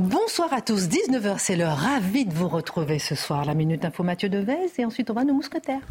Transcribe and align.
Bonsoir 0.00 0.52
à 0.52 0.60
tous, 0.60 0.88
19h, 0.88 1.36
c'est 1.38 1.54
l'heure. 1.54 1.76
Ravi 1.76 2.26
de 2.26 2.34
vous 2.34 2.48
retrouver 2.48 2.98
ce 2.98 3.14
soir. 3.14 3.44
La 3.44 3.54
Minute 3.54 3.84
Info 3.84 4.02
Mathieu 4.02 4.28
Devez 4.28 4.66
et 4.76 4.84
ensuite 4.84 5.08
on 5.08 5.14
va 5.14 5.22
nos 5.22 5.34
mousquetaires. 5.34 5.82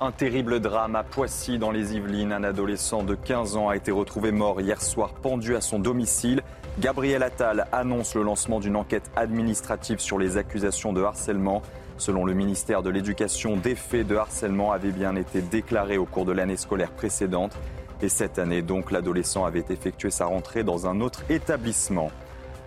Un 0.00 0.10
terrible 0.10 0.58
drame 0.58 0.96
à 0.96 1.04
Poissy 1.04 1.56
dans 1.56 1.70
les 1.70 1.94
Yvelines. 1.94 2.32
Un 2.32 2.42
adolescent 2.42 3.04
de 3.04 3.14
15 3.14 3.56
ans 3.56 3.68
a 3.68 3.76
été 3.76 3.92
retrouvé 3.92 4.32
mort 4.32 4.60
hier 4.60 4.82
soir 4.82 5.14
pendu 5.14 5.54
à 5.54 5.60
son 5.60 5.78
domicile. 5.78 6.42
Gabriel 6.80 7.22
Attal 7.22 7.68
annonce 7.70 8.16
le 8.16 8.24
lancement 8.24 8.58
d'une 8.58 8.74
enquête 8.74 9.12
administrative 9.14 10.00
sur 10.00 10.18
les 10.18 10.36
accusations 10.36 10.92
de 10.92 11.00
harcèlement. 11.00 11.62
Selon 11.96 12.24
le 12.24 12.34
ministère 12.34 12.82
de 12.82 12.90
l'Éducation, 12.90 13.56
des 13.56 13.76
faits 13.76 14.08
de 14.08 14.16
harcèlement 14.16 14.72
avaient 14.72 14.90
bien 14.90 15.14
été 15.14 15.40
déclarés 15.42 15.96
au 15.96 16.06
cours 16.06 16.24
de 16.24 16.32
l'année 16.32 16.56
scolaire 16.56 16.90
précédente. 16.90 17.56
Et 18.04 18.10
cette 18.10 18.38
année, 18.38 18.60
donc, 18.60 18.90
l'adolescent 18.90 19.46
avait 19.46 19.64
effectué 19.70 20.10
sa 20.10 20.26
rentrée 20.26 20.62
dans 20.62 20.86
un 20.86 21.00
autre 21.00 21.22
établissement. 21.30 22.10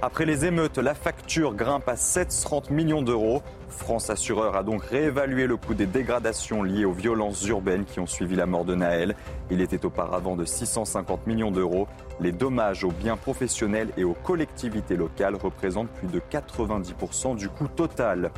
Après 0.01 0.25
les 0.25 0.45
émeutes, 0.45 0.79
la 0.79 0.95
facture 0.95 1.53
grimpe 1.53 1.87
à 1.87 1.95
730 1.95 2.71
millions 2.71 3.03
d'euros. 3.03 3.43
France 3.69 4.09
Assureur 4.09 4.55
a 4.55 4.63
donc 4.63 4.83
réévalué 4.85 5.45
le 5.45 5.55
coût 5.55 5.75
des 5.75 5.85
dégradations 5.85 6.63
liées 6.63 6.85
aux 6.85 6.91
violences 6.91 7.45
urbaines 7.45 7.85
qui 7.85 7.99
ont 7.99 8.07
suivi 8.07 8.35
la 8.35 8.47
mort 8.47 8.65
de 8.65 8.73
Naël. 8.73 9.15
Il 9.51 9.61
était 9.61 9.85
auparavant 9.85 10.35
de 10.35 10.43
650 10.43 11.27
millions 11.27 11.51
d'euros. 11.51 11.87
Les 12.19 12.31
dommages 12.31 12.83
aux 12.83 12.91
biens 12.91 13.15
professionnels 13.15 13.89
et 13.95 14.03
aux 14.03 14.15
collectivités 14.15 14.95
locales 14.95 15.35
représentent 15.35 15.89
plus 15.89 16.07
de 16.07 16.19
90% 16.31 17.35
du 17.35 17.47
coût 17.47 17.67
total. 17.67 18.31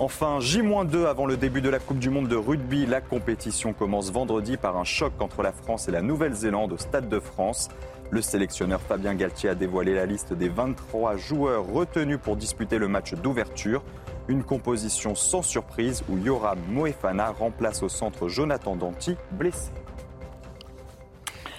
Enfin, 0.00 0.40
J-2 0.40 1.06
avant 1.06 1.24
le 1.24 1.36
début 1.36 1.60
de 1.60 1.68
la 1.68 1.78
Coupe 1.78 2.00
du 2.00 2.10
Monde 2.10 2.26
de 2.26 2.34
rugby. 2.34 2.84
La 2.84 3.00
compétition 3.00 3.72
commence 3.72 4.10
vendredi 4.10 4.56
par 4.56 4.76
un 4.76 4.82
choc 4.82 5.12
entre 5.20 5.42
la 5.44 5.52
France 5.52 5.86
et 5.86 5.92
la 5.92 6.02
Nouvelle-Zélande 6.02 6.72
au 6.72 6.76
Stade 6.76 7.08
de 7.08 7.20
France. 7.20 7.68
Le 8.10 8.20
sélectionneur 8.20 8.80
Fabien 8.80 9.14
Galtier 9.14 9.50
a 9.50 9.54
dévoilé 9.54 9.94
la 9.94 10.04
liste 10.04 10.32
des 10.32 10.48
23 10.48 11.16
joueurs 11.16 11.64
retenus 11.64 12.18
pour 12.20 12.34
disputer 12.34 12.78
le 12.78 12.88
match 12.88 13.14
d'ouverture. 13.14 13.84
Une 14.26 14.42
composition 14.42 15.14
sans 15.14 15.42
surprise 15.42 16.02
où 16.08 16.18
Yoram 16.18 16.58
Moefana 16.70 17.30
remplace 17.30 17.84
au 17.84 17.88
centre 17.88 18.28
Jonathan 18.28 18.74
Danti, 18.74 19.16
blessé. 19.30 19.70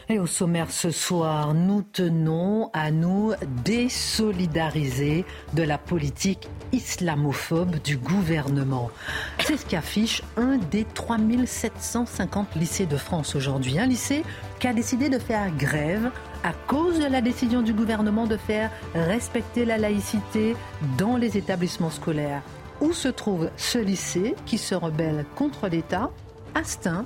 Et 0.07 0.19
au 0.19 0.27
sommaire 0.27 0.69
ce 0.69 0.91
soir, 0.91 1.55
nous 1.55 1.81
tenons 1.81 2.69
à 2.73 2.91
nous 2.91 3.33
désolidariser 3.63 5.25
de 5.53 5.63
la 5.63 5.79
politique 5.79 6.47
islamophobe 6.71 7.81
du 7.81 7.97
gouvernement. 7.97 8.91
C'est 9.39 9.57
ce 9.57 9.65
qu'affiche 9.65 10.21
un 10.37 10.57
des 10.57 10.83
3750 10.83 12.55
lycées 12.55 12.85
de 12.85 12.97
France 12.97 13.35
aujourd'hui. 13.35 13.79
Un 13.79 13.87
lycée 13.87 14.23
qui 14.59 14.67
a 14.67 14.73
décidé 14.73 15.09
de 15.09 15.17
faire 15.17 15.49
grève 15.55 16.11
à 16.43 16.53
cause 16.67 16.99
de 16.99 17.05
la 17.05 17.21
décision 17.21 17.63
du 17.63 17.73
gouvernement 17.73 18.27
de 18.27 18.37
faire 18.37 18.69
respecter 18.93 19.65
la 19.65 19.79
laïcité 19.79 20.55
dans 20.99 21.17
les 21.17 21.35
établissements 21.35 21.89
scolaires. 21.89 22.43
Où 22.79 22.93
se 22.93 23.07
trouve 23.07 23.49
ce 23.57 23.79
lycée 23.79 24.35
qui 24.45 24.59
se 24.59 24.75
rebelle 24.75 25.25
contre 25.35 25.67
l'État? 25.67 26.11
Astin, 26.53 27.05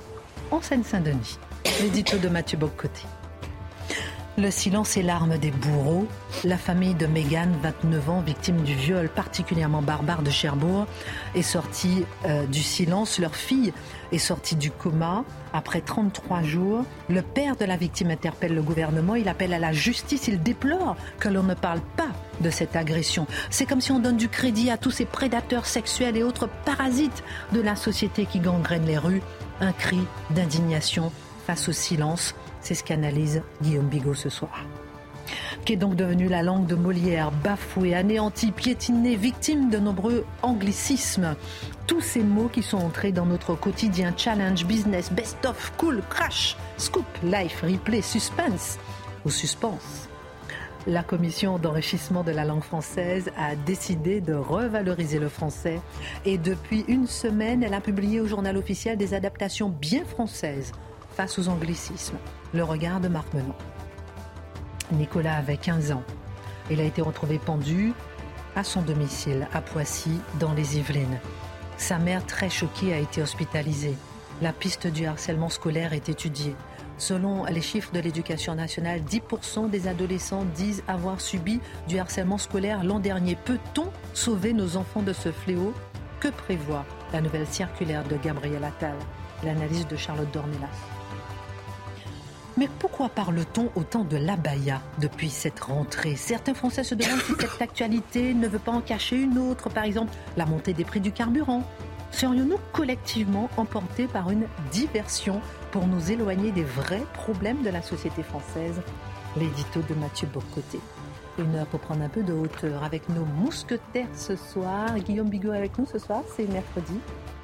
en 0.50 0.60
Seine-Saint-Denis. 0.60 1.38
L'édito 1.82 2.18
de 2.18 2.28
Mathieu 2.28 2.58
Boccoté. 2.58 3.02
Le 4.38 4.50
silence 4.50 4.96
est 4.96 5.02
l'arme 5.02 5.36
des 5.36 5.50
bourreaux. 5.50 6.06
La 6.44 6.56
famille 6.56 6.94
de 6.94 7.06
Mégane, 7.06 7.58
29 7.62 8.10
ans, 8.10 8.20
victime 8.20 8.62
du 8.62 8.74
viol 8.74 9.08
particulièrement 9.08 9.82
barbare 9.82 10.22
de 10.22 10.30
Cherbourg, 10.30 10.86
est 11.34 11.42
sortie 11.42 12.04
euh, 12.24 12.46
du 12.46 12.62
silence. 12.62 13.18
Leur 13.18 13.34
fille 13.34 13.72
est 14.12 14.18
sortie 14.18 14.56
du 14.56 14.70
coma 14.70 15.24
après 15.52 15.82
33 15.82 16.42
jours. 16.42 16.84
Le 17.10 17.20
père 17.20 17.56
de 17.56 17.66
la 17.66 17.76
victime 17.76 18.10
interpelle 18.10 18.54
le 18.54 18.62
gouvernement. 18.62 19.14
Il 19.14 19.28
appelle 19.28 19.52
à 19.52 19.58
la 19.58 19.72
justice. 19.72 20.28
Il 20.28 20.42
déplore 20.42 20.96
que 21.18 21.28
l'on 21.28 21.42
ne 21.42 21.54
parle 21.54 21.80
pas 21.96 22.08
de 22.40 22.48
cette 22.48 22.76
agression. 22.76 23.26
C'est 23.50 23.66
comme 23.66 23.82
si 23.82 23.92
on 23.92 23.98
donne 23.98 24.16
du 24.16 24.28
crédit 24.28 24.70
à 24.70 24.78
tous 24.78 24.90
ces 24.90 25.04
prédateurs 25.04 25.66
sexuels 25.66 26.16
et 26.16 26.22
autres 26.22 26.48
parasites 26.64 27.24
de 27.52 27.60
la 27.60 27.76
société 27.76 28.24
qui 28.24 28.38
gangrènent 28.38 28.86
les 28.86 28.98
rues. 28.98 29.22
Un 29.60 29.72
cri 29.72 29.98
d'indignation 30.30 31.12
face 31.50 31.68
au 31.68 31.72
silence. 31.72 32.36
C'est 32.60 32.76
ce 32.76 32.84
qu'analyse 32.84 33.42
Guillaume 33.60 33.88
Bigot 33.88 34.14
ce 34.14 34.28
soir. 34.28 34.64
Qui 35.64 35.72
est 35.72 35.76
donc 35.76 35.96
devenu 35.96 36.28
la 36.28 36.44
langue 36.44 36.66
de 36.66 36.76
Molière, 36.76 37.32
bafouée, 37.32 37.92
anéantie, 37.92 38.52
piétinée, 38.52 39.16
victime 39.16 39.68
de 39.68 39.78
nombreux 39.78 40.24
anglicismes. 40.42 41.34
Tous 41.88 42.00
ces 42.00 42.22
mots 42.22 42.48
qui 42.48 42.62
sont 42.62 42.78
entrés 42.78 43.10
dans 43.10 43.26
notre 43.26 43.56
quotidien 43.56 44.14
challenge, 44.16 44.64
business, 44.64 45.10
best-of, 45.10 45.72
cool, 45.76 46.02
crash, 46.08 46.56
scoop, 46.76 47.06
life, 47.24 47.62
replay, 47.62 48.00
suspense 48.00 48.78
ou 49.24 49.30
suspense. 49.30 50.08
La 50.86 51.02
commission 51.02 51.58
d'enrichissement 51.58 52.22
de 52.22 52.30
la 52.30 52.44
langue 52.44 52.62
française 52.62 53.32
a 53.36 53.56
décidé 53.56 54.20
de 54.20 54.34
revaloriser 54.34 55.18
le 55.18 55.28
français 55.28 55.80
et 56.24 56.38
depuis 56.38 56.84
une 56.86 57.08
semaine, 57.08 57.64
elle 57.64 57.74
a 57.74 57.80
publié 57.80 58.20
au 58.20 58.26
journal 58.28 58.56
officiel 58.56 58.96
des 58.96 59.14
adaptations 59.14 59.68
bien 59.68 60.04
françaises 60.04 60.72
face 61.20 61.38
aux 61.38 61.50
anglicismes. 61.50 62.16
Le 62.54 62.64
regard 62.64 62.98
de 62.98 63.08
Marc 63.08 63.34
Menon. 63.34 63.54
Nicolas 64.90 65.36
avait 65.36 65.58
15 65.58 65.92
ans. 65.92 66.02
Il 66.70 66.80
a 66.80 66.84
été 66.84 67.02
retrouvé 67.02 67.38
pendu 67.38 67.92
à 68.56 68.64
son 68.64 68.80
domicile 68.80 69.46
à 69.52 69.60
Poissy, 69.60 70.18
dans 70.38 70.54
les 70.54 70.78
Yvelines. 70.78 71.18
Sa 71.76 71.98
mère, 71.98 72.24
très 72.24 72.48
choquée, 72.48 72.94
a 72.94 72.98
été 72.98 73.20
hospitalisée. 73.20 73.98
La 74.40 74.54
piste 74.54 74.86
du 74.86 75.04
harcèlement 75.04 75.50
scolaire 75.50 75.92
est 75.92 76.08
étudiée. 76.08 76.56
Selon 76.96 77.44
les 77.44 77.60
chiffres 77.60 77.92
de 77.92 78.00
l'éducation 78.00 78.54
nationale, 78.54 79.02
10% 79.02 79.68
des 79.68 79.88
adolescents 79.88 80.46
disent 80.54 80.82
avoir 80.88 81.20
subi 81.20 81.60
du 81.86 81.98
harcèlement 81.98 82.38
scolaire 82.38 82.82
l'an 82.82 82.98
dernier. 82.98 83.36
Peut-on 83.36 83.90
sauver 84.14 84.54
nos 84.54 84.78
enfants 84.78 85.02
de 85.02 85.12
ce 85.12 85.30
fléau? 85.32 85.74
Que 86.18 86.28
prévoit 86.28 86.86
la 87.12 87.20
nouvelle 87.20 87.46
circulaire 87.46 88.04
de 88.04 88.16
Gabriel 88.16 88.64
Attal? 88.64 88.96
L'analyse 89.44 89.86
de 89.86 89.96
Charlotte 89.96 90.32
Dornelas. 90.32 90.89
Mais 92.60 92.68
pourquoi 92.78 93.08
parle-t-on 93.08 93.70
autant 93.74 94.04
de 94.04 94.18
l'abaya 94.18 94.82
depuis 94.98 95.30
cette 95.30 95.60
rentrée? 95.60 96.14
Certains 96.14 96.52
Français 96.52 96.84
se 96.84 96.94
demandent 96.94 97.22
si 97.22 97.32
cette 97.40 97.62
actualité 97.62 98.34
ne 98.34 98.46
veut 98.48 98.58
pas 98.58 98.72
en 98.72 98.82
cacher 98.82 99.16
une 99.16 99.38
autre, 99.38 99.70
par 99.70 99.84
exemple 99.84 100.12
la 100.36 100.44
montée 100.44 100.74
des 100.74 100.84
prix 100.84 101.00
du 101.00 101.10
carburant. 101.10 101.62
Serions-nous 102.10 102.58
collectivement 102.74 103.48
emportés 103.56 104.08
par 104.08 104.30
une 104.30 104.44
diversion 104.72 105.40
pour 105.70 105.86
nous 105.86 106.12
éloigner 106.12 106.52
des 106.52 106.64
vrais 106.64 107.02
problèmes 107.14 107.62
de 107.62 107.70
la 107.70 107.80
société 107.80 108.22
française? 108.22 108.82
L'édito 109.38 109.80
de 109.80 109.94
Mathieu 109.94 110.28
Bourcoté. 110.30 110.80
Une 111.38 111.54
heure 111.54 111.66
pour 111.66 111.80
prendre 111.80 112.02
un 112.02 112.10
peu 112.10 112.22
de 112.22 112.34
hauteur 112.34 112.84
avec 112.84 113.08
nos 113.08 113.24
mousquetaires 113.24 114.08
ce 114.12 114.36
soir. 114.36 114.98
Guillaume 114.98 115.30
Bigot 115.30 115.52
avec 115.52 115.78
nous 115.78 115.86
ce 115.86 115.98
soir, 115.98 116.24
c'est 116.36 116.46
mercredi. 116.46 117.00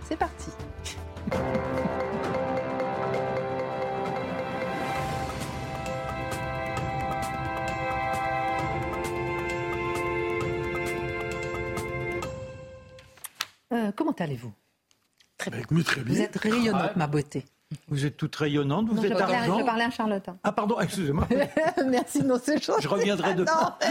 C'est 0.06 0.18
parti. 0.18 0.50
Allez-vous? 14.20 14.52
Très 15.38 15.50
bien. 15.50 15.62
très 15.82 16.00
bien. 16.02 16.14
Vous 16.14 16.20
êtes 16.20 16.36
rayonnante, 16.36 16.96
ma 16.96 17.06
beauté. 17.06 17.44
Vous 17.88 18.06
êtes 18.06 18.16
toute 18.16 18.34
rayonnante, 18.36 18.86
vous 18.88 18.94
Non, 18.94 19.02
je, 19.02 19.08
êtes 19.08 19.18
parlais, 19.18 19.34
argent. 19.34 19.58
je 19.58 19.64
parlais 19.64 19.84
à 19.84 19.90
Charlotte. 19.90 20.26
Ah 20.44 20.52
pardon, 20.52 20.78
excusez-moi. 20.80 21.26
Merci, 21.88 22.22
non, 22.22 22.38
c'est 22.40 22.62
chose. 22.62 22.76
Je 22.80 22.86
reviendrai 22.88 23.34
demain. 23.34 23.76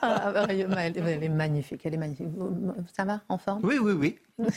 Ah, 0.00 0.30
bah, 0.32 0.46
elle, 0.48 0.68
elle 0.96 1.24
est 1.24 1.28
magnifique, 1.28 1.80
elle 1.84 1.94
est 1.94 1.98
magnifique. 1.98 2.28
Ça 2.96 3.04
va, 3.04 3.20
en 3.28 3.36
forme? 3.36 3.60
Oui, 3.64 3.78
oui, 3.80 3.92
oui. 3.92 4.18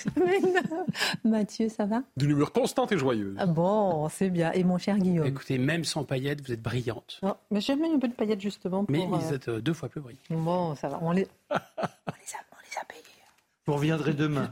Mathieu, 1.23 1.67
ça 1.69 1.85
va? 1.85 2.03
D'une 2.15 2.31
humeur 2.31 2.51
constante 2.51 2.91
et 2.91 2.97
joyeuse. 2.97 3.35
ah 3.39 3.47
Bon, 3.47 4.07
c'est 4.09 4.29
bien. 4.29 4.51
Et 4.51 4.63
mon 4.63 4.77
cher 4.77 4.97
Guillaume? 4.99 5.25
Écoutez, 5.25 5.57
même 5.57 5.83
sans 5.83 6.03
paillettes, 6.03 6.41
vous 6.45 6.51
êtes 6.53 6.61
brillante. 6.61 7.19
Non, 7.23 7.35
mais 7.49 7.59
J'aime 7.59 7.79
bien 7.81 7.93
un 7.93 7.99
peu 7.99 8.07
de 8.07 8.13
paillettes 8.13 8.41
justement 8.41 8.85
pour... 8.85 8.91
Mais 8.95 9.03
euh, 9.03 9.07
vous 9.17 9.33
êtes 9.33 9.47
euh, 9.47 9.61
deux 9.61 9.73
fois 9.73 9.89
plus 9.89 10.01
brillante. 10.01 10.21
Bon, 10.29 10.75
ça 10.75 10.89
va. 10.89 10.99
On 11.01 11.11
les, 11.11 11.27
on 11.49 11.55
les, 11.55 11.57
a, 11.57 12.39
on 12.51 12.61
les 12.61 12.77
a 12.79 12.85
payés. 12.87 13.00
Vous 13.71 13.77
reviendrez 13.77 14.13
demain. 14.13 14.51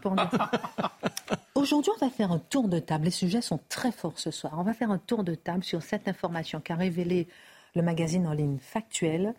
Aujourd'hui, 1.56 1.92
on 1.94 2.06
va 2.06 2.10
faire 2.10 2.32
un 2.32 2.40
tour 2.40 2.70
de 2.70 2.80
table. 2.80 3.04
Les 3.04 3.12
sujets 3.12 3.42
sont 3.42 3.60
très 3.68 3.92
forts 3.92 4.18
ce 4.18 4.32
soir. 4.32 4.54
On 4.58 4.64
va 4.64 4.74
faire 4.74 4.92
un 4.92 4.98
tour 4.98 5.26
de 5.26 5.36
table 5.36 5.62
sur 5.62 5.84
cette 5.84 6.08
information 6.08 6.62
qu'a 6.62 6.76
révélée 6.76 7.28
le 7.76 7.82
magazine 7.82 8.26
en 8.28 8.32
ligne 8.32 8.60
Factuel. 8.62 9.34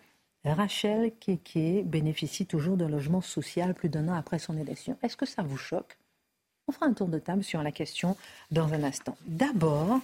Rachel 0.44 1.12
Keke 1.18 1.86
bénéficie 1.86 2.44
toujours 2.44 2.76
d'un 2.76 2.90
logement 2.90 3.22
social 3.22 3.72
plus 3.72 3.88
d'un 3.88 4.08
an 4.08 4.12
après 4.12 4.38
son 4.38 4.58
élection. 4.58 4.98
Est-ce 5.02 5.16
que 5.16 5.24
ça 5.24 5.42
vous 5.42 5.56
choque? 5.56 5.96
On 6.68 6.72
fera 6.72 6.84
un 6.84 6.92
tour 6.92 7.08
de 7.08 7.18
table 7.18 7.42
sur 7.42 7.62
la 7.62 7.72
question 7.72 8.18
dans 8.50 8.74
un 8.74 8.82
instant. 8.82 9.16
D'abord, 9.26 10.00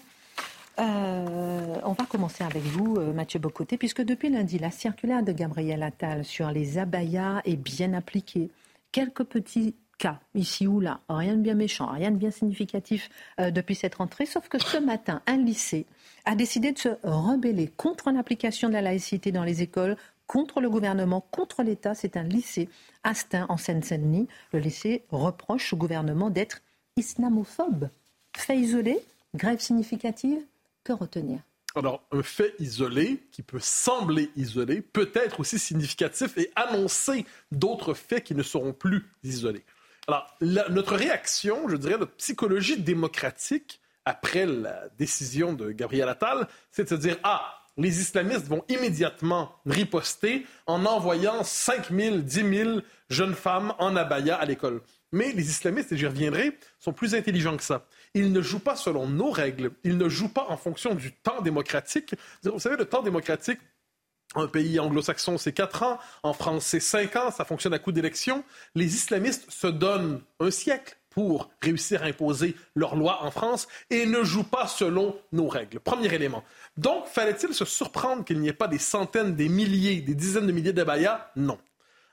euh, 0.79 1.81
on 1.85 1.93
va 1.93 2.07
commencer 2.07 2.45
avec 2.45 2.63
vous, 2.63 2.97
euh, 2.97 3.13
Mathieu 3.13 3.41
Bocoté, 3.41 3.77
puisque 3.77 4.01
depuis 4.01 4.31
lundi, 4.31 4.59
la 4.59 4.71
circulaire 4.71 5.23
de 5.23 5.33
Gabriel 5.33 5.83
Attal 5.83 6.25
sur 6.25 6.51
les 6.51 6.79
abayas 6.79 7.43
est 7.45 7.57
bien 7.57 7.93
appliquée. 7.93 8.49
Quelques 8.93 9.25
petits 9.25 9.77
cas, 9.99 10.21
ici 10.35 10.67
ou 10.67 10.81
là, 10.81 11.01
rien 11.09 11.37
de 11.37 11.41
bien 11.41 11.55
méchant, 11.55 11.87
rien 11.87 12.11
de 12.11 12.17
bien 12.17 12.31
significatif 12.31 13.09
euh, 13.41 13.51
depuis 13.51 13.75
cette 13.75 13.95
rentrée, 13.95 14.27
sauf 14.27 14.49
que 14.49 14.59
ce 14.59 14.77
matin, 14.77 15.23
un 15.27 15.39
lycée 15.39 15.87
a 16.25 16.35
décidé 16.35 16.73
de 16.73 16.79
se 16.79 16.89
rebeller 17.03 17.69
contre 17.69 18.11
l'application 18.11 18.69
de 18.69 18.75
la 18.75 18.83
laïcité 18.83 19.33
dans 19.33 19.45
les 19.45 19.63
écoles, 19.63 19.97
contre 20.27 20.61
le 20.61 20.69
gouvernement, 20.69 21.21
contre 21.31 21.63
l'État. 21.63 21.95
C'est 21.95 22.17
un 22.17 22.25
lycée 22.25 22.69
Astin 23.05 23.47
en 23.49 23.57
Seine-Saint-Denis. 23.57 24.29
Le 24.53 24.59
lycée 24.59 25.05
reproche 25.11 25.73
au 25.73 25.77
gouvernement 25.77 26.31
d'être 26.31 26.63
islamophobe. 26.97 27.89
Fait 28.37 28.59
isolé, 28.59 28.99
grève 29.35 29.61
significative, 29.61 30.43
que 30.85 30.93
retenir? 30.93 31.41
Alors, 31.77 32.07
un 32.11 32.23
fait 32.23 32.55
isolé, 32.59 33.23
qui 33.31 33.43
peut 33.43 33.61
sembler 33.61 34.31
isolé, 34.35 34.81
peut 34.81 35.11
être 35.15 35.41
aussi 35.41 35.59
significatif 35.59 36.39
et 36.39 36.51
annoncer 36.57 37.27
d'autres 37.53 37.93
faits 37.93 38.25
qui 38.25 38.35
ne 38.35 38.43
seront 38.43 38.73
plus 38.73 39.05
isolés. 39.23 39.65
Alors, 40.09 40.35
notre 40.41 40.97
réaction, 40.97 41.69
je 41.69 41.77
dirais, 41.77 41.99
notre 41.99 42.15
psychologie 42.15 42.81
démocratique 42.81 43.81
après 44.07 44.47
la 44.47 44.89
décision 44.99 45.53
de 45.53 45.71
Gabriel 45.71 46.09
Attal, 46.09 46.49
c'est 46.71 46.85
de 46.85 46.89
se 46.89 46.95
dire, 46.95 47.19
ah, 47.25 47.63
les 47.77 48.01
islamistes 48.01 48.47
vont 48.47 48.65
immédiatement 48.69 49.53
riposter 49.67 50.47
en 50.67 50.87
envoyant 50.87 51.45
5 51.45 51.91
000, 51.91 52.17
10 52.19 52.55
000 52.57 52.81
jeunes 53.11 53.35
femmes 53.35 53.75
en 53.79 53.97
abaya 53.97 54.37
à 54.37 54.47
l'école. 54.47 54.81
Mais 55.13 55.33
les 55.33 55.51
islamistes, 55.51 55.93
et 55.93 55.97
j'y 55.97 56.07
reviendrai, 56.07 56.59
sont 56.79 56.95
plus 56.95 57.15
intelligents 57.15 57.57
que 57.57 57.63
ça. 57.63 57.87
Ils 58.17 58.33
ne 58.33 58.41
jouent 58.41 58.61
pas 58.61 58.77
selon 58.77 59.07
nos 59.07 59.31
règles. 59.31 59.73
Ils 59.85 59.99
ne 59.99 60.09
jouent 60.09 60.33
pas 60.33 60.47
en 60.49 60.57
fonction 60.57 60.95
du 60.95 61.13
temps 61.13 61.43
démocratique. 61.43 62.15
Vous 62.43 62.59
savez, 62.59 62.77
le 62.77 62.87
temps 62.87 63.03
démocratique, 63.03 63.59
un 64.35 64.47
pays 64.47 64.81
anglo-saxon, 64.81 65.37
c'est 65.37 65.53
4 65.53 65.83
ans. 65.83 65.99
En 66.23 66.33
France, 66.33 66.65
c'est 66.65 66.81
5 66.81 67.15
ans. 67.17 67.31
Ça 67.31 67.45
fonctionne 67.45 67.75
à 67.75 67.79
coup 67.79 67.93
d'élection. 67.93 68.43
Les 68.75 68.95
islamistes 68.95 69.51
se 69.51 69.67
donnent 69.67 70.23
un 70.41 70.51
siècle 70.51 70.97
pour 71.11 71.51
réussir 71.61 72.03
à 72.03 72.07
imposer 72.07 72.57
leurs 72.75 72.97
lois 72.97 73.23
en 73.23 73.31
France 73.31 73.69
et 73.91 74.07
ne 74.07 74.25
jouent 74.25 74.49
pas 74.49 74.67
selon 74.67 75.21
nos 75.33 75.49
règles. 75.49 75.79
Premier 75.79 76.13
élément. 76.15 76.43
Donc, 76.79 77.07
fallait-il 77.09 77.53
se 77.53 77.67
surprendre 77.67 78.25
qu'il 78.25 78.41
n'y 78.41 78.49
ait 78.49 78.55
pas 78.55 78.69
des 78.69 78.79
centaines, 78.79 79.35
des 79.37 79.51
milliers, 79.51 80.01
des 80.01 80.15
dizaines 80.15 80.47
de 80.47 80.53
milliers 80.53 80.73
d'abayas? 80.73 81.31
Non. 81.37 81.59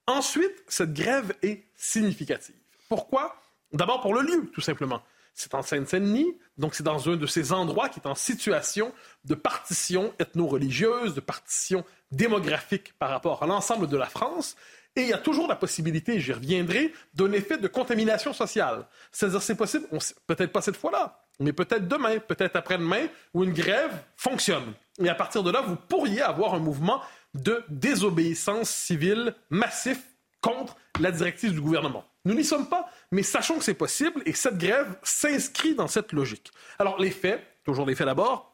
Ensuite, 0.06 0.66
cette 0.68 0.94
grève 0.94 1.34
est 1.42 1.64
significative. 1.78 2.56
Pourquoi? 2.90 3.38
D'abord 3.72 4.02
pour 4.02 4.14
le 4.14 4.22
lieu, 4.22 4.52
tout 4.54 4.60
simplement. 4.60 5.02
C'est 5.34 5.56
en 5.56 5.64
Seine-Saint-Denis, 5.64 6.38
donc 6.58 6.76
c'est 6.76 6.84
dans 6.84 7.10
un 7.10 7.16
de 7.16 7.26
ces 7.26 7.54
endroits 7.54 7.90
qui 7.90 8.00
est 8.00 8.08
en 8.08 8.16
situation 8.16 8.94
de 9.26 9.34
partition 9.34 10.14
ethno-religieuse, 10.20 11.16
de 11.16 11.22
partition 11.22 11.84
démographique 12.12 12.94
par 13.00 13.10
rapport 13.10 13.42
à 13.42 13.48
l'ensemble 13.48 13.88
de 13.88 13.98
la 13.98 14.06
France. 14.06 14.56
Et 14.96 15.02
il 15.02 15.08
y 15.08 15.14
a 15.14 15.18
toujours 15.18 15.48
la 15.48 15.56
possibilité, 15.56 16.20
j'y 16.20 16.34
reviendrai, 16.34 16.94
d'un 17.16 17.32
effet 17.32 17.58
de 17.58 17.68
contamination 17.68 18.32
sociale. 18.32 18.86
C'est-à-dire, 19.12 19.42
c'est 19.42 19.56
possible, 19.56 19.88
peut-être 20.28 20.52
pas 20.52 20.62
cette 20.62 20.78
fois-là, 20.78 21.26
mais 21.40 21.52
peut-être 21.52 21.88
demain, 21.88 22.20
peut-être 22.20 22.56
après-demain, 22.56 23.08
où 23.34 23.44
une 23.44 23.54
grève 23.54 23.92
fonctionne. 24.16 24.74
Et 25.00 25.10
à 25.10 25.16
partir 25.16 25.42
de 25.42 25.50
là, 25.50 25.62
vous 25.62 25.76
pourriez 25.76 26.22
avoir 26.22 26.54
un 26.54 26.60
mouvement 26.60 27.02
de 27.34 27.64
désobéissance 27.70 28.70
civile 28.70 29.34
massif 29.50 30.00
contre 30.42 30.76
la 31.00 31.12
directive 31.12 31.54
du 31.54 31.62
gouvernement. 31.62 32.06
Nous 32.26 32.36
n'y 32.36 32.44
sommes 32.44 32.68
pas, 32.68 32.88
mais 33.14 33.24
sachons 33.24 33.58
que 33.58 33.64
c'est 33.64 33.74
possible 33.74 34.22
et 34.26 34.32
que 34.32 34.38
cette 34.38 34.58
grève 34.58 34.96
s'inscrit 35.04 35.76
dans 35.76 35.88
cette 35.88 36.12
logique. 36.12 36.52
Alors, 36.80 37.00
les 37.00 37.12
faits, 37.12 37.42
toujours 37.64 37.86
les 37.86 37.96
faits 37.96 38.08
d'abord. 38.08 38.50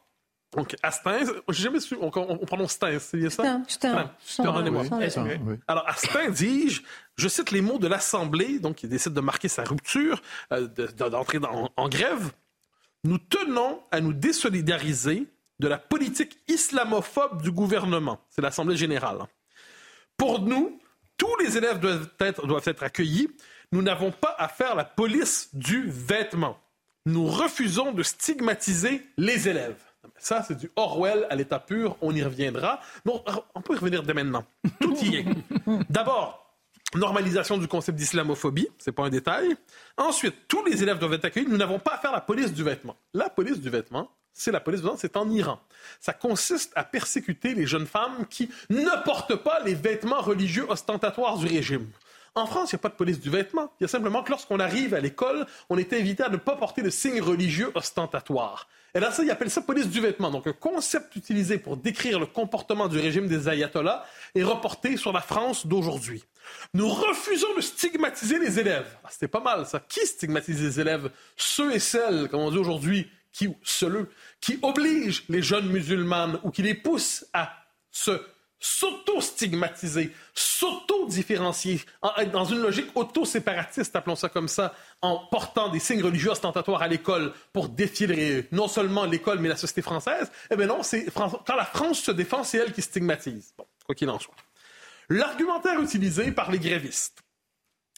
Donc, 0.52 0.76
Astin, 0.82 1.20
j'ai 1.48 1.62
jamais 1.62 1.78
su, 1.78 1.96
on, 2.00 2.10
on, 2.14 2.38
prononce 2.38 2.72
Stein, 2.72 2.98
c'est 2.98 3.16
bien 3.16 3.30
ça? 3.30 3.60
Stein. 3.68 4.10
Alors, 5.68 5.88
Astin 5.88 6.28
dit, 6.30 6.80
je, 7.16 7.28
cite 7.28 7.52
les 7.52 7.60
mots 7.60 7.78
de 7.78 7.86
l'Assemblée, 7.86 8.58
donc 8.58 8.82
il 8.82 8.88
décide 8.88 9.12
de 9.12 9.20
marquer 9.20 9.48
sa 9.48 9.62
rupture, 9.62 10.20
euh, 10.52 10.66
d'entrer 10.66 11.38
en 11.76 11.88
grève. 11.88 12.32
Nous 13.04 13.18
tenons 13.18 13.80
à 13.92 14.00
nous 14.00 14.12
désolidariser 14.12 15.28
de 15.60 15.68
la 15.68 15.78
politique 15.78 16.38
islamophobe 16.48 17.42
du 17.42 17.52
gouvernement. 17.52 18.20
C'est 18.30 18.42
l'Assemblée 18.42 18.76
générale. 18.76 19.20
Pour 20.16 20.40
nous, 20.40 20.80
tous 21.16 21.36
les 21.36 21.56
élèves 21.56 21.78
doivent 21.78 22.08
être, 22.18 22.46
doivent 22.46 22.66
être 22.66 22.82
accueillis. 22.82 23.28
Nous 23.72 23.82
n'avons 23.82 24.10
pas 24.10 24.34
à 24.38 24.48
faire 24.48 24.74
la 24.74 24.84
police 24.84 25.50
du 25.52 25.88
vêtement. 25.88 26.58
Nous 27.06 27.26
refusons 27.26 27.92
de 27.92 28.02
stigmatiser 28.02 29.06
les 29.16 29.48
élèves. 29.48 29.80
Ça, 30.18 30.42
c'est 30.42 30.56
du 30.56 30.70
Orwell 30.76 31.26
à 31.30 31.36
l'état 31.36 31.60
pur. 31.60 31.96
On 32.00 32.14
y 32.14 32.22
reviendra. 32.22 32.80
Bon, 33.04 33.24
on 33.54 33.62
peut 33.62 33.74
y 33.74 33.78
revenir 33.78 34.02
dès 34.02 34.12
maintenant. 34.12 34.44
Tout 34.80 34.96
y 34.96 35.16
est. 35.16 35.24
D'abord, 35.90 36.56
normalisation 36.94 37.58
du 37.58 37.68
concept 37.68 37.96
d'islamophobie, 37.96 38.68
c'est 38.78 38.92
pas 38.92 39.04
un 39.04 39.10
détail. 39.10 39.56
Ensuite, 39.96 40.34
tous 40.48 40.64
les 40.64 40.82
élèves 40.82 40.98
doivent 40.98 41.14
être 41.14 41.26
accueillis. 41.26 41.48
Nous 41.48 41.56
n'avons 41.56 41.78
pas 41.78 41.94
à 41.94 41.98
faire 41.98 42.12
la 42.12 42.20
police 42.20 42.52
du 42.52 42.64
vêtement. 42.64 42.96
La 43.14 43.30
police 43.30 43.60
du 43.60 43.70
vêtement, 43.70 44.10
c'est 44.32 44.52
la 44.52 44.60
police 44.60 44.82
c'est 44.98 45.16
en 45.16 45.30
Iran. 45.30 45.60
Ça 46.00 46.12
consiste 46.12 46.72
à 46.74 46.84
persécuter 46.84 47.54
les 47.54 47.66
jeunes 47.66 47.86
femmes 47.86 48.26
qui 48.28 48.50
ne 48.68 49.04
portent 49.04 49.36
pas 49.36 49.60
les 49.64 49.74
vêtements 49.74 50.20
religieux 50.20 50.66
ostentatoires 50.68 51.38
du 51.38 51.46
régime. 51.46 51.86
En 52.34 52.46
France, 52.46 52.72
il 52.72 52.76
n'y 52.76 52.80
a 52.80 52.82
pas 52.82 52.88
de 52.88 52.94
police 52.94 53.20
du 53.20 53.30
vêtement. 53.30 53.72
Il 53.80 53.84
y 53.84 53.86
a 53.86 53.88
simplement 53.88 54.22
que 54.22 54.30
lorsqu'on 54.30 54.60
arrive 54.60 54.94
à 54.94 55.00
l'école, 55.00 55.46
on 55.68 55.78
est 55.78 55.92
invité 55.92 56.22
à 56.22 56.28
ne 56.28 56.36
pas 56.36 56.56
porter 56.56 56.82
de 56.82 56.90
signes 56.90 57.20
religieux 57.20 57.72
ostentatoires. 57.74 58.68
Et 58.94 59.00
là, 59.00 59.12
ça, 59.12 59.22
ils 59.22 59.30
appellent 59.30 59.50
ça 59.50 59.62
police 59.62 59.88
du 59.88 60.00
vêtement. 60.00 60.30
Donc, 60.30 60.46
un 60.46 60.52
concept 60.52 61.14
utilisé 61.16 61.58
pour 61.58 61.76
décrire 61.76 62.18
le 62.18 62.26
comportement 62.26 62.88
du 62.88 62.98
régime 62.98 63.28
des 63.28 63.48
ayatollahs 63.48 64.04
est 64.34 64.42
reporté 64.42 64.96
sur 64.96 65.12
la 65.12 65.20
France 65.20 65.66
d'aujourd'hui. 65.66 66.24
Nous 66.74 66.88
refusons 66.88 67.54
de 67.56 67.60
stigmatiser 67.60 68.38
les 68.38 68.58
élèves. 68.58 68.96
Ah, 69.04 69.08
C'était 69.10 69.28
pas 69.28 69.40
mal, 69.40 69.66
ça. 69.66 69.80
Qui 69.80 70.04
stigmatise 70.06 70.60
les 70.60 70.80
élèves? 70.80 71.10
Ceux 71.36 71.72
et 71.72 71.78
celles, 71.78 72.28
comme 72.28 72.40
on 72.40 72.50
dit 72.50 72.58
aujourd'hui, 72.58 73.08
qui, 73.32 73.48
qui 74.40 74.58
obligent 74.62 75.24
les 75.28 75.42
jeunes 75.42 75.68
musulmanes 75.68 76.40
ou 76.42 76.50
qui 76.50 76.62
les 76.62 76.74
poussent 76.74 77.26
à 77.32 77.52
se 77.92 78.20
s'auto-stigmatiser, 78.60 80.14
s'auto-différencier, 80.34 81.80
dans 82.32 82.44
une 82.44 82.60
logique 82.60 82.90
auto-séparatiste, 82.94 83.96
appelons 83.96 84.16
ça 84.16 84.28
comme 84.28 84.48
ça, 84.48 84.74
en 85.00 85.16
portant 85.30 85.70
des 85.70 85.80
signes 85.80 86.02
religieux 86.02 86.30
ostentatoires 86.30 86.82
à 86.82 86.88
l'école 86.88 87.32
pour 87.52 87.70
défier 87.70 88.46
non 88.52 88.68
seulement 88.68 89.06
l'école, 89.06 89.38
mais 89.38 89.48
la 89.48 89.56
société 89.56 89.80
française, 89.82 90.30
eh 90.50 90.56
bien 90.56 90.66
non, 90.66 90.82
quand 91.14 91.56
la 91.56 91.64
France 91.64 92.00
se 92.00 92.10
défend, 92.10 92.44
c'est 92.44 92.58
elle 92.58 92.72
qui 92.72 92.82
stigmatise. 92.82 93.54
Bon, 93.56 93.66
quoi 93.86 93.94
qu'il 93.94 94.10
en 94.10 94.18
soit. 94.18 94.34
L'argumentaire 95.08 95.80
utilisé 95.80 96.30
par 96.30 96.50
les 96.50 96.58
grévistes. 96.58 97.18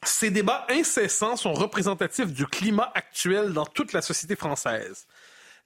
Ces 0.05 0.31
débats 0.31 0.67
incessants 0.69 1.37
sont 1.37 1.53
représentatifs 1.53 2.33
du 2.33 2.47
climat 2.47 2.91
actuel 2.95 3.53
dans 3.53 3.67
toute 3.67 3.93
la 3.93 4.03
société 4.03 4.35
française 4.35 5.07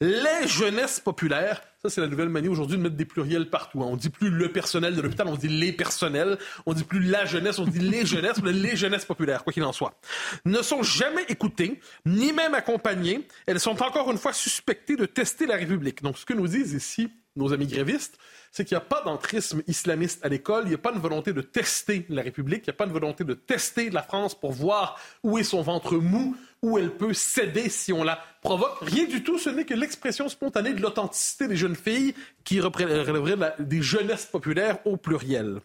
les 0.00 0.46
jeunesses 0.46 1.00
populaires. 1.00 1.62
Ça, 1.82 1.88
c'est 1.88 2.00
la 2.00 2.08
nouvelle 2.08 2.28
manière 2.28 2.50
aujourd'hui 2.50 2.76
de 2.76 2.82
mettre 2.82 2.96
des 2.96 3.04
pluriels 3.04 3.48
partout. 3.48 3.80
On 3.80 3.96
dit 3.96 4.10
plus 4.10 4.30
le 4.30 4.52
personnel 4.52 4.94
de 4.94 5.00
l'hôpital, 5.00 5.26
on 5.28 5.36
dit 5.36 5.48
les 5.48 5.72
personnels. 5.72 6.38
On 6.66 6.74
dit 6.74 6.84
plus 6.84 7.00
la 7.00 7.24
jeunesse, 7.24 7.58
on 7.58 7.66
dit 7.66 7.78
les 7.78 8.04
jeunesses, 8.06 8.42
les 8.42 8.76
jeunesses 8.76 9.04
populaires, 9.04 9.44
quoi 9.44 9.52
qu'il 9.52 9.64
en 9.64 9.72
soit. 9.72 9.98
Ne 10.44 10.60
sont 10.62 10.82
jamais 10.82 11.24
écoutées, 11.28 11.80
ni 12.04 12.32
même 12.32 12.54
accompagnées. 12.54 13.26
Elles 13.46 13.60
sont 13.60 13.82
encore 13.82 14.10
une 14.10 14.18
fois 14.18 14.32
suspectées 14.32 14.96
de 14.96 15.06
tester 15.06 15.46
la 15.46 15.56
République. 15.56 16.02
Donc, 16.02 16.18
ce 16.18 16.26
que 16.26 16.34
nous 16.34 16.48
disent 16.48 16.74
ici 16.74 17.10
nos 17.36 17.52
amis 17.52 17.66
grévistes, 17.66 18.18
c'est 18.50 18.64
qu'il 18.64 18.74
n'y 18.74 18.82
a 18.82 18.86
pas 18.86 19.02
d'entrisme 19.02 19.62
islamiste 19.66 20.24
à 20.24 20.28
l'école, 20.28 20.62
il 20.64 20.70
n'y 20.70 20.74
a 20.74 20.78
pas 20.78 20.92
de 20.92 20.98
volonté 20.98 21.34
de 21.34 21.42
tester 21.42 22.06
la 22.08 22.22
République, 22.22 22.62
il 22.66 22.70
n'y 22.70 22.74
a 22.74 22.76
pas 22.76 22.86
de 22.86 22.92
volonté 22.92 23.24
de 23.24 23.34
tester 23.34 23.90
la 23.90 24.02
France 24.02 24.34
pour 24.34 24.52
voir 24.52 24.98
où 25.22 25.36
est 25.36 25.44
son 25.44 25.60
ventre 25.60 25.96
mou, 25.96 26.34
où 26.66 26.78
elle 26.78 26.90
peut 26.90 27.14
céder 27.14 27.68
si 27.68 27.92
on 27.92 28.02
la 28.02 28.18
provoque. 28.42 28.78
Rien 28.80 29.04
du 29.04 29.22
tout, 29.22 29.38
ce 29.38 29.48
n'est 29.48 29.64
que 29.64 29.74
l'expression 29.74 30.28
spontanée 30.28 30.72
de 30.72 30.82
l'authenticité 30.82 31.46
des 31.46 31.56
jeunes 31.56 31.76
filles 31.76 32.12
qui 32.42 32.60
relèverait 32.60 33.54
des 33.60 33.82
jeunesses 33.82 34.26
populaires 34.26 34.78
au 34.84 34.96
pluriel. 34.96 35.60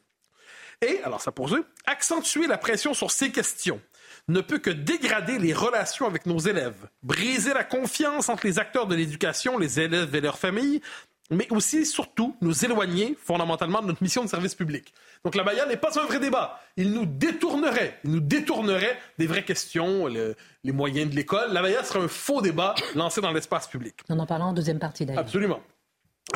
Et, 0.82 1.02
alors 1.04 1.20
ça 1.20 1.32
poursuit, 1.32 1.64
accentuer 1.86 2.46
la 2.46 2.60
pression 2.60 2.94
sur 2.94 3.10
ces 3.10 3.32
questions 3.32 3.82
ne 4.28 4.42
peut 4.42 4.60
que 4.60 4.70
dégrader 4.70 5.40
les 5.40 5.54
relations 5.54 6.06
avec 6.06 6.28
nos 6.28 6.38
élèves, 6.38 6.88
briser 7.02 7.54
la 7.54 7.64
confiance 7.64 8.30
entre 8.30 8.46
les 8.46 8.60
acteurs 8.60 8.86
de 8.86 8.96
l'éducation, 8.96 9.58
les 9.58 9.80
élèves 9.80 10.14
et 10.14 10.22
leurs 10.22 10.38
familles, 10.38 10.82
mais 11.32 11.48
aussi, 11.52 11.86
surtout, 11.86 12.36
nous 12.42 12.66
éloigner 12.66 13.18
fondamentalement 13.24 13.82
de 13.82 13.88
notre 13.88 14.04
mission 14.04 14.24
de 14.24 14.30
service 14.30 14.54
public. 14.54 14.94
Donc 15.24 15.36
la 15.36 15.44
Baïa 15.44 15.66
n'est 15.66 15.78
pas 15.78 16.00
un 16.00 16.06
vrai 16.06 16.20
débat. 16.20 16.60
Il 16.78 16.92
nous 16.92 17.06
détournerait, 17.06 18.00
il 18.04 18.12
nous 18.12 18.20
détournerait 18.20 19.00
des 19.18 19.28
vraies 19.28 19.46
questions, 19.46 20.08
les 20.08 20.72
moyens 20.72 21.10
de 21.10 21.16
l'école. 21.16 21.54
La 21.54 21.62
Baïa 21.62 21.84
serait 21.84 22.00
un 22.00 22.08
faux 22.08 22.42
débat 22.42 22.76
lancé 22.96 23.22
dans 23.22 23.32
l'espace 23.32 23.68
public. 23.68 23.96
On 24.10 24.20
en 24.20 24.26
parlera 24.26 24.50
en 24.50 24.54
deuxième 24.54 24.80
partie 24.80 25.06
d'ailleurs. 25.06 25.22
Absolument. 25.22 25.62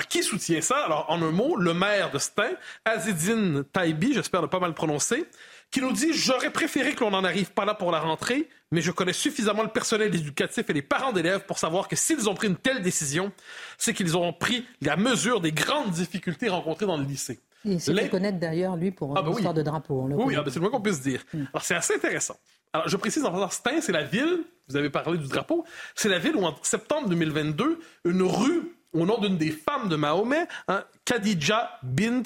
Qui 0.10 0.24
soutient 0.24 0.62
ça? 0.62 0.78
Alors, 0.84 1.06
en 1.10 1.22
un 1.22 1.32
mot, 1.32 1.56
le 1.56 1.74
maire 1.74 2.12
de 2.12 2.18
Stein, 2.18 2.52
Azedine 2.84 3.64
Taibi, 3.64 4.14
j'espère 4.14 4.42
ne 4.42 4.48
pas 4.48 4.60
mal 4.60 4.74
prononcer, 4.74 5.26
qui 5.72 5.82
nous 5.82 5.92
dit 5.92 6.14
J'aurais 6.14 6.52
préféré 6.52 6.94
que 6.94 7.04
l'on 7.04 7.12
n'en 7.12 7.24
arrive 7.24 7.52
pas 7.52 7.66
là 7.66 7.74
pour 7.74 7.92
la 7.92 8.00
rentrée, 8.00 8.50
mais 8.72 8.82
je 8.82 8.92
connais 8.92 9.14
suffisamment 9.14 9.64
le 9.64 9.70
personnel 9.70 10.14
éducatif 10.14 10.70
et 10.70 10.74
les 10.74 10.82
parents 10.82 11.14
d'élèves 11.14 11.46
pour 11.46 11.60
savoir 11.60 11.88
que 11.88 11.96
s'ils 11.96 12.30
ont 12.30 12.34
pris 12.34 12.48
une 12.48 12.58
telle 12.58 12.82
décision, 12.82 13.32
c'est 13.78 13.94
qu'ils 13.94 14.16
auront 14.16 14.34
pris 14.34 14.66
la 14.82 14.96
mesure 14.96 15.42
des 15.42 15.52
grandes 15.52 15.92
difficultés 15.92 16.50
rencontrées 16.50 16.86
dans 16.86 16.98
le 16.98 17.04
lycée. 17.04 17.40
Il 17.66 17.82
s'est 17.82 17.96
fait 17.96 18.10
connaître 18.10 18.40
d'ailleurs, 18.40 18.76
lui, 18.76 18.92
pour 18.92 19.18
ah, 19.18 19.24
l'histoire 19.26 19.54
de 19.54 19.64
drapeau. 19.64 20.08
oui, 20.12 20.36
ah, 20.38 20.44
bah, 20.44 20.50
c'est 20.50 20.56
le 20.56 20.62
moins 20.62 20.70
qu'on 20.70 20.82
puisse 20.82 21.02
dire. 21.02 21.24
Mm. 21.34 21.44
Alors, 21.54 21.66
c'est 21.66 21.76
assez 21.76 21.96
intéressant. 21.96 22.38
Alors, 22.74 22.88
je 22.88 22.98
précise 22.98 23.26
en 23.26 23.32
passant, 23.32 23.50
Stein, 23.50 23.82
c'est 23.82 23.92
la 23.92 24.04
ville, 24.04 24.44
vous 24.68 24.76
avez 24.76 24.90
parlé 24.90 25.18
du 25.18 25.28
drapeau, 25.28 25.66
c'est 25.96 26.10
la 26.10 26.20
ville 26.20 26.36
où, 26.36 26.44
en 26.44 26.56
septembre 26.62 27.10
2022, 27.10 27.80
une 28.06 28.22
rue 28.22 28.76
au 28.94 29.06
nom 29.06 29.20
d'une 29.20 29.38
des 29.38 29.52
femmes 29.52 29.90
de 29.90 29.96
Mahomet, 29.96 30.48
hein, 30.68 30.84
Khadija 31.04 31.80
bint 31.84 32.24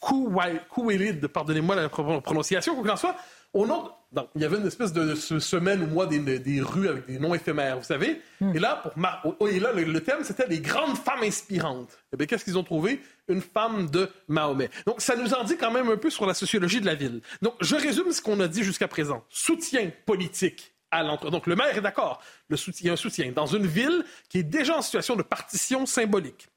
Kouwailid, 0.00 1.26
pardonnez-moi 1.28 1.76
la 1.76 1.88
prononciation, 1.88 2.74
quoi 2.74 2.82
qu'il 2.82 2.92
en 2.92 2.96
soit, 2.96 3.16
au 3.52 3.66
nom 3.66 3.90
il 4.34 4.42
y 4.42 4.44
avait 4.44 4.56
une 4.56 4.66
espèce 4.66 4.92
de, 4.92 5.14
semaine 5.14 5.82
ou 5.82 5.86
mois 5.86 6.06
des, 6.06 6.60
rues 6.60 6.88
avec 6.88 7.06
des 7.06 7.18
noms 7.18 7.34
éphémères, 7.34 7.78
vous 7.78 7.84
savez. 7.84 8.20
Hmm. 8.40 8.54
Et 8.54 8.58
là, 8.58 8.76
pour 8.76 9.34
oh, 9.40 9.48
et 9.48 9.58
là 9.58 9.72
le, 9.72 10.00
thème, 10.00 10.22
c'était 10.22 10.46
les 10.46 10.60
grandes 10.60 10.96
femmes 10.96 11.22
inspirantes. 11.22 11.98
Eh 12.12 12.16
bien, 12.16 12.26
qu'est-ce 12.26 12.44
qu'ils 12.44 12.58
ont 12.58 12.64
trouvé? 12.64 13.00
Une 13.28 13.40
femme 13.40 13.90
de 13.90 14.08
Mahomet. 14.28 14.70
Donc, 14.86 15.00
ça 15.00 15.16
nous 15.16 15.34
en 15.34 15.44
dit 15.44 15.56
quand 15.56 15.70
même 15.70 15.88
un 15.90 15.96
peu 15.96 16.10
sur 16.10 16.26
la 16.26 16.34
sociologie 16.34 16.80
de 16.80 16.86
la 16.86 16.94
ville. 16.94 17.20
Donc, 17.42 17.54
je 17.60 17.74
résume 17.74 18.12
ce 18.12 18.22
qu'on 18.22 18.40
a 18.40 18.48
dit 18.48 18.62
jusqu'à 18.62 18.88
présent. 18.88 19.24
Soutien 19.28 19.90
politique 20.06 20.74
à 20.90 21.02
l'entre... 21.02 21.30
Donc, 21.30 21.46
le 21.46 21.56
maire 21.56 21.76
est 21.76 21.82
d'accord. 21.82 22.22
Il 22.48 22.56
y 22.84 22.88
a 22.88 22.92
un 22.92 22.96
soutien 22.96 23.32
dans 23.32 23.46
une 23.46 23.66
ville 23.66 24.04
qui 24.28 24.38
est 24.38 24.44
déjà 24.44 24.76
en 24.78 24.82
situation 24.82 25.16
de 25.16 25.22
partition 25.22 25.84
symbolique. 25.84 26.48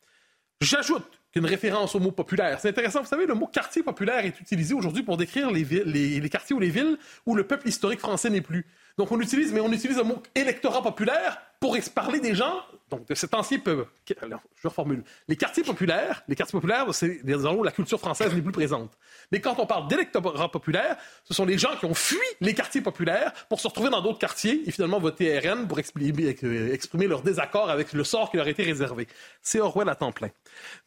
J'ajoute 0.62 1.19
qu'une 1.32 1.46
référence 1.46 1.96
au 1.96 2.00
mot 2.00 2.12
populaire. 2.12 2.60
C'est 2.60 2.70
intéressant, 2.70 3.02
vous 3.02 3.08
savez, 3.08 3.26
le 3.26 3.36
mot 3.36 3.48
quartier 3.48 3.84
populaire 3.84 4.26
est 4.26 4.40
utilisé 4.40 4.74
aujourd'hui 4.74 5.04
pour 5.04 5.18
décrire 5.18 5.52
les, 5.52 5.64
les, 5.64 6.30
quartiers 6.30 6.56
ou 6.56 6.60
les 6.60 6.70
villes 6.70 6.98
où 7.26 7.36
le 7.36 7.46
peuple 7.46 7.68
historique 7.68 8.00
français 8.00 8.30
n'est 8.30 8.42
plus. 8.42 8.66
Donc 8.98 9.12
on 9.12 9.20
utilise, 9.20 9.54
mais 9.54 9.60
on 9.60 9.72
utilise 9.72 9.98
le 9.98 10.04
mot 10.04 10.22
électorat 10.36 10.82
populaire 10.82 11.40
pour 11.60 11.78
parler 11.94 12.20
des 12.20 12.36
gens, 12.36 12.56
donc 12.90 13.08
de 13.08 13.16
cet 13.16 13.34
ancien 13.34 13.60
peuple. 13.60 13.88
je 14.08 14.68
reformule. 14.68 15.04
Les 15.28 15.36
quartiers 15.36 15.64
populaires, 15.64 16.24
les 16.28 16.36
quartiers 16.36 16.58
populaires, 16.58 16.86
c'est 16.94 17.24
des 17.24 17.36
endroits 17.36 17.54
où 17.54 17.64
la 17.64 17.72
culture 17.72 18.00
française 18.00 18.34
n'est 18.34 18.42
plus 18.42 18.52
présente. 18.52 18.92
Mais 19.32 19.40
quand 19.40 19.56
on 19.60 19.66
parle 19.66 19.88
d'électorat 19.88 20.52
populaire, 20.52 20.98
ce 21.24 21.34
sont 21.34 21.46
les 21.46 21.58
gens 21.58 21.76
qui 21.80 21.86
ont 21.86 21.94
fui 21.94 22.18
les 22.42 22.54
quartiers 22.54 22.82
populaires 22.82 23.34
pour 23.48 23.60
se 23.60 23.68
retrouver 23.68 23.90
dans 23.90 24.02
d'autres 24.02 24.20
quartiers 24.20 24.64
et 24.66 24.72
finalement 24.72 25.00
voter 25.00 25.38
RN 25.40 25.68
pour 25.68 25.80
exprimer, 25.80 26.28
exprimer 26.72 27.08
leur 27.08 27.22
désaccord 27.22 27.70
avec 27.70 27.94
le 27.94 28.04
sort 28.04 28.32
qui 28.32 28.38
leur 28.38 28.48
a 28.48 28.50
été 28.50 28.64
réservé. 28.64 29.08
C'est 29.42 29.60
Orwell 29.60 29.90
à 29.90 29.96
temps 29.96 30.12
plein. 30.12 30.30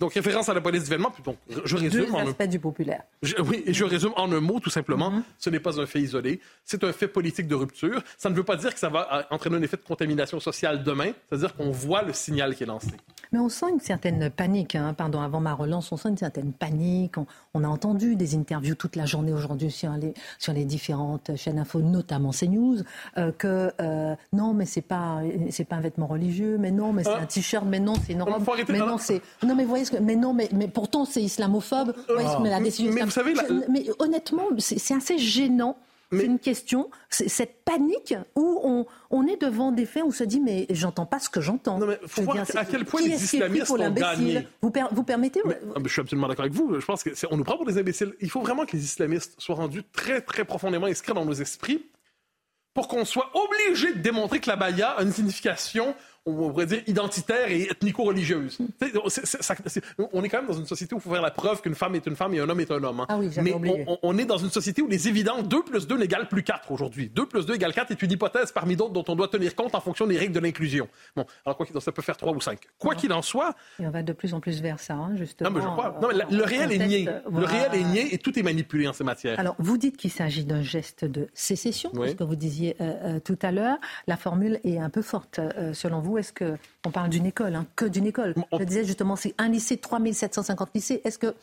Donc, 0.01 0.15
référence 0.15 0.49
à 0.49 0.55
la 0.55 0.61
police 0.61 0.85
d'événement. 0.85 1.13
Donc, 1.25 1.37
je 1.65 1.77
résume. 1.77 2.07
Deux 2.07 2.17
aspects 2.17 2.43
du 2.45 2.59
populaire. 2.59 3.03
oui, 3.39 3.63
et 3.67 3.73
je 3.73 3.85
résume 3.85 4.13
en 4.17 4.31
un 4.33 4.41
mot, 4.41 4.61
tout 4.61 4.71
simplement. 4.71 5.11
Mm-hmm. 5.11 5.23
Ce 5.39 5.51
n'est 5.51 5.61
pas 5.61 5.81
un 5.81 5.87
fait 5.87 6.01
isolé. 6.01 6.41
C'est 6.65 6.83
un 6.85 6.93
fait 6.93 7.09
politique 7.09 7.47
de 7.47 7.55
rupture. 7.55 8.03
Ça 8.19 8.31
ne 8.31 8.35
veut 8.35 8.45
pas 8.45 8.57
dire 8.57 8.73
que 8.73 8.81
ça 8.81 8.89
va 8.89 9.09
euh, 9.13 9.23
entraîner 9.35 9.57
un 9.57 9.63
effet 9.63 9.77
de 9.77 9.83
contamination 9.83 10.41
sociale 10.41 10.83
demain. 10.83 11.13
C'est-à-dire 11.29 11.55
qu'on 11.55 11.71
voit 11.71 11.92
le 12.01 12.15
signal 12.15 12.55
qui 12.57 12.63
est 12.63 12.67
lancé. 12.67 12.89
Mais 13.33 13.39
on 13.39 13.49
sent 13.49 13.67
une 13.71 13.81
certaine 13.81 14.31
panique. 14.31 14.77
Hein. 14.77 14.95
Pardon, 14.95 15.21
avant 15.23 15.41
ma 15.41 15.55
relance, 15.55 15.91
on 15.91 15.97
sent 15.97 16.11
une 16.11 16.17
certaine 16.19 16.53
panique. 16.53 17.15
On, 17.55 17.65
a 17.65 17.69
entendu 17.69 18.15
des 18.15 18.35
interviews 18.35 18.75
toute 18.75 18.95
la 18.95 19.07
journée 19.07 19.33
aujourd'hui 19.33 19.71
sur 19.71 19.93
les, 19.93 20.13
sur 20.39 20.53
les 20.53 20.67
différentes 20.67 21.35
chaînes 21.37 21.59
info, 21.59 21.81
notamment 21.81 22.31
CNews, 22.31 22.83
euh, 23.17 23.33
que 23.33 23.73
euh, 23.81 24.15
non, 24.33 24.53
mais 24.53 24.67
c'est 24.67 24.83
pas 24.83 25.21
c'est 25.51 25.65
pas 25.65 25.77
un 25.77 25.81
vêtement 25.81 26.07
religieux, 26.07 26.59
mais 26.59 26.71
non, 26.71 26.93
mais 26.93 27.05
c'est 27.05 27.11
un 27.11 27.27
t-shirt, 27.27 27.65
mais 27.67 27.81
non, 27.81 27.95
c'est 28.07 28.13
une 28.13 28.23
robe, 28.23 28.43
mais 28.69 28.79
non, 28.79 28.99
c'est 28.99 29.23
non, 29.43 29.55
mais 29.55 29.65
voyez 29.65 29.87
ce 29.87 29.93
que, 29.93 29.97
mais 29.99 30.17
non, 30.17 30.35
mais, 30.35 30.49
mais 30.53 30.69
pourtant 30.69 31.05
c'est 31.05 31.23
islamophobe. 31.23 31.95
Voyez 32.09 32.29
ce 32.29 32.37
que, 32.37 32.43
mais 32.43 32.51
la 32.51 32.61
décision. 32.61 32.93
Mais, 32.93 33.03
vous 33.03 33.11
savez, 33.11 33.35
mais 33.71 33.87
honnêtement, 33.99 34.45
c'est 34.59 34.95
assez 34.95 35.19
gênant 35.19 35.77
c'est 36.12 36.25
une 36.25 36.38
question, 36.38 36.90
cette 37.11 37.64
panique 37.64 38.14
où 38.37 38.61
on, 38.62 38.87
on, 39.11 39.26
est 39.26 39.40
devant 39.40 39.73
des 39.73 39.87
faits 39.87 40.02
où 40.02 40.09
on 40.09 40.11
se 40.11 40.25
dit 40.25 40.40
mais 40.40 40.66
j'entends 40.71 41.07
pas 41.07 41.19
ce 41.19 41.31
que 41.31 41.40
j'entends. 41.40 41.78
Non 41.78 41.87
mais 41.87 41.99
faut 42.07 42.23
voir 42.23 42.38
à 42.54 42.64
quel 42.64 42.85
point 42.85 43.00
les 43.00 43.23
islamistes 43.23 43.71
ont 43.71 43.90
gagné. 43.90 44.47
Vous, 44.61 44.73
vous 44.92 45.02
permettez 45.04 45.40
ah, 45.47 45.78
Je 45.83 45.88
suis 45.88 46.00
absolument 46.00 46.28
d'accord 46.28 46.45
avec 46.45 46.54
vous. 46.54 46.78
Je 46.78 46.85
pense 46.85 47.02
qu'on 47.04 47.37
nous 47.37 47.45
prend 47.45 47.57
pour 47.57 47.66
des 47.66 47.78
imbéciles. 47.78 48.14
Il 48.21 48.31
faut 48.31 48.40
vraiment 48.40 48.66
que 48.66 48.76
les 48.76 48.85
islamistes 48.85 49.35
soient 49.38 49.57
rendus 49.57 49.83
très 49.92 50.21
très 50.21 50.45
profondément 50.45 50.87
inscrits 50.87 51.14
dans 51.14 51.25
nos 51.25 51.33
esprits 51.33 51.87
pour 52.75 52.88
qu'on 52.88 53.04
soit 53.04 53.31
obligé 53.35 53.92
de 53.92 53.99
démontrer 53.99 54.40
que 54.40 54.49
la 54.49 54.57
baya 54.57 54.90
a 54.90 55.02
une 55.02 55.12
signification 55.12 55.95
on 56.26 56.50
pourrait 56.50 56.67
dire, 56.67 56.83
identitaire 56.87 57.50
et 57.50 57.62
ethnico-religieuse. 57.62 58.59
on 60.12 60.23
est 60.23 60.29
quand 60.29 60.38
même 60.38 60.47
dans 60.47 60.59
une 60.59 60.67
société 60.67 60.95
où 60.95 60.99
il 60.99 61.00
faut 61.00 61.11
faire 61.11 61.23
la 61.23 61.31
preuve 61.31 61.61
qu'une 61.61 61.75
femme 61.75 61.95
est 61.95 62.07
une 62.07 62.17
femme 62.17 62.35
et 62.35 62.41
un 62.41 62.49
homme 62.49 62.61
est 62.61 62.71
un 62.71 62.83
homme. 62.83 63.00
Hein. 63.00 63.07
Ah 63.09 63.19
oui, 63.19 63.31
Mais 63.43 63.55
on, 63.55 63.99
on, 64.02 64.19
est 64.19 64.25
dans 64.25 64.38
une 64.38 64.50
société 64.50 64.83
où 64.83 64.88
les 64.88 65.09
évidents 65.09 65.43
2 65.43 65.62
plus 65.62 65.87
2 65.87 65.97
n'égale 65.97 66.29
plus 66.29 66.43
4 66.43 66.71
aujourd'hui. 66.71 67.11
2 67.14 67.26
plus 67.26 67.47
2 67.47 67.55
égale 67.55 67.75
4 67.75 67.91
est 67.91 68.02
une 68.02 68.12
hypothèse 68.12 68.52
parmi 68.52 68.76
d'autres 68.76 68.93
dont 68.93 69.05
on 69.09 69.17
doit 69.17 69.29
tenir 69.29 69.55
compte 69.57 69.75
en 69.75 69.81
fonction 69.81 70.07
des 70.07 70.17
règles 70.17 70.33
de 70.33 70.41
l'inclusion. 70.41 70.88
Bon, 71.17 71.26
alors 71.45 71.57
quoi 71.57 71.67
qu'il 71.67 71.81
ça 71.81 71.93
peut 71.93 72.02
faire 72.02 72.17
3 72.17 72.33
ou 72.33 72.41
5. 72.41 72.59
Quoi 72.79 72.95
qu'il 72.95 73.12
en 73.12 73.23
soit... 73.23 73.55
Et 73.81 73.87
on 73.87 73.91
va 73.91 74.02
de 74.02 74.12
plus 74.12 74.35
en 74.35 74.41
plus 74.41 74.61
vers 74.62 74.79
ça, 74.79 74.95
hein, 74.95 75.17
justement. 75.17 75.50
Non, 75.50 75.57
mais 75.57 75.62
je 75.62 75.69
crois. 75.69 75.99
Non, 76.00 76.09
mais 76.09 76.37
le 76.37 76.45
réel 76.45 76.73
est 76.73 76.87
nié. 76.87 77.09
Le 77.31 77.45
réel 77.45 77.75
est 77.75 77.85
nié 77.85 78.14
et 78.14 78.19
tout 78.19 78.38
est 78.38 78.43
manipulé 78.43 78.87
en 78.87 78.93
ces 78.93 79.05
matières. 79.05 79.41
Alors, 79.41 79.57
vous 79.59 79.79
dites 79.79 79.97
qu'il 79.97 80.11
s'agit 80.11 80.45
d'un 80.45 80.62
geste 80.62 81.05
de 81.05 81.29
sécession, 81.35 81.91
ce 81.95 82.14
que 82.14 82.25
vous 82.25 82.37
disiez 82.37 82.76
euh, 82.81 83.17
euh, 83.17 83.21
tout 83.21 83.38
à 83.43 83.50
l'heure. 83.50 83.79
La 84.07 84.17
formule 84.17 84.61
est 84.64 84.79
un 84.79 84.91
peu 84.91 85.02
forte, 85.02 85.38
euh, 85.38 85.73
selon 85.73 86.00
vous. 86.00 86.12
Est-ce 86.19 86.33
que 86.33 86.57
on 86.85 86.90
parle 86.90 87.11
d'une 87.11 87.26
école, 87.26 87.54
hein, 87.54 87.66
que 87.76 87.85
d'une 87.85 88.07
école. 88.07 88.35
Je 88.59 88.64
disais 88.64 88.85
justement, 88.85 89.16
c'est 89.16 89.35
un 89.38 89.49
lycée, 89.49 89.76
3750 89.76 90.71
lycées. 90.75 91.00
Est-ce 91.04 91.19
que 91.19 91.35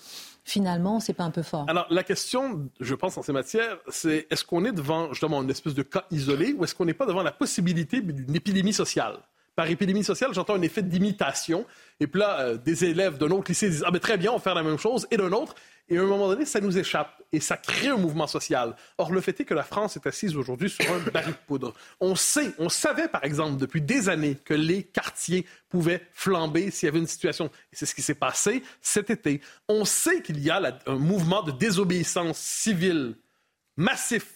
finalement, 0.44 1.00
c'est 1.00 1.14
pas 1.14 1.24
un 1.24 1.32
peu 1.32 1.44
fort? 1.44 1.66
Alors, 1.68 1.88
la 1.90 2.04
question, 2.04 2.70
je 2.80 2.96
pense, 2.96 3.18
en 3.18 3.22
ces 3.22 3.34
matières, 3.34 3.78
c'est 3.88 4.28
est-ce 4.30 4.44
qu'on 4.44 4.66
est 4.66 4.72
devant 4.72 5.10
justement 5.10 5.42
une 5.42 5.50
espèce 5.50 5.74
de 5.74 5.84
cas 5.84 6.06
isolé 6.12 6.54
ou 6.54 6.64
est-ce 6.64 6.76
qu'on 6.76 6.86
n'est 6.86 6.94
pas 6.94 7.06
devant 7.06 7.24
la 7.24 7.32
possibilité 7.32 8.02
d'une 8.02 8.36
épidémie 8.36 8.74
sociale? 8.74 9.18
Par 9.56 9.70
épidémie 9.70 10.04
sociale, 10.04 10.34
j'entends 10.34 10.56
un 10.56 10.62
effet 10.62 10.82
d'imitation. 10.82 11.66
Et 12.00 12.08
puis 12.08 12.20
là, 12.20 12.40
euh, 12.42 12.58
des 12.58 12.86
élèves 12.86 13.18
d'un 13.18 13.32
autre 13.32 13.50
lycée 13.50 13.70
disent 13.70 13.84
Ah, 13.86 13.92
ben 13.92 14.00
très 14.00 14.18
bien, 14.18 14.32
on 14.32 14.36
va 14.36 14.42
faire 14.42 14.56
la 14.56 14.64
même 14.64 14.78
chose. 14.78 15.08
Et 15.12 15.18
d'un 15.18 15.32
autre, 15.32 15.56
et 15.90 15.98
à 15.98 16.02
un 16.02 16.06
moment 16.06 16.28
donné, 16.28 16.46
ça 16.46 16.62
nous 16.62 16.78
échappe 16.78 17.22
et 17.32 17.40
ça 17.40 17.58
crée 17.58 17.88
un 17.88 17.98
mouvement 17.98 18.28
social. 18.28 18.76
Or, 19.00 19.12
le 19.12 19.22
fait 19.22 19.40
est 19.40 19.46
que 19.46 19.56
la 19.56 19.64
France 19.64 19.96
est 19.96 20.06
assise 20.06 20.36
aujourd'hui 20.36 20.70
sur 20.70 20.86
un 20.92 21.00
baril 21.12 21.32
de 21.32 21.38
poudre. 21.48 21.74
On 22.00 22.16
sait, 22.16 22.54
on 22.60 22.70
savait 22.70 23.08
par 23.08 23.24
exemple 23.24 23.58
depuis 23.58 23.82
des 23.82 24.08
années 24.08 24.36
que 24.36 24.54
les 24.54 24.84
quartiers 24.84 25.46
pouvaient 25.68 26.06
flamber 26.14 26.70
s'il 26.70 26.86
y 26.86 26.90
avait 26.90 27.00
une 27.00 27.08
situation. 27.08 27.50
Et 27.74 27.76
c'est 27.76 27.88
ce 27.88 27.96
qui 27.96 28.04
s'est 28.04 28.14
passé 28.14 28.62
cet 28.82 29.10
été. 29.10 29.42
On 29.68 29.84
sait 29.84 30.22
qu'il 30.22 30.40
y 30.40 30.52
a 30.52 30.62
un 30.86 30.96
mouvement 30.96 31.42
de 31.42 31.52
désobéissance 31.52 32.38
civile 32.38 33.16
massif 33.76 34.28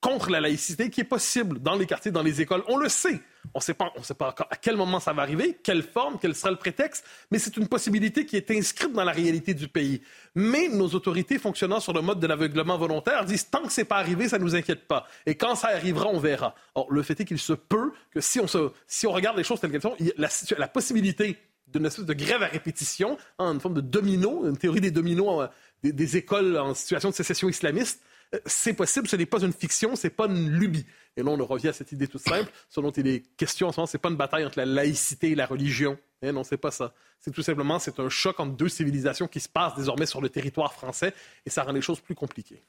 contre 0.00 0.30
la 0.30 0.40
laïcité 0.40 0.88
qui 0.88 1.02
est 1.02 1.04
possible 1.04 1.60
dans 1.60 1.76
les 1.76 1.86
quartiers, 1.86 2.10
dans 2.10 2.22
les 2.22 2.40
écoles. 2.40 2.64
On 2.68 2.78
le 2.78 2.88
sait. 2.88 3.20
On 3.54 3.58
ne 3.58 3.62
sait 3.62 3.74
pas, 3.74 3.92
pas 4.18 4.34
à 4.50 4.56
quel 4.56 4.76
moment 4.76 5.00
ça 5.00 5.12
va 5.12 5.22
arriver, 5.22 5.58
quelle 5.62 5.82
forme, 5.82 6.18
quel 6.20 6.34
sera 6.34 6.50
le 6.50 6.56
prétexte, 6.56 7.04
mais 7.30 7.38
c'est 7.38 7.56
une 7.56 7.68
possibilité 7.68 8.24
qui 8.24 8.36
est 8.36 8.50
inscrite 8.50 8.92
dans 8.92 9.04
la 9.04 9.12
réalité 9.12 9.52
du 9.52 9.68
pays. 9.68 10.00
Mais 10.34 10.68
nos 10.68 10.88
autorités 10.88 11.38
fonctionnant 11.38 11.80
sur 11.80 11.92
le 11.92 12.00
mode 12.02 12.20
de 12.20 12.26
l'aveuglement 12.26 12.78
volontaire 12.78 13.24
disent 13.24 13.50
tant 13.50 13.62
que 13.62 13.72
c'est 13.72 13.84
pas 13.84 13.96
arrivé, 13.96 14.28
ça 14.28 14.38
nous 14.38 14.54
inquiète 14.54 14.86
pas. 14.86 15.06
Et 15.26 15.34
quand 15.34 15.54
ça 15.54 15.68
arrivera, 15.68 16.06
on 16.06 16.18
verra. 16.18 16.54
Or, 16.74 16.90
le 16.90 17.02
fait 17.02 17.20
est 17.20 17.24
qu'il 17.24 17.38
se 17.38 17.52
peut 17.52 17.92
que 18.10 18.20
si 18.20 18.40
on, 18.40 19.12
regarde 19.12 19.36
les 19.36 19.44
choses 19.44 19.60
telles 19.60 19.70
qu'elles 19.70 19.82
sont, 19.82 19.96
la, 20.16 20.28
la 20.56 20.68
possibilité 20.68 21.38
d'une 21.72 21.86
espèce 21.86 22.04
de 22.04 22.14
grève 22.14 22.42
à 22.42 22.46
répétition, 22.46 23.16
hein, 23.38 23.52
une 23.52 23.60
forme 23.60 23.74
de 23.74 23.80
domino, 23.80 24.46
une 24.46 24.56
théorie 24.56 24.80
des 24.80 24.90
dominos 24.90 25.42
euh, 25.42 25.46
des 25.82 26.16
écoles 26.16 26.56
en 26.58 26.74
situation 26.74 27.10
de 27.10 27.14
sécession 27.14 27.48
islamiste, 27.48 28.02
c'est 28.46 28.72
possible, 28.72 29.08
ce 29.08 29.16
n'est 29.16 29.26
pas 29.26 29.40
une 29.40 29.52
fiction, 29.52 29.96
c'est 29.96 30.10
pas 30.10 30.26
une 30.26 30.50
lubie. 30.50 30.86
Et 31.16 31.22
là, 31.22 31.30
on 31.30 31.46
revient 31.46 31.68
à 31.68 31.72
cette 31.72 31.92
idée 31.92 32.08
toute 32.08 32.22
simple, 32.22 32.50
ce 32.68 32.80
dont 32.80 32.90
il 32.90 33.06
est 33.06 33.20
question 33.36 33.68
en 33.68 33.72
ce 33.72 33.80
moment, 33.80 33.86
c'est 33.86 33.98
pas 33.98 34.08
une 34.08 34.16
bataille 34.16 34.46
entre 34.46 34.58
la 34.58 34.64
laïcité 34.64 35.32
et 35.32 35.34
la 35.34 35.46
religion. 35.46 35.98
Eh 36.22 36.32
non, 36.32 36.44
c'est 36.44 36.56
pas 36.56 36.70
ça. 36.70 36.94
C'est 37.20 37.30
tout 37.30 37.42
simplement, 37.42 37.78
c'est 37.78 38.00
un 38.00 38.08
choc 38.08 38.40
entre 38.40 38.56
deux 38.56 38.68
civilisations 38.68 39.28
qui 39.28 39.40
se 39.40 39.48
passent 39.48 39.74
désormais 39.76 40.06
sur 40.06 40.20
le 40.20 40.28
territoire 40.28 40.72
français, 40.72 41.12
et 41.44 41.50
ça 41.50 41.62
rend 41.62 41.72
les 41.72 41.82
choses 41.82 42.00
plus 42.00 42.14
compliquées. 42.14 42.62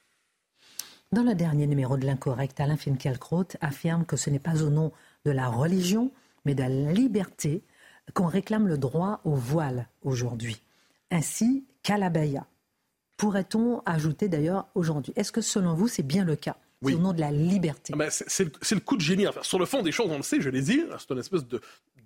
Dans 1.12 1.22
le 1.22 1.34
dernier 1.34 1.66
numéro 1.66 1.96
de 1.96 2.04
l'Incorrect, 2.04 2.60
Alain 2.60 2.76
Finkielkraut 2.76 3.46
affirme 3.60 4.04
que 4.04 4.16
ce 4.16 4.30
n'est 4.30 4.38
pas 4.38 4.62
au 4.62 4.70
nom 4.70 4.92
de 5.24 5.30
la 5.30 5.48
religion, 5.48 6.10
mais 6.44 6.54
de 6.54 6.62
la 6.62 6.68
liberté 6.68 7.62
qu'on 8.12 8.26
réclame 8.26 8.68
le 8.68 8.76
droit 8.76 9.20
au 9.24 9.34
voile 9.34 9.88
aujourd'hui, 10.02 10.60
ainsi 11.10 11.64
qu'à 11.82 11.96
l'abaya. 11.96 12.46
Pourrait-on 13.16 13.82
ajouter 13.86 14.28
d'ailleurs 14.28 14.68
aujourd'hui? 14.74 15.12
Est-ce 15.16 15.32
que 15.32 15.40
selon 15.40 15.74
vous, 15.74 15.88
c'est 15.88 16.02
bien 16.02 16.24
le 16.24 16.36
cas? 16.36 16.56
Au 16.82 16.90
nom 16.90 17.14
de 17.14 17.20
la 17.20 17.30
liberté. 17.30 17.94
Ah 17.94 17.96
ben, 17.96 18.10
c'est 18.10 18.44
le 18.44 18.80
coup 18.80 18.96
de 18.96 19.00
génie. 19.00 19.24
Sur 19.40 19.58
le 19.58 19.64
fond 19.64 19.82
des 19.82 19.90
choses, 19.90 20.10
on 20.10 20.18
le 20.18 20.22
sait, 20.22 20.42
je 20.42 20.50
l'ai 20.50 20.60
dit, 20.60 20.82
c'est 20.98 21.10
une 21.10 21.18
espèce 21.18 21.46
de, 21.46 21.60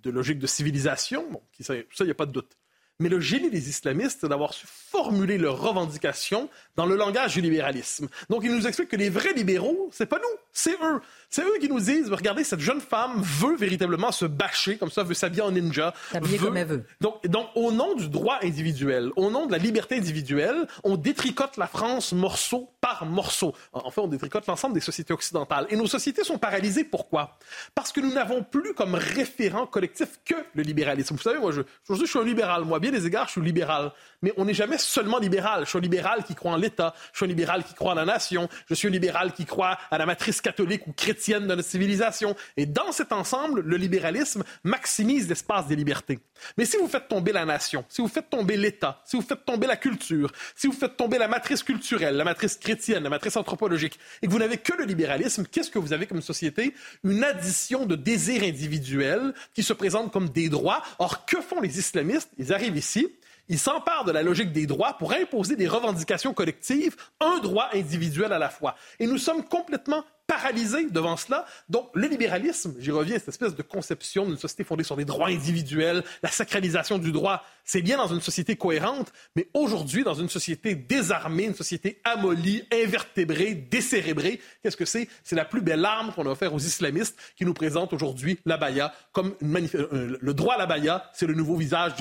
logique 0.05 0.39
de 0.39 0.47
civilisation. 0.47 1.29
Bon, 1.29 1.41
ça, 1.59 1.75
il 1.75 2.05
n'y 2.05 2.11
a 2.11 2.15
pas 2.15 2.25
de 2.25 2.31
doute. 2.31 2.55
Mais 3.01 3.07
le 3.09 3.21
génie 3.21 3.49
des 3.49 3.69
islamistes, 3.69 4.19
c'est 4.21 4.27
d'avoir 4.27 4.53
su 4.53 4.67
formuler 4.67 5.37
leurs 5.37 5.61
revendications 5.61 6.49
dans 6.75 6.85
le 6.85 6.95
langage 6.95 7.35
du 7.35 7.41
libéralisme. 7.41 8.09
Donc, 8.29 8.43
ils 8.43 8.53
nous 8.53 8.67
expliquent 8.67 8.89
que 8.89 8.97
les 8.97 9.09
vrais 9.09 9.33
libéraux, 9.33 9.89
c'est 9.93 10.05
pas 10.05 10.17
nous, 10.17 10.37
c'est 10.51 10.73
eux. 10.73 10.99
C'est 11.29 11.43
eux 11.43 11.57
qui 11.61 11.69
nous 11.69 11.79
disent, 11.79 12.11
regardez, 12.11 12.43
cette 12.43 12.59
jeune 12.59 12.81
femme 12.81 13.21
veut 13.21 13.55
véritablement 13.55 14.11
se 14.11 14.25
bâcher, 14.25 14.77
comme 14.77 14.89
ça, 14.89 15.03
veut 15.03 15.13
s'habiller 15.13 15.43
en 15.43 15.51
ninja. 15.51 15.93
S'habiller 16.11 16.39
comme 16.39 16.57
elle 16.57 16.67
veut. 16.67 16.83
Donc, 16.99 17.25
donc, 17.27 17.47
au 17.55 17.71
nom 17.71 17.95
du 17.95 18.09
droit 18.09 18.39
individuel, 18.41 19.11
au 19.15 19.29
nom 19.29 19.45
de 19.45 19.51
la 19.51 19.59
liberté 19.59 19.95
individuelle, 19.95 20.67
on 20.83 20.97
détricote 20.97 21.55
la 21.57 21.67
France 21.67 22.13
morceau 22.13 22.71
par 22.81 23.05
morceau. 23.05 23.53
En 23.73 23.91
fait, 23.91 24.01
on 24.01 24.07
détricote 24.07 24.47
l'ensemble 24.47 24.73
des 24.73 24.81
sociétés 24.81 25.13
occidentales. 25.13 25.67
Et 25.69 25.75
nos 25.75 25.87
sociétés 25.87 26.23
sont 26.23 26.37
paralysées. 26.37 26.83
Pourquoi? 26.83 27.37
Parce 27.75 27.91
que 27.91 28.01
nous 28.01 28.11
n'avons 28.11 28.43
plus 28.43 28.73
comme 28.73 28.95
référent 28.95 29.67
collectif 29.67 30.19
que 30.25 30.35
le 30.55 30.63
libéralisme. 30.63 31.15
Vous 31.15 31.21
savez, 31.21 31.39
moi, 31.39 31.51
je, 31.51 31.61
je, 31.89 32.05
suis 32.05 32.19
un 32.19 32.23
libéral. 32.23 32.65
Moi, 32.65 32.79
bien 32.79 32.88
des 32.91 33.05
égards, 33.05 33.27
je 33.27 33.33
suis 33.33 33.41
libéral. 33.41 33.91
Mais 34.21 34.33
on 34.37 34.45
n'est 34.45 34.53
jamais 34.53 34.77
seulement 34.77 35.19
libéral. 35.19 35.65
Je 35.65 35.69
suis 35.69 35.79
libéral 35.79 36.23
qui 36.23 36.35
croit 36.35 36.51
en 36.51 36.57
l'État. 36.57 36.93
Je 37.13 37.17
suis 37.17 37.27
libéral 37.27 37.63
qui 37.63 37.73
croit 37.73 37.91
en 37.91 37.95
la 37.95 38.05
nation. 38.05 38.49
Je 38.67 38.73
suis 38.73 38.89
libéral 38.89 39.33
qui 39.33 39.45
croit 39.45 39.77
à 39.91 39.97
la 39.97 40.05
matrice 40.05 40.41
catholique 40.41 40.85
ou 40.87 40.93
chrétienne 40.93 41.47
de 41.47 41.55
notre 41.55 41.67
civilisation. 41.67 42.35
Et 42.57 42.65
dans 42.65 42.91
cet 42.91 43.11
ensemble, 43.11 43.61
le 43.61 43.77
libéralisme 43.77 44.43
maximise 44.63 45.29
l'espace 45.29 45.67
des 45.67 45.75
libertés. 45.75 46.19
Mais 46.57 46.65
si 46.65 46.77
vous 46.77 46.87
faites 46.87 47.07
tomber 47.07 47.31
la 47.31 47.45
nation, 47.45 47.85
si 47.89 48.01
vous 48.01 48.07
faites 48.07 48.29
tomber 48.29 48.57
l'État, 48.57 49.01
si 49.05 49.15
vous 49.15 49.21
faites 49.21 49.45
tomber 49.45 49.67
la 49.67 49.75
culture, 49.75 50.31
si 50.55 50.67
vous 50.67 50.73
faites 50.73 50.97
tomber 50.97 51.17
la 51.17 51.27
matrice 51.27 51.63
culturelle, 51.63 52.15
la 52.15 52.23
matrice 52.23 52.57
chrétienne, 52.57 53.03
la 53.03 53.09
matrice 53.09 53.37
anthropologique, 53.37 53.99
et 54.21 54.27
que 54.27 54.31
vous 54.31 54.39
n'avez 54.39 54.57
que 54.57 54.73
le 54.73 54.85
libéralisme, 54.85 55.45
qu'est-ce 55.45 55.71
que 55.71 55.79
vous 55.79 55.93
avez 55.93 56.07
comme 56.07 56.21
société? 56.21 56.73
Une 57.03 57.23
addition 57.23 57.85
de 57.85 57.95
désirs 57.95 58.43
individuels 58.43 59.33
qui 59.53 59.63
se 59.63 59.73
présentent 59.73 60.11
comme 60.11 60.29
des 60.29 60.49
droits. 60.49 60.81
Or, 60.99 61.25
que 61.25 61.41
font 61.41 61.61
les 61.61 61.79
islamistes? 61.79 62.29
Ils 62.37 62.53
arrivent 62.53 62.77
ici, 62.77 63.07
ils 63.49 63.59
s'emparent 63.59 64.05
de 64.05 64.11
la 64.11 64.21
logique 64.21 64.51
des 64.51 64.67
droits 64.67 64.97
pour 64.97 65.11
imposer 65.13 65.55
des 65.55 65.67
revendications 65.67 66.33
collectives, 66.33 66.95
un 67.19 67.39
droit 67.39 67.69
individuel 67.73 68.31
à 68.31 68.39
la 68.39 68.49
fois. 68.49 68.75
Et 68.99 69.07
nous 69.07 69.17
sommes 69.17 69.43
complètement 69.43 70.03
paralysés 70.29 70.85
devant 70.91 71.17
cela. 71.17 71.43
Donc, 71.69 71.89
le 71.95 72.07
libéralisme, 72.07 72.75
j'y 72.77 72.91
reviens, 72.91 73.17
cette 73.17 73.29
espèce 73.29 73.55
de 73.55 73.63
conception 73.63 74.27
d'une 74.27 74.37
société 74.37 74.63
fondée 74.63 74.83
sur 74.83 74.95
des 74.95 75.03
droits 75.03 75.29
individuels, 75.29 76.03
la 76.21 76.29
sacralisation 76.29 76.99
du 76.99 77.11
droit, 77.11 77.43
c'est 77.65 77.81
bien 77.81 77.97
dans 77.97 78.07
une 78.07 78.21
société 78.21 78.55
cohérente, 78.55 79.11
mais 79.35 79.49
aujourd'hui, 79.55 80.03
dans 80.03 80.13
une 80.13 80.29
société 80.29 80.75
désarmée, 80.75 81.45
une 81.45 81.55
société 81.55 81.99
amolie, 82.03 82.63
invertébrée, 82.71 83.55
décérébrée, 83.55 84.39
qu'est-ce 84.61 84.77
que 84.77 84.85
c'est? 84.85 85.09
C'est 85.23 85.35
la 85.35 85.45
plus 85.45 85.61
belle 85.61 85.83
arme 85.83 86.13
qu'on 86.13 86.27
a 86.27 86.29
offert 86.29 86.53
aux 86.53 86.59
islamistes 86.59 87.17
qui 87.35 87.43
nous 87.43 87.55
présentent 87.55 87.93
aujourd'hui 87.93 88.39
la 88.45 88.57
baya 88.57 88.93
comme 89.11 89.33
une 89.41 89.69
euh, 89.75 90.17
le 90.21 90.33
droit 90.35 90.53
à 90.53 90.57
la 90.57 90.67
baya, 90.67 91.09
c'est 91.13 91.25
le 91.25 91.33
nouveau 91.33 91.55
visage 91.55 91.93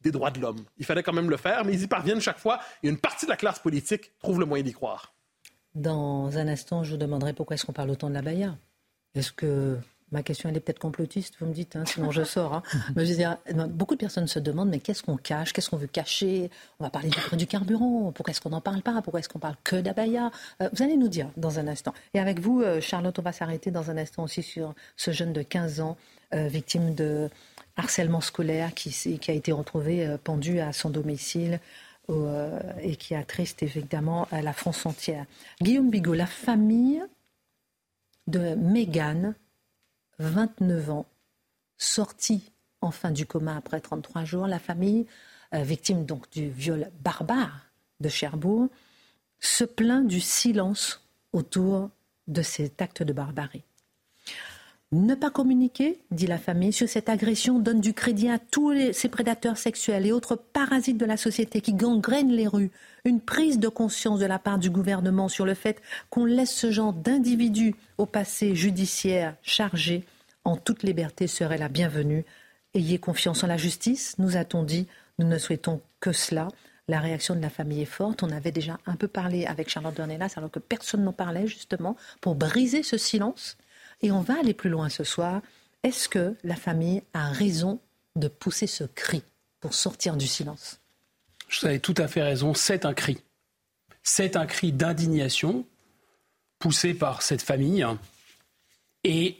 des 0.00 0.10
droits 0.10 0.30
de 0.30 0.40
l'homme. 0.40 0.64
Il 0.78 0.86
fallait 0.86 1.02
quand 1.02 1.12
même 1.12 1.30
le 1.30 1.36
faire, 1.36 1.64
mais 1.64 1.74
ils 1.74 1.82
y 1.82 1.86
parviennent 1.86 2.20
chaque 2.20 2.38
fois 2.38 2.58
et 2.82 2.88
une 2.88 2.98
partie 2.98 3.26
de 3.26 3.30
la 3.30 3.36
classe 3.36 3.58
politique 3.58 4.12
trouve 4.18 4.40
le 4.40 4.46
moyen 4.46 4.64
d'y 4.64 4.72
croire. 4.72 5.15
Dans 5.76 6.38
un 6.38 6.48
instant, 6.48 6.84
je 6.84 6.92
vous 6.92 6.96
demanderai 6.96 7.34
pourquoi 7.34 7.54
est-ce 7.54 7.66
qu'on 7.66 7.74
parle 7.74 7.90
autant 7.90 8.08
de 8.08 8.14
la 8.14 8.22
Baïa. 8.22 8.56
Est-ce 9.14 9.30
que 9.30 9.76
ma 10.10 10.22
question 10.22 10.48
elle 10.48 10.56
est 10.56 10.60
peut-être 10.60 10.78
complotiste, 10.78 11.34
vous 11.38 11.44
me 11.44 11.52
dites, 11.52 11.76
hein, 11.76 11.84
sinon 11.84 12.10
je 12.10 12.24
sors. 12.24 12.54
Hein. 12.54 12.62
beaucoup 13.68 13.94
de 13.94 14.00
personnes 14.00 14.26
se 14.26 14.38
demandent 14.38 14.70
mais 14.70 14.78
qu'est-ce 14.78 15.02
qu'on 15.02 15.18
cache, 15.18 15.52
qu'est-ce 15.52 15.68
qu'on 15.68 15.76
veut 15.76 15.86
cacher? 15.86 16.50
On 16.80 16.84
va 16.84 16.90
parler 16.90 17.10
du 17.10 17.18
prix 17.18 17.36
du 17.36 17.46
carburant. 17.46 18.10
Pourquoi 18.12 18.30
est-ce 18.30 18.40
qu'on 18.40 18.50
n'en 18.50 18.62
parle 18.62 18.80
pas? 18.80 19.02
Pourquoi 19.02 19.20
est-ce 19.20 19.28
qu'on 19.28 19.38
parle 19.38 19.56
que 19.64 19.76
d'Abaya 19.76 20.30
euh, 20.62 20.70
Vous 20.72 20.82
allez 20.82 20.96
nous 20.96 21.08
dire 21.08 21.28
dans 21.36 21.58
un 21.58 21.68
instant. 21.68 21.92
Et 22.14 22.20
avec 22.20 22.40
vous, 22.40 22.62
euh, 22.62 22.80
Charlotte, 22.80 23.18
on 23.18 23.22
va 23.22 23.32
s'arrêter 23.32 23.70
dans 23.70 23.90
un 23.90 23.98
instant 23.98 24.22
aussi 24.22 24.42
sur 24.42 24.74
ce 24.96 25.10
jeune 25.10 25.34
de 25.34 25.42
15 25.42 25.80
ans, 25.80 25.98
euh, 26.32 26.48
victime 26.48 26.94
de 26.94 27.28
harcèlement 27.76 28.22
scolaire, 28.22 28.72
qui, 28.72 29.18
qui 29.18 29.30
a 29.30 29.34
été 29.34 29.52
retrouvé 29.52 30.16
pendu 30.24 30.60
à 30.60 30.72
son 30.72 30.88
domicile 30.88 31.60
et 32.08 32.96
qui 32.96 33.14
attriste 33.14 33.62
évidemment 33.62 34.28
la 34.30 34.52
France 34.52 34.86
entière. 34.86 35.26
Guillaume 35.60 35.90
Bigot, 35.90 36.14
la 36.14 36.26
famille 36.26 37.02
de 38.26 38.54
Mégane, 38.54 39.34
29 40.18 40.90
ans, 40.90 41.06
sortie 41.78 42.52
enfin 42.80 43.10
du 43.10 43.26
coma 43.26 43.56
après 43.56 43.80
33 43.80 44.24
jours, 44.24 44.46
la 44.46 44.58
famille, 44.58 45.06
euh, 45.54 45.62
victime 45.62 46.04
donc 46.04 46.30
du 46.30 46.48
viol 46.48 46.90
barbare 47.00 47.70
de 48.00 48.08
Cherbourg, 48.08 48.68
se 49.40 49.64
plaint 49.64 50.06
du 50.06 50.20
silence 50.20 51.02
autour 51.32 51.90
de 52.28 52.42
cet 52.42 52.82
acte 52.82 53.02
de 53.02 53.12
barbarie. 53.12 53.62
Ne 54.92 55.16
pas 55.16 55.30
communiquer, 55.30 55.98
dit 56.12 56.28
la 56.28 56.38
famille, 56.38 56.72
sur 56.72 56.88
cette 56.88 57.08
agression 57.08 57.58
donne 57.58 57.80
du 57.80 57.92
crédit 57.92 58.28
à 58.28 58.38
tous 58.38 58.92
ces 58.92 59.08
prédateurs 59.08 59.56
sexuels 59.58 60.06
et 60.06 60.12
autres 60.12 60.36
parasites 60.36 60.96
de 60.96 61.04
la 61.04 61.16
société 61.16 61.60
qui 61.60 61.74
gangrènent 61.74 62.30
les 62.30 62.46
rues. 62.46 62.70
Une 63.04 63.20
prise 63.20 63.58
de 63.58 63.66
conscience 63.66 64.20
de 64.20 64.26
la 64.26 64.38
part 64.38 64.58
du 64.58 64.70
gouvernement 64.70 65.28
sur 65.28 65.44
le 65.44 65.54
fait 65.54 65.82
qu'on 66.08 66.24
laisse 66.24 66.54
ce 66.54 66.70
genre 66.70 66.92
d'individus 66.92 67.74
au 67.98 68.06
passé 68.06 68.54
judiciaire 68.54 69.34
chargé 69.42 70.04
en 70.44 70.56
toute 70.56 70.84
liberté 70.84 71.26
serait 71.26 71.58
la 71.58 71.68
bienvenue. 71.68 72.24
Ayez 72.72 72.98
confiance 72.98 73.42
en 73.42 73.48
la 73.48 73.56
justice, 73.56 74.14
nous 74.18 74.36
a-t-on 74.36 74.62
dit. 74.62 74.86
Nous 75.18 75.26
ne 75.26 75.38
souhaitons 75.38 75.80
que 75.98 76.12
cela. 76.12 76.46
La 76.86 77.00
réaction 77.00 77.34
de 77.34 77.40
la 77.40 77.50
famille 77.50 77.82
est 77.82 77.86
forte. 77.86 78.22
On 78.22 78.30
avait 78.30 78.52
déjà 78.52 78.78
un 78.86 78.94
peu 78.94 79.08
parlé 79.08 79.46
avec 79.46 79.68
Charlotte 79.68 79.96
Dornelas 79.96 80.34
alors 80.36 80.52
que 80.52 80.60
personne 80.60 81.02
n'en 81.02 81.12
parlait 81.12 81.48
justement 81.48 81.96
pour 82.20 82.36
briser 82.36 82.84
ce 82.84 82.96
silence 82.96 83.56
et 84.02 84.10
on 84.10 84.20
va 84.20 84.38
aller 84.40 84.54
plus 84.54 84.70
loin 84.70 84.88
ce 84.88 85.04
soir. 85.04 85.40
Est-ce 85.82 86.08
que 86.08 86.34
la 86.44 86.56
famille 86.56 87.02
a 87.14 87.28
raison 87.28 87.80
de 88.16 88.28
pousser 88.28 88.66
ce 88.66 88.84
cri 88.84 89.22
pour 89.60 89.74
sortir 89.74 90.16
du 90.16 90.26
silence? 90.26 90.80
Vous 91.48 91.66
avez 91.66 91.80
tout 91.80 91.94
à 91.96 92.08
fait 92.08 92.22
raison, 92.22 92.54
c'est 92.54 92.84
un 92.84 92.94
cri. 92.94 93.18
C'est 94.02 94.36
un 94.36 94.46
cri 94.46 94.72
d'indignation 94.72 95.64
poussé 96.58 96.94
par 96.94 97.22
cette 97.22 97.42
famille. 97.42 97.86
Et 99.04 99.36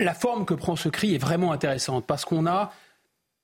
la 0.00 0.14
forme 0.14 0.44
que 0.44 0.54
prend 0.54 0.76
ce 0.76 0.88
cri 0.88 1.14
est 1.14 1.18
vraiment 1.18 1.52
intéressante 1.52 2.06
parce 2.06 2.24
qu'on 2.24 2.46
a, 2.46 2.72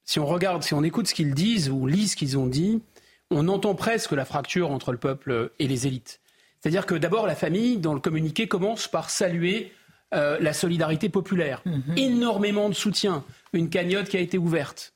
si 0.05 0.19
on 0.19 0.27
regarde, 0.27 0.63
si 0.63 0.75
on 0.75 0.83
écoute 0.83 1.09
ce 1.09 1.15
qu'ils 1.15 1.35
disent 1.35 1.71
ou 1.71 1.87
lit 1.87 2.09
ce 2.09 2.17
qu'ils 2.17 2.39
ont 2.39 2.47
dit, 2.47 2.83
on 3.31 3.49
entend 3.49 3.75
presque 3.75 4.13
la 4.13 4.25
fracture 4.25 4.71
entre 4.71 4.93
le 4.93 4.99
peuple 4.99 5.53
et 5.59 5.69
les 5.69 5.87
élites. 5.87 6.21
C'est-à-dire 6.61 6.85
que 6.85 6.95
d'abord, 6.95 7.27
la 7.27 7.37
famille, 7.37 7.79
dans 7.79 7.95
le 7.95 8.01
communiqué, 8.01 8.49
commence 8.49 8.87
par 8.87 9.09
saluer 9.09 9.73
euh, 10.13 10.39
la 10.41 10.53
solidarité 10.53 11.09
populaire. 11.09 11.63
Mhm. 11.65 11.95
Énormément 11.97 12.69
de 12.69 12.75
soutien. 12.75 13.25
Une 13.53 13.71
cagnotte 13.71 14.09
qui 14.09 14.17
a 14.17 14.21
été 14.21 14.39
ouverte. 14.39 14.95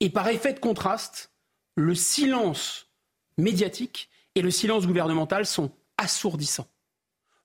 Et 0.00 0.10
par 0.10 0.28
effet 0.28 0.52
de 0.52 0.58
contraste, 0.58 1.30
le 1.76 1.94
silence 1.94 2.88
médiatique 3.36 4.08
et 4.34 4.42
le 4.42 4.50
silence 4.50 4.86
gouvernemental 4.86 5.46
sont 5.46 5.70
assourdissants. 5.98 6.66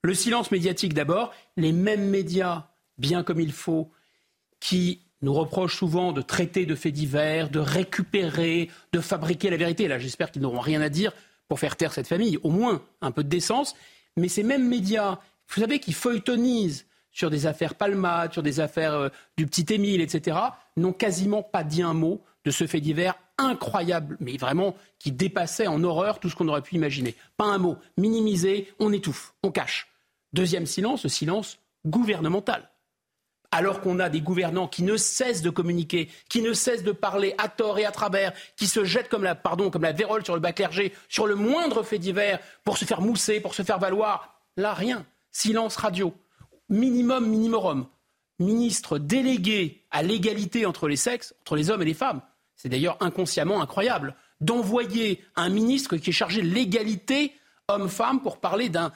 Le 0.02 0.14
silence 0.14 0.50
médiatique 0.50 0.94
d'abord, 0.94 1.32
les 1.56 1.72
mêmes 1.72 2.08
médias, 2.08 2.68
bien 2.96 3.22
comme 3.22 3.40
il 3.40 3.52
faut, 3.52 3.90
qui 4.60 5.00
nous 5.22 5.34
reprochent 5.34 5.76
souvent 5.76 6.12
de 6.12 6.22
traiter 6.22 6.64
de 6.64 6.74
faits 6.74 6.94
divers, 6.94 7.50
de 7.50 7.58
récupérer, 7.58 8.70
de 8.92 9.00
fabriquer 9.00 9.50
la 9.50 9.58
vérité. 9.58 9.88
Là, 9.88 9.98
j'espère 9.98 10.30
qu'ils 10.30 10.42
n'auront 10.42 10.60
rien 10.60 10.80
à 10.80 10.88
dire 10.88 11.12
pour 11.48 11.60
faire 11.60 11.76
taire 11.76 11.92
cette 11.92 12.08
famille, 12.08 12.38
au 12.42 12.50
moins 12.50 12.82
un 13.02 13.10
peu 13.10 13.22
de 13.22 13.28
décence. 13.28 13.74
Mais 14.16 14.28
ces 14.28 14.42
mêmes 14.42 14.66
médias, 14.66 15.18
vous 15.48 15.60
savez, 15.60 15.80
qui 15.80 15.92
feuilletonisent 15.92 16.86
sur 17.12 17.30
des 17.30 17.46
affaires 17.46 17.74
Palmade, 17.74 18.32
sur 18.32 18.42
des 18.42 18.60
affaires 18.60 18.94
euh, 18.94 19.08
du 19.36 19.46
petit 19.46 19.72
Émile, 19.72 20.00
etc., 20.00 20.38
n'ont 20.76 20.92
quasiment 20.92 21.42
pas 21.42 21.64
dit 21.64 21.82
un 21.82 21.94
mot 21.94 22.22
de 22.44 22.50
ce 22.50 22.66
fait 22.66 22.80
divers 22.80 23.14
incroyable, 23.38 24.16
mais 24.20 24.36
vraiment 24.36 24.76
qui 24.98 25.12
dépassait 25.12 25.66
en 25.66 25.82
horreur 25.82 26.20
tout 26.20 26.28
ce 26.28 26.36
qu'on 26.36 26.48
aurait 26.48 26.62
pu 26.62 26.74
imaginer. 26.76 27.14
Pas 27.36 27.46
un 27.46 27.58
mot. 27.58 27.76
Minimisé, 27.96 28.72
on 28.78 28.92
étouffe, 28.92 29.34
on 29.42 29.50
cache. 29.50 29.88
Deuxième 30.32 30.66
silence, 30.66 31.04
le 31.04 31.08
silence 31.08 31.58
gouvernemental. 31.86 32.70
Alors 33.52 33.80
qu'on 33.80 33.98
a 33.98 34.08
des 34.08 34.20
gouvernants 34.20 34.68
qui 34.68 34.84
ne 34.84 34.96
cessent 34.96 35.42
de 35.42 35.50
communiquer, 35.50 36.08
qui 36.28 36.40
ne 36.40 36.52
cessent 36.52 36.84
de 36.84 36.92
parler 36.92 37.34
à 37.38 37.48
tort 37.48 37.78
et 37.80 37.84
à 37.84 37.90
travers, 37.90 38.32
qui 38.56 38.68
se 38.68 38.84
jettent 38.84 39.08
comme 39.08 39.24
la, 39.24 39.34
pardon, 39.34 39.70
comme 39.70 39.82
la 39.82 39.92
vérole 39.92 40.24
sur 40.24 40.34
le 40.34 40.40
bas 40.40 40.52
clergé, 40.52 40.92
sur 41.08 41.26
le 41.26 41.34
moindre 41.34 41.82
fait 41.82 41.98
divers, 41.98 42.38
pour 42.62 42.78
se 42.78 42.84
faire 42.84 43.00
mousser, 43.00 43.40
pour 43.40 43.54
se 43.54 43.62
faire 43.62 43.80
valoir. 43.80 44.40
Là, 44.56 44.72
rien. 44.72 45.04
Silence 45.32 45.76
radio 45.76 46.14
minimum 46.70 47.28
minimum, 47.28 47.86
ministre 48.38 48.98
délégué 48.98 49.84
à 49.90 50.02
l'égalité 50.02 50.64
entre 50.64 50.88
les 50.88 50.96
sexes, 50.96 51.34
entre 51.42 51.56
les 51.56 51.70
hommes 51.70 51.82
et 51.82 51.86
les 51.86 51.94
femmes, 51.94 52.22
c'est 52.56 52.68
d'ailleurs 52.68 52.96
inconsciemment 53.00 53.60
incroyable, 53.60 54.14
d'envoyer 54.40 55.22
un 55.36 55.50
ministre 55.50 55.96
qui 55.96 56.10
est 56.10 56.14
chargé 56.14 56.42
de 56.42 56.48
l'égalité 56.48 57.32
homme-femme 57.68 58.22
pour 58.22 58.38
parler 58.38 58.68
d'un 58.68 58.92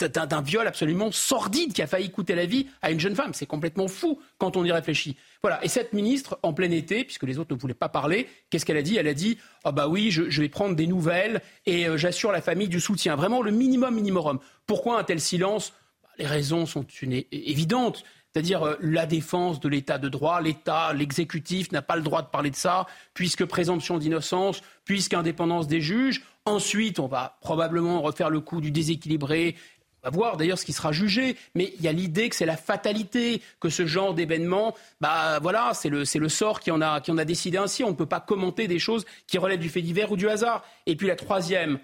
d'un 0.00 0.42
viol 0.42 0.66
absolument 0.66 1.12
sordide 1.12 1.72
qui 1.72 1.80
a 1.80 1.86
failli 1.86 2.10
coûter 2.10 2.34
la 2.34 2.44
vie 2.44 2.66
à 2.82 2.90
une 2.90 2.98
jeune 2.98 3.14
femme. 3.14 3.32
C'est 3.34 3.46
complètement 3.46 3.86
fou 3.86 4.20
quand 4.38 4.56
on 4.56 4.64
y 4.64 4.72
réfléchit. 4.72 5.16
Voilà. 5.42 5.64
Et 5.64 5.68
cette 5.68 5.92
ministre, 5.92 6.40
en 6.42 6.52
plein 6.52 6.70
été, 6.72 7.04
puisque 7.04 7.22
les 7.22 7.38
autres 7.38 7.54
ne 7.54 7.60
voulaient 7.60 7.72
pas 7.72 7.88
parler, 7.88 8.28
qu'est-ce 8.50 8.66
qu'elle 8.66 8.76
a 8.76 8.82
dit? 8.82 8.96
Elle 8.96 9.06
a 9.06 9.14
dit 9.14 9.38
Ah 9.62 9.68
oh 9.68 9.72
bah 9.72 9.86
oui, 9.86 10.10
je, 10.10 10.40
vais 10.40 10.48
prendre 10.48 10.74
des 10.74 10.88
nouvelles 10.88 11.40
et 11.66 11.86
euh, 11.86 11.96
j'assure 11.96 12.32
la 12.32 12.40
famille 12.40 12.68
du 12.68 12.80
soutien. 12.80 13.14
Vraiment 13.14 13.42
le 13.42 13.52
minimum 13.52 13.94
minimum. 13.94 14.40
Pourquoi 14.66 14.98
un 14.98 15.04
tel 15.04 15.20
silence 15.20 15.72
les 16.20 16.26
raisons 16.26 16.66
sont 16.66 16.86
évidentes. 17.32 18.04
c'est-à-dire 18.32 18.62
euh, 18.62 18.76
la 18.80 19.06
défense 19.06 19.58
de 19.58 19.68
l'état 19.68 19.98
de 19.98 20.08
droit, 20.08 20.40
l'État, 20.40 20.92
l'exécutif 20.92 21.72
n'a 21.72 21.82
pas 21.82 21.96
le 21.96 22.02
droit 22.02 22.22
de 22.22 22.28
parler 22.28 22.50
de 22.50 22.56
ça, 22.56 22.86
puisque 23.14 23.44
présomption 23.44 23.98
d'innocence, 23.98 24.60
puisqu'indépendance 24.84 25.66
des 25.66 25.80
juges. 25.80 26.22
Ensuite, 26.44 27.00
on 27.00 27.06
va 27.06 27.38
probablement 27.40 28.02
refaire 28.02 28.30
le 28.30 28.40
coup 28.40 28.60
du 28.60 28.70
déséquilibré, 28.70 29.56
on 30.02 30.08
va 30.08 30.16
voir 30.16 30.36
d'ailleurs 30.36 30.58
ce 30.58 30.64
qui 30.64 30.72
sera 30.72 30.92
jugé, 30.92 31.36
mais 31.54 31.72
il 31.76 31.82
y 31.82 31.88
a 31.88 31.92
l'idée 31.92 32.28
que 32.28 32.36
c'est 32.36 32.46
la 32.46 32.56
fatalité, 32.56 33.42
que 33.60 33.68
ce 33.68 33.86
genre 33.86 34.14
d'événement, 34.14 34.74
bah 35.00 35.38
voilà, 35.40 35.72
c'est 35.74 35.90
le, 35.90 36.04
sort 36.28 36.60
qui 36.60 36.70
en, 36.70 36.80
a, 36.80 37.00
qui 37.00 37.10
en 37.10 37.18
a 37.18 37.24
décidé 37.24 37.58
ainsi. 37.58 37.84
On 37.84 37.90
ne 37.90 37.96
peut 37.96 38.06
pas 38.06 38.20
commenter 38.20 38.66
des 38.68 38.78
choses 38.78 39.04
qui 39.26 39.36
relèvent 39.38 39.58
du 39.58 39.68
fait 39.68 39.82
divers 39.82 40.12
ou 40.12 40.16
du 40.16 40.28
hasard. 40.28 40.64
Et 40.86 40.96
puis 40.96 41.06
la 41.06 41.16
troisième, 41.16 41.78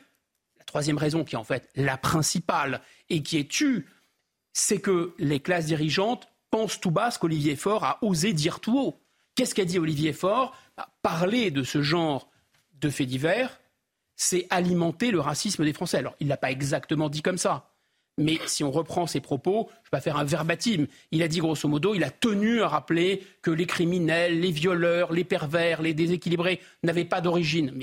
la 0.58 0.64
troisième 0.64 0.96
raison 0.96 1.24
qui 1.24 1.34
est 1.34 1.38
en 1.38 1.44
fait 1.44 1.68
la 1.74 1.98
principale 1.98 2.80
et 3.10 3.22
qui 3.22 3.38
est 3.38 3.50
tue, 3.50 3.86
c'est 4.58 4.80
que 4.80 5.12
les 5.18 5.38
classes 5.38 5.66
dirigeantes 5.66 6.28
pensent 6.50 6.80
tout 6.80 6.90
bas 6.90 7.10
ce 7.10 7.18
qu'Olivier 7.18 7.56
Faure 7.56 7.84
a 7.84 7.98
osé 8.00 8.32
dire 8.32 8.58
tout 8.58 8.78
haut. 8.78 9.02
Qu'est-ce 9.34 9.54
qu'a 9.54 9.66
dit 9.66 9.78
Olivier 9.78 10.14
Faure 10.14 10.56
bah, 10.78 10.88
Parler 11.02 11.50
de 11.50 11.62
ce 11.62 11.82
genre 11.82 12.30
de 12.80 12.88
faits 12.88 13.06
divers, 13.06 13.60
c'est 14.14 14.46
alimenter 14.48 15.10
le 15.10 15.20
racisme 15.20 15.62
des 15.62 15.74
Français. 15.74 15.98
Alors, 15.98 16.14
il 16.20 16.24
ne 16.24 16.30
l'a 16.30 16.38
pas 16.38 16.50
exactement 16.50 17.10
dit 17.10 17.20
comme 17.20 17.36
ça. 17.36 17.74
Mais 18.16 18.38
si 18.46 18.64
on 18.64 18.70
reprend 18.70 19.06
ses 19.06 19.20
propos, 19.20 19.68
je 19.84 19.88
vais 19.88 19.98
pas 19.98 20.00
faire 20.00 20.16
un 20.16 20.24
verbatim, 20.24 20.86
il 21.10 21.22
a 21.22 21.28
dit 21.28 21.40
grosso 21.40 21.68
modo, 21.68 21.94
il 21.94 22.02
a 22.02 22.10
tenu 22.10 22.62
à 22.62 22.68
rappeler 22.68 23.26
que 23.42 23.50
les 23.50 23.66
criminels, 23.66 24.40
les 24.40 24.52
violeurs, 24.52 25.12
les 25.12 25.24
pervers, 25.24 25.82
les 25.82 25.92
déséquilibrés 25.92 26.62
n'avaient 26.82 27.04
pas 27.04 27.20
d'origine. 27.20 27.74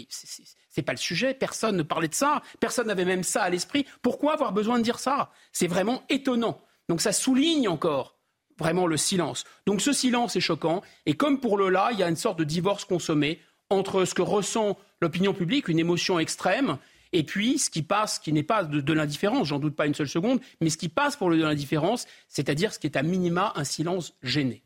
N'est 0.77 0.83
pas 0.83 0.93
le 0.93 0.97
sujet, 0.97 1.33
personne 1.33 1.77
ne 1.77 1.83
parlait 1.83 2.07
de 2.07 2.15
ça, 2.15 2.41
personne 2.59 2.87
n'avait 2.87 3.05
même 3.05 3.23
ça 3.23 3.43
à 3.43 3.49
l'esprit. 3.49 3.85
Pourquoi 4.01 4.33
avoir 4.33 4.53
besoin 4.53 4.79
de 4.79 4.83
dire 4.83 4.99
ça? 4.99 5.31
C'est 5.51 5.67
vraiment 5.67 6.03
étonnant. 6.09 6.61
Donc 6.89 7.01
ça 7.01 7.11
souligne 7.11 7.67
encore 7.67 8.17
vraiment 8.57 8.87
le 8.87 8.97
silence. 8.97 9.45
Donc 9.65 9.81
ce 9.81 9.93
silence 9.93 10.35
est 10.35 10.41
choquant. 10.41 10.81
Et 11.05 11.15
comme 11.15 11.39
pour 11.39 11.57
Lola, 11.57 11.89
il 11.91 11.99
y 11.99 12.03
a 12.03 12.09
une 12.09 12.15
sorte 12.15 12.39
de 12.39 12.43
divorce 12.43 12.85
consommé 12.85 13.39
entre 13.69 14.05
ce 14.05 14.13
que 14.13 14.21
ressent 14.21 14.77
l'opinion 15.01 15.33
publique, 15.33 15.67
une 15.67 15.79
émotion 15.79 16.19
extrême, 16.19 16.77
et 17.13 17.23
puis, 17.23 17.59
ce 17.59 17.69
qui 17.69 17.83
passe, 17.83 18.17
qui 18.17 18.33
n'est 18.33 18.43
pas 18.43 18.63
de, 18.63 18.93
l'indifférence, 18.93 19.47
j'en 19.47 19.59
doute 19.59 19.75
pas 19.75 19.85
une 19.85 19.93
seule 19.93 20.09
seconde, 20.09 20.41
mais 20.59 20.71
ce 20.71 20.77
qui 20.77 20.89
passe 20.89 21.15
pour 21.15 21.29
le 21.29 21.37
de 21.37 21.43
l'indifférence, 21.43 22.07
c'est-à-dire 22.27 22.73
ce 22.73 22.79
qui 22.79 22.87
est 22.87 22.97
à 22.97 23.03
minima 23.03 23.53
un 23.55 23.63
silence 23.63 24.15
gêné. 24.23 24.63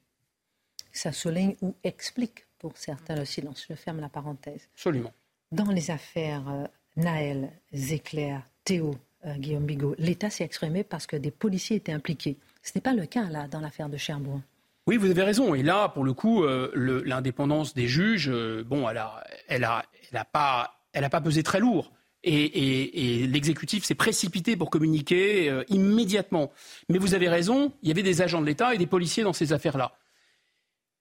Ça 0.94 1.12
souligne 1.12 1.56
ou 1.62 1.76
explique 1.84 2.48
pour 2.58 2.78
certains 2.78 3.16
le 3.16 3.26
silence. 3.26 3.66
Je 3.70 3.76
ferme 3.76 4.00
la 4.00 4.10
parenthèse. 4.10 4.70
Absolument. 4.74 5.14
Dans 5.52 5.72
les 5.72 5.92
affaires 5.92 6.44
euh, 6.50 6.66
Naël, 6.96 7.52
Zéclair, 7.74 8.42
Théo, 8.64 8.96
euh, 9.26 9.34
Guillaume 9.36 9.66
Bigot, 9.66 9.96
l'État 9.98 10.30
s'est 10.30 10.44
exprimé 10.44 10.84
parce 10.84 11.08
que 11.08 11.16
des 11.16 11.32
policiers 11.32 11.78
étaient 11.78 11.94
impliqués. 11.94 12.38
Ce 12.64 12.72
n'est 12.76 12.82
pas 12.82 12.94
le 12.94 13.06
cas 13.06 13.30
là 13.30 13.48
dans 13.48 13.60
l'affaire 13.60 13.90
de 13.90 13.98
Cherbourg. 13.98 14.42
Oui, 14.88 14.98
vous 14.98 15.10
avez 15.10 15.24
raison. 15.24 15.54
Et 15.54 15.64
là, 15.64 15.90
pour 15.90 16.04
le 16.04 16.14
coup, 16.14 16.44
euh, 16.44 16.72
l'indépendance 17.06 17.74
des 17.74 17.88
juges, 17.88 18.32
bon, 18.66 18.88
elle 18.90 18.96
n'a 18.96 19.24
elle 19.48 19.64
a, 19.64 19.86
elle 20.12 20.18
a 20.18 20.26
pas, 20.26 20.80
a 20.94 21.10
pas 21.10 21.22
pesé 21.22 21.44
très 21.44 21.60
lourd 21.60 21.92
et, 22.28 23.28
l'exécutif 23.28 23.84
s'est 23.84 23.96
précipité 23.96 24.56
pour 24.56 24.70
communiquer 24.70 25.50
euh, 25.50 25.64
immédiatement. 25.70 26.52
Mais 26.90 26.98
vous 26.98 27.14
avez 27.14 27.30
raison, 27.30 27.74
il 27.82 27.90
y 27.90 27.92
avait 27.92 28.04
des 28.04 28.22
agents 28.22 28.42
de 28.42 28.46
l'État 28.46 28.74
et 28.74 28.78
des 28.78 28.88
policiers 28.88 29.24
dans 29.24 29.34
ces 29.34 29.54
affaires-là. 29.54 29.94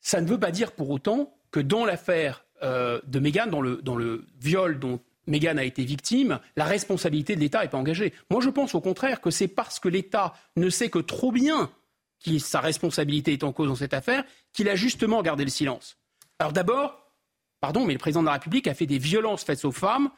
Ça 0.00 0.20
ne 0.20 0.26
veut 0.26 0.38
pas 0.38 0.50
dire 0.50 0.72
pour 0.72 0.90
autant 0.90 1.34
que 1.50 1.60
dans 1.60 1.84
l'affaire 1.84 2.45
euh, 2.62 3.00
de 3.06 3.18
Mégane, 3.18 3.50
dans 3.50 3.60
le, 3.60 4.26
viol 4.40 4.78
dont 4.78 5.00
Mégane 5.26 5.58
a 5.58 5.64
été 5.64 5.84
victime, 5.84 6.38
la 6.56 6.64
responsabilité 6.64 7.34
de 7.34 7.40
l'État 7.40 7.62
n'est 7.62 7.68
pas 7.68 7.78
engagée. 7.78 8.12
Moi, 8.30 8.40
je 8.40 8.50
pense 8.50 8.74
au 8.74 8.80
contraire 8.80 9.20
que 9.20 9.30
c'est 9.30 9.48
parce 9.48 9.80
que 9.80 9.88
l'État 9.88 10.34
ne 10.56 10.70
sait 10.70 10.88
que 10.88 10.98
trop 10.98 11.32
bien 11.32 11.70
que 12.24 12.38
sa 12.38 12.60
responsabilité 12.60 13.32
est 13.32 13.44
en 13.44 13.52
cause 13.52 13.68
dans 13.68 13.74
cette 13.74 13.94
affaire 13.94 14.24
qu'il 14.52 14.68
a 14.68 14.76
justement 14.76 15.22
gardé 15.22 15.44
le 15.44 15.50
silence. 15.50 15.98
Alors 16.38 16.52
d'abord, 16.52 17.12
pardon, 17.60 17.84
mais 17.84 17.92
le 17.92 17.98
président 17.98 18.22
de 18.22 18.26
la 18.26 18.34
République 18.34 18.66
a 18.68 18.74
fait 18.74 18.86
des 18.86 18.98
violences 18.98 19.44
faites 19.44 19.64
aux 19.64 19.72
femmes 19.72 20.10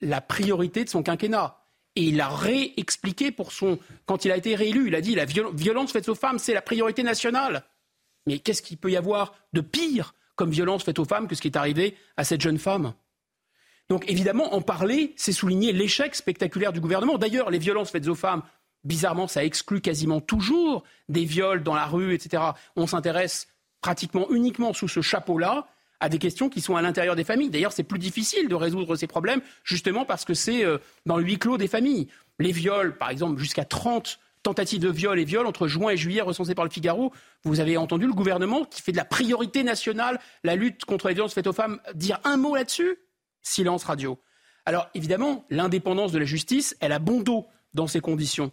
la 0.00 0.20
priorité 0.20 0.84
de 0.84 0.88
son 0.88 1.02
quinquennat. 1.02 1.58
Et 1.96 2.02
il 2.02 2.20
a 2.20 2.28
réexpliqué 2.28 3.32
pour 3.32 3.52
son. 3.52 3.78
Quand 4.06 4.24
il 4.24 4.30
a 4.30 4.36
été 4.36 4.54
réélu, 4.54 4.88
il 4.88 4.94
a 4.94 5.00
dit 5.00 5.14
la 5.14 5.24
violence 5.24 5.92
faite 5.92 6.08
aux 6.08 6.14
femmes, 6.14 6.38
c'est 6.38 6.54
la 6.54 6.62
priorité 6.62 7.02
nationale. 7.02 7.64
Mais 8.26 8.38
qu'est-ce 8.38 8.62
qu'il 8.62 8.76
peut 8.76 8.90
y 8.90 8.96
avoir 8.96 9.34
de 9.52 9.60
pire 9.60 10.14
comme 10.38 10.50
violence 10.50 10.84
faite 10.84 10.98
aux 10.98 11.04
femmes 11.04 11.26
que 11.26 11.34
ce 11.34 11.42
qui 11.42 11.48
est 11.48 11.56
arrivé 11.56 11.96
à 12.16 12.24
cette 12.24 12.40
jeune 12.40 12.58
femme 12.58 12.94
Donc 13.90 14.08
évidemment, 14.08 14.54
en 14.54 14.62
parler, 14.62 15.12
c'est 15.16 15.32
souligner 15.32 15.72
l'échec 15.72 16.14
spectaculaire 16.14 16.72
du 16.72 16.80
gouvernement. 16.80 17.18
D'ailleurs, 17.18 17.50
les 17.50 17.58
violences 17.58 17.90
faites 17.90 18.06
aux 18.06 18.14
femmes, 18.14 18.42
bizarrement, 18.84 19.26
ça 19.26 19.44
exclut 19.44 19.80
quasiment 19.80 20.20
toujours 20.20 20.84
des 21.08 21.24
viols 21.24 21.62
dans 21.62 21.74
la 21.74 21.86
rue, 21.86 22.14
etc. 22.14 22.42
On 22.76 22.86
s'intéresse 22.86 23.48
pratiquement 23.82 24.30
uniquement 24.30 24.72
sous 24.72 24.88
ce 24.88 25.02
chapeau-là 25.02 25.66
à 26.00 26.08
des 26.08 26.18
questions 26.18 26.48
qui 26.48 26.60
sont 26.60 26.76
à 26.76 26.82
l'intérieur 26.82 27.16
des 27.16 27.24
familles. 27.24 27.50
D'ailleurs, 27.50 27.72
c'est 27.72 27.82
plus 27.82 27.98
difficile 27.98 28.48
de 28.48 28.54
résoudre 28.54 28.94
ces 28.94 29.08
problèmes 29.08 29.40
justement 29.64 30.04
parce 30.04 30.24
que 30.24 30.34
c'est 30.34 30.64
euh, 30.64 30.78
dans 31.04 31.16
le 31.16 31.24
huis 31.24 31.38
clos 31.38 31.58
des 31.58 31.66
familles. 31.66 32.06
Les 32.38 32.52
viols, 32.52 32.96
par 32.96 33.10
exemple, 33.10 33.40
jusqu'à 33.40 33.64
30 33.64 34.20
tentatives 34.42 34.80
de 34.80 34.90
viol 34.90 35.18
et 35.18 35.24
viols 35.24 35.46
entre 35.46 35.68
juin 35.68 35.90
et 35.90 35.96
juillet 35.96 36.20
recensées 36.20 36.54
par 36.54 36.64
le 36.64 36.70
Figaro. 36.70 37.12
Vous 37.44 37.60
avez 37.60 37.76
entendu 37.76 38.06
le 38.06 38.12
gouvernement 38.12 38.64
qui 38.64 38.82
fait 38.82 38.92
de 38.92 38.96
la 38.96 39.04
priorité 39.04 39.62
nationale 39.62 40.18
la 40.44 40.56
lutte 40.56 40.84
contre 40.84 41.08
les 41.08 41.14
violences 41.14 41.34
faites 41.34 41.46
aux 41.46 41.52
femmes 41.52 41.80
dire 41.94 42.20
un 42.24 42.36
mot 42.36 42.54
là-dessus? 42.54 42.98
Silence 43.42 43.84
radio. 43.84 44.18
Alors 44.66 44.88
évidemment, 44.94 45.44
l'indépendance 45.50 46.12
de 46.12 46.18
la 46.18 46.24
justice, 46.24 46.76
elle 46.80 46.92
a 46.92 46.98
bon 46.98 47.20
dos 47.20 47.46
dans 47.74 47.86
ces 47.86 48.00
conditions. 48.00 48.52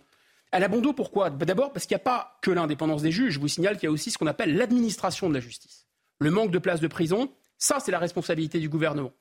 Elle 0.51 0.63
a 0.63 0.67
bon 0.67 0.79
dos 0.79 0.93
pourquoi? 0.93 1.29
D'abord 1.29 1.73
parce 1.73 1.85
qu'il 1.85 1.95
n'y 1.95 2.01
a 2.01 2.03
pas 2.03 2.37
que 2.41 2.51
l'indépendance 2.51 3.01
des 3.01 3.11
juges. 3.11 3.33
Je 3.33 3.39
vous 3.39 3.47
signale 3.47 3.75
qu'il 3.75 3.87
y 3.87 3.89
a 3.89 3.91
aussi 3.91 4.11
ce 4.11 4.17
qu'on 4.17 4.27
appelle 4.27 4.55
l'administration 4.55 5.27
de 5.27 5.33
la 5.33 5.39
justice 5.39 5.85
le 6.19 6.31
manque 6.31 6.51
de 6.51 6.59
places 6.59 6.79
de 6.79 6.87
prison, 6.87 7.31
ça, 7.57 7.79
c'est 7.79 7.91
la 7.91 7.99
responsabilité 7.99 8.59
du 8.59 8.69
gouvernement. 8.69 9.13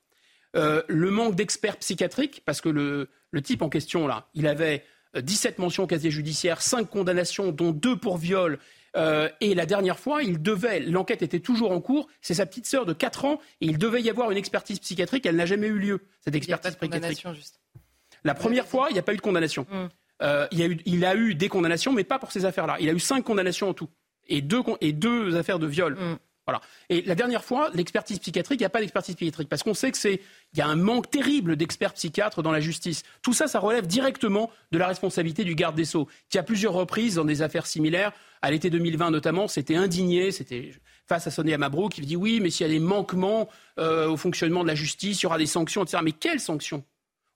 Euh, 0.56 0.82
le 0.88 1.10
manque 1.10 1.34
d'experts 1.34 1.78
psychiatriques, 1.78 2.42
parce 2.44 2.60
que 2.60 2.68
le, 2.68 3.08
type 3.42 3.62
en 3.62 3.68
question, 3.68 4.06
là, 4.06 4.28
il 4.34 4.46
avait 4.46 4.84
17 5.14 5.58
euh, 5.58 5.62
mentions 5.62 5.84
au 5.84 5.86
casier 5.86 6.10
judiciaire, 6.10 6.62
5 6.62 6.88
condamnations, 6.88 7.52
dont 7.52 7.72
2 7.72 7.96
pour 7.96 8.16
viol. 8.16 8.58
Euh, 8.96 9.28
et 9.40 9.54
la 9.54 9.66
dernière 9.66 9.98
fois, 9.98 10.22
il 10.22 10.40
devait, 10.40 10.80
l'enquête 10.80 11.22
était 11.22 11.40
toujours 11.40 11.72
en 11.72 11.80
cours, 11.80 12.08
c'est 12.20 12.34
sa 12.34 12.46
petite 12.46 12.66
sœur 12.66 12.86
de 12.86 12.92
4 12.92 13.24
ans, 13.24 13.40
et 13.60 13.66
il 13.66 13.78
devait 13.78 14.00
y 14.00 14.10
avoir 14.10 14.30
une 14.30 14.36
expertise 14.36 14.78
psychiatrique, 14.78 15.26
elle 15.26 15.36
n'a 15.36 15.46
jamais 15.46 15.66
eu 15.66 15.78
lieu, 15.78 16.00
cette 16.20 16.34
expertise 16.34 16.76
psychiatrique. 16.76 17.24
Juste. 17.34 17.60
La 18.22 18.34
première 18.34 18.66
fois, 18.66 18.86
il 18.90 18.92
n'y 18.92 18.98
a 18.98 19.02
pas 19.02 19.12
eu 19.12 19.16
de 19.16 19.22
condamnation. 19.22 19.66
Hum. 19.72 19.88
il, 20.52 20.62
a 20.62 20.66
eu, 20.66 20.78
il, 20.86 21.04
a 21.04 21.16
eu, 21.16 21.34
des 21.34 21.48
condamnations, 21.48 21.92
mais 21.92 22.04
pas 22.04 22.18
pour 22.18 22.30
ces 22.30 22.44
affaires-là. 22.44 22.76
Il 22.80 22.88
a 22.88 22.92
eu 22.92 23.00
5 23.00 23.22
condamnations 23.22 23.68
en 23.68 23.74
tout, 23.74 23.88
et 24.28 24.42
2 24.42 24.60
et 24.80 24.92
deux 24.92 25.36
affaires 25.36 25.58
de 25.58 25.66
viol. 25.66 25.98
Hum. 25.98 26.18
Voilà. 26.46 26.60
Et 26.90 27.02
la 27.02 27.14
dernière 27.14 27.42
fois, 27.42 27.70
l'expertise 27.72 28.18
psychiatrique, 28.18 28.60
il 28.60 28.62
n'y 28.62 28.66
a 28.66 28.70
pas 28.70 28.80
d'expertise 28.80 29.14
psychiatrique 29.14 29.48
parce 29.48 29.62
qu'on 29.62 29.72
sait 29.72 29.90
que 29.90 29.96
c'est, 29.96 30.20
il 30.52 30.58
y 30.58 30.62
a 30.62 30.66
un 30.66 30.76
manque 30.76 31.10
terrible 31.10 31.56
d'experts 31.56 31.94
psychiatres 31.94 32.42
dans 32.42 32.52
la 32.52 32.60
justice. 32.60 33.02
Tout 33.22 33.32
ça, 33.32 33.48
ça 33.48 33.58
relève 33.58 33.86
directement 33.86 34.50
de 34.70 34.78
la 34.78 34.86
responsabilité 34.86 35.44
du 35.44 35.54
garde 35.54 35.74
des 35.74 35.86
Sceaux, 35.86 36.06
qui 36.28 36.38
à 36.38 36.42
plusieurs 36.42 36.74
reprises, 36.74 37.14
dans 37.14 37.24
des 37.24 37.40
affaires 37.40 37.66
similaires, 37.66 38.12
à 38.42 38.50
l'été 38.50 38.68
2020 38.68 39.10
notamment, 39.10 39.48
s'était 39.48 39.76
indigné, 39.76 40.32
c'était 40.32 40.72
face 41.06 41.26
à 41.26 41.30
Sonia 41.30 41.56
Mabrouk, 41.56 41.92
qui 41.92 42.02
dit 42.02 42.16
oui, 42.16 42.40
mais 42.40 42.50
s'il 42.50 42.66
y 42.66 42.70
a 42.70 42.72
des 42.72 42.80
manquements 42.80 43.48
euh, 43.78 44.08
au 44.08 44.16
fonctionnement 44.16 44.62
de 44.62 44.68
la 44.68 44.74
justice, 44.74 45.20
il 45.20 45.24
y 45.24 45.26
aura 45.26 45.38
des 45.38 45.46
sanctions, 45.46 45.82
etc. 45.82 46.02
Mais 46.04 46.12
quelles 46.12 46.40
sanctions? 46.40 46.84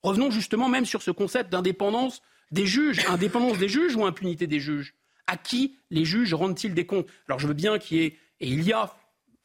Revenons 0.03 0.31
justement 0.31 0.69
même 0.69 0.85
sur 0.85 1.03
ce 1.03 1.11
concept 1.11 1.51
d'indépendance 1.51 2.23
des 2.51 2.67
juges, 2.67 3.05
indépendance 3.09 3.59
des 3.59 3.69
juges 3.69 3.97
ou 3.97 4.05
impunité 4.05 4.47
des 4.47 4.61
juges? 4.61 4.95
À 5.27 5.37
qui 5.37 5.77
les 5.91 6.05
juges 6.05 6.33
rendent-ils 6.33 6.73
des 6.73 6.87
comptes? 6.87 7.09
Alors 7.27 7.39
je 7.39 7.47
veux 7.47 7.55
bien 7.55 7.79
qu'il 7.79 7.99
y 7.99 8.05
ait 8.05 8.17
et 8.41 8.49
il 8.49 8.63
y 8.63 8.73
a 8.73 8.95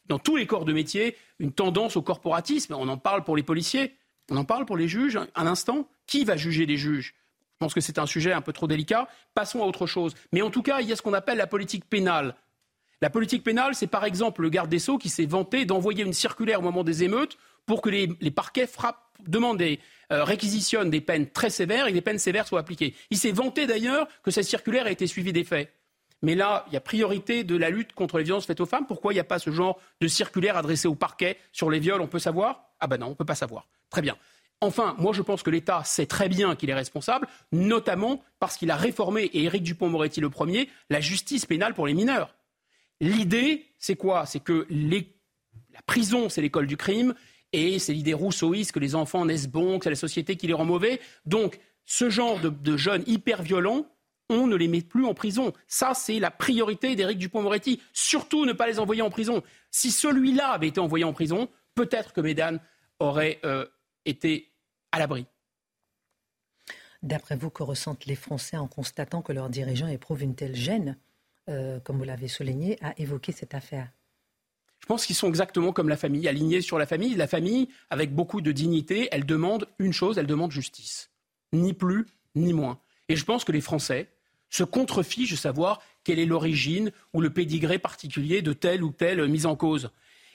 dans 0.07 0.19
tous 0.19 0.35
les 0.35 0.45
corps 0.45 0.65
de 0.65 0.73
métier 0.73 1.15
une 1.39 1.51
tendance 1.51 1.95
au 1.95 2.01
corporatisme. 2.01 2.73
On 2.73 2.87
en 2.87 2.97
parle 2.97 3.23
pour 3.23 3.35
les 3.35 3.43
policiers, 3.43 3.95
on 4.29 4.37
en 4.37 4.45
parle 4.45 4.65
pour 4.65 4.77
les 4.77 4.87
juges. 4.87 5.19
Un 5.35 5.47
instant, 5.47 5.87
qui 6.05 6.25
va 6.25 6.35
juger 6.35 6.65
les 6.65 6.77
juges? 6.77 7.15
Je 7.53 7.57
pense 7.59 7.73
que 7.73 7.81
c'est 7.81 7.99
un 7.99 8.05
sujet 8.05 8.33
un 8.33 8.41
peu 8.41 8.51
trop 8.51 8.67
délicat. 8.67 9.07
Passons 9.33 9.61
à 9.63 9.65
autre 9.65 9.87
chose. 9.87 10.13
Mais 10.31 10.41
en 10.41 10.49
tout 10.49 10.61
cas, 10.61 10.81
il 10.81 10.89
y 10.89 10.93
a 10.93 10.95
ce 10.95 11.01
qu'on 11.01 11.13
appelle 11.13 11.37
la 11.37 11.47
politique 11.47 11.85
pénale. 11.85 12.35
La 13.01 13.09
politique 13.09 13.43
pénale, 13.43 13.75
c'est 13.75 13.87
par 13.87 14.05
exemple 14.05 14.41
le 14.41 14.49
garde 14.49 14.69
des 14.69 14.79
Sceaux 14.79 14.97
qui 14.97 15.09
s'est 15.09 15.25
vanté 15.25 15.65
d'envoyer 15.65 16.03
une 16.03 16.13
circulaire 16.13 16.59
au 16.59 16.63
moment 16.63 16.83
des 16.83 17.03
émeutes 17.03 17.37
pour 17.65 17.81
que 17.81 17.89
les, 17.89 18.07
parquets 18.31 18.67
frappent, 18.67 19.17
demandent 19.25 19.61
euh, 19.61 20.23
réquisitionnent 20.23 20.89
des 20.89 21.01
peines 21.01 21.29
très 21.29 21.49
sévères 21.49 21.87
et 21.87 21.91
que 21.91 21.95
des 21.95 22.01
peines 22.01 22.19
sévères 22.19 22.47
soient 22.47 22.59
appliquées. 22.59 22.95
Il 23.09 23.17
s'est 23.17 23.31
vanté 23.31 23.67
d'ailleurs 23.67 24.07
que 24.23 24.31
cette 24.31 24.45
circulaire 24.45 24.85
a 24.85 24.91
été 24.91 25.07
suivie 25.07 25.33
des 25.33 25.43
faits. 25.43 25.71
Mais 26.23 26.35
là, 26.35 26.63
il 26.67 26.73
y 26.73 26.77
a 26.77 26.81
priorité 26.81 27.43
de 27.43 27.55
la 27.55 27.69
lutte 27.69 27.93
contre 27.93 28.17
les 28.17 28.23
violences 28.23 28.45
faites 28.45 28.61
aux 28.61 28.65
femmes. 28.65 28.87
Pourquoi 28.87 29.11
il 29.11 29.17
n'y 29.17 29.19
a 29.19 29.25
pas 29.25 29.39
ce 29.39 29.51
genre 29.51 29.79
de 30.01 30.07
circulaire 30.07 30.57
adressé 30.57 30.87
au 30.87 30.95
parquet 30.95 31.37
sur 31.51 31.69
les 31.69 31.79
viols 31.79 32.01
On 32.01 32.07
peut 32.07 32.17
savoir? 32.17 32.71
Ah 32.79 32.87
ben 32.87 32.97
non, 32.97 33.07
on 33.07 33.09
ne 33.09 33.15
peut 33.15 33.25
pas 33.25 33.35
savoir. 33.35 33.67
Très 33.89 34.01
bien. 34.01 34.17
Enfin, 34.61 34.95
moi 34.97 35.11
je 35.11 35.21
pense 35.21 35.43
que 35.43 35.49
l'État 35.49 35.83
sait 35.83 36.05
très 36.05 36.29
bien 36.29 36.55
qu'il 36.55 36.69
est 36.69 36.73
responsable, 36.73 37.27
notamment 37.51 38.23
parce 38.39 38.55
qu'il 38.55 38.71
a 38.71 38.77
réformé, 38.77 39.23
et 39.23 39.43
Éric 39.43 39.63
Dupont-Moretti 39.63 40.21
le 40.21 40.29
premier, 40.29 40.69
la 40.89 41.01
justice 41.01 41.45
pénale 41.45 41.73
pour 41.73 41.85
les 41.85 41.93
mineurs. 41.93 42.33
L'idée, 43.01 43.65
c'est 43.77 43.97
quoi? 43.97 44.25
C'est 44.25 44.39
que 44.39 44.65
la 44.69 45.81
prison, 45.85 46.29
c'est 46.29 46.41
l'école 46.41 46.67
du 46.67 46.77
crime, 46.77 47.13
et 47.51 47.77
c'est 47.79 47.91
l'idée 47.91 48.13
rousseauiste 48.13 48.71
que 48.71 48.79
les 48.79 48.95
enfants 48.95 49.25
naissent 49.25 49.49
bons, 49.49 49.79
que 49.79 49.83
c'est 49.83 49.89
la 49.89 49.95
société 49.97 50.37
qui 50.37 50.47
les 50.47 50.53
rend 50.53 50.63
mauvais. 50.63 51.01
Donc, 51.25 51.59
ce 51.83 52.09
genre 52.09 52.39
de, 52.39 52.47
de 52.47 52.77
jeunes 52.77 53.03
hyper 53.05 53.43
violents, 53.43 53.85
on 54.29 54.47
ne 54.47 54.55
les 54.55 54.67
met 54.67 54.81
plus 54.81 55.05
en 55.05 55.13
prison. 55.13 55.53
Ça, 55.67 55.93
c'est 55.93 56.19
la 56.19 56.31
priorité 56.31 56.95
d'Éric 56.95 57.17
Dupont-Moretti. 57.17 57.81
Surtout 57.93 58.45
ne 58.45 58.53
pas 58.53 58.67
les 58.67 58.79
envoyer 58.79 59.01
en 59.01 59.09
prison. 59.09 59.43
Si 59.71 59.91
celui-là 59.91 60.49
avait 60.49 60.67
été 60.67 60.79
envoyé 60.79 61.03
en 61.03 61.13
prison, 61.13 61.49
peut-être 61.75 62.13
que 62.13 62.21
Médane 62.21 62.59
aurait 62.99 63.39
euh, 63.43 63.65
été 64.05 64.51
à 64.91 64.99
l'abri. 64.99 65.25
D'après 67.01 67.35
vous, 67.35 67.49
que 67.49 67.63
ressentent 67.63 68.05
les 68.05 68.15
Français 68.15 68.55
en 68.55 68.67
constatant 68.67 69.21
que 69.21 69.33
leurs 69.33 69.49
dirigeants 69.49 69.87
éprouvent 69.87 70.23
une 70.23 70.35
telle 70.35 70.55
gêne, 70.55 70.97
euh, 71.49 71.79
comme 71.81 71.97
vous 71.97 72.05
l'avez 72.05 72.29
souligné, 72.29 72.77
à 72.81 72.97
évoquer 72.97 73.33
cette 73.33 73.53
affaire? 73.53 73.89
Je 74.79 74.85
pense 74.85 75.05
qu'ils 75.05 75.15
sont 75.15 75.27
exactement 75.27 75.71
comme 75.71 75.89
la 75.89 75.97
famille, 75.97 76.27
alignés 76.27 76.61
sur 76.61 76.77
la 76.77 76.85
famille. 76.85 77.15
La 77.15 77.27
famille, 77.27 77.69
avec 77.89 78.13
beaucoup 78.13 78.41
de 78.41 78.51
dignité, 78.51 79.07
elle 79.11 79.25
demande 79.25 79.67
une 79.79 79.93
chose, 79.93 80.17
elle 80.17 80.27
demande 80.27 80.51
justice. 80.51 81.09
Ni 81.53 81.73
plus, 81.73 82.05
ni 82.35 82.53
moins. 82.53 82.79
Et 83.09 83.15
je 83.15 83.25
pense 83.25 83.43
que 83.43 83.51
les 83.51 83.61
Français 83.61 84.09
se 84.49 84.63
contrefichent 84.63 85.31
de 85.31 85.35
savoir 85.35 85.81
quelle 86.03 86.19
est 86.19 86.25
l'origine 86.25 86.91
ou 87.13 87.21
le 87.21 87.31
pédigré 87.31 87.79
particulier 87.79 88.41
de 88.41 88.53
telle 88.53 88.83
ou 88.83 88.91
telle 88.91 89.27
mise 89.27 89.45
en 89.45 89.55
cause. 89.55 89.89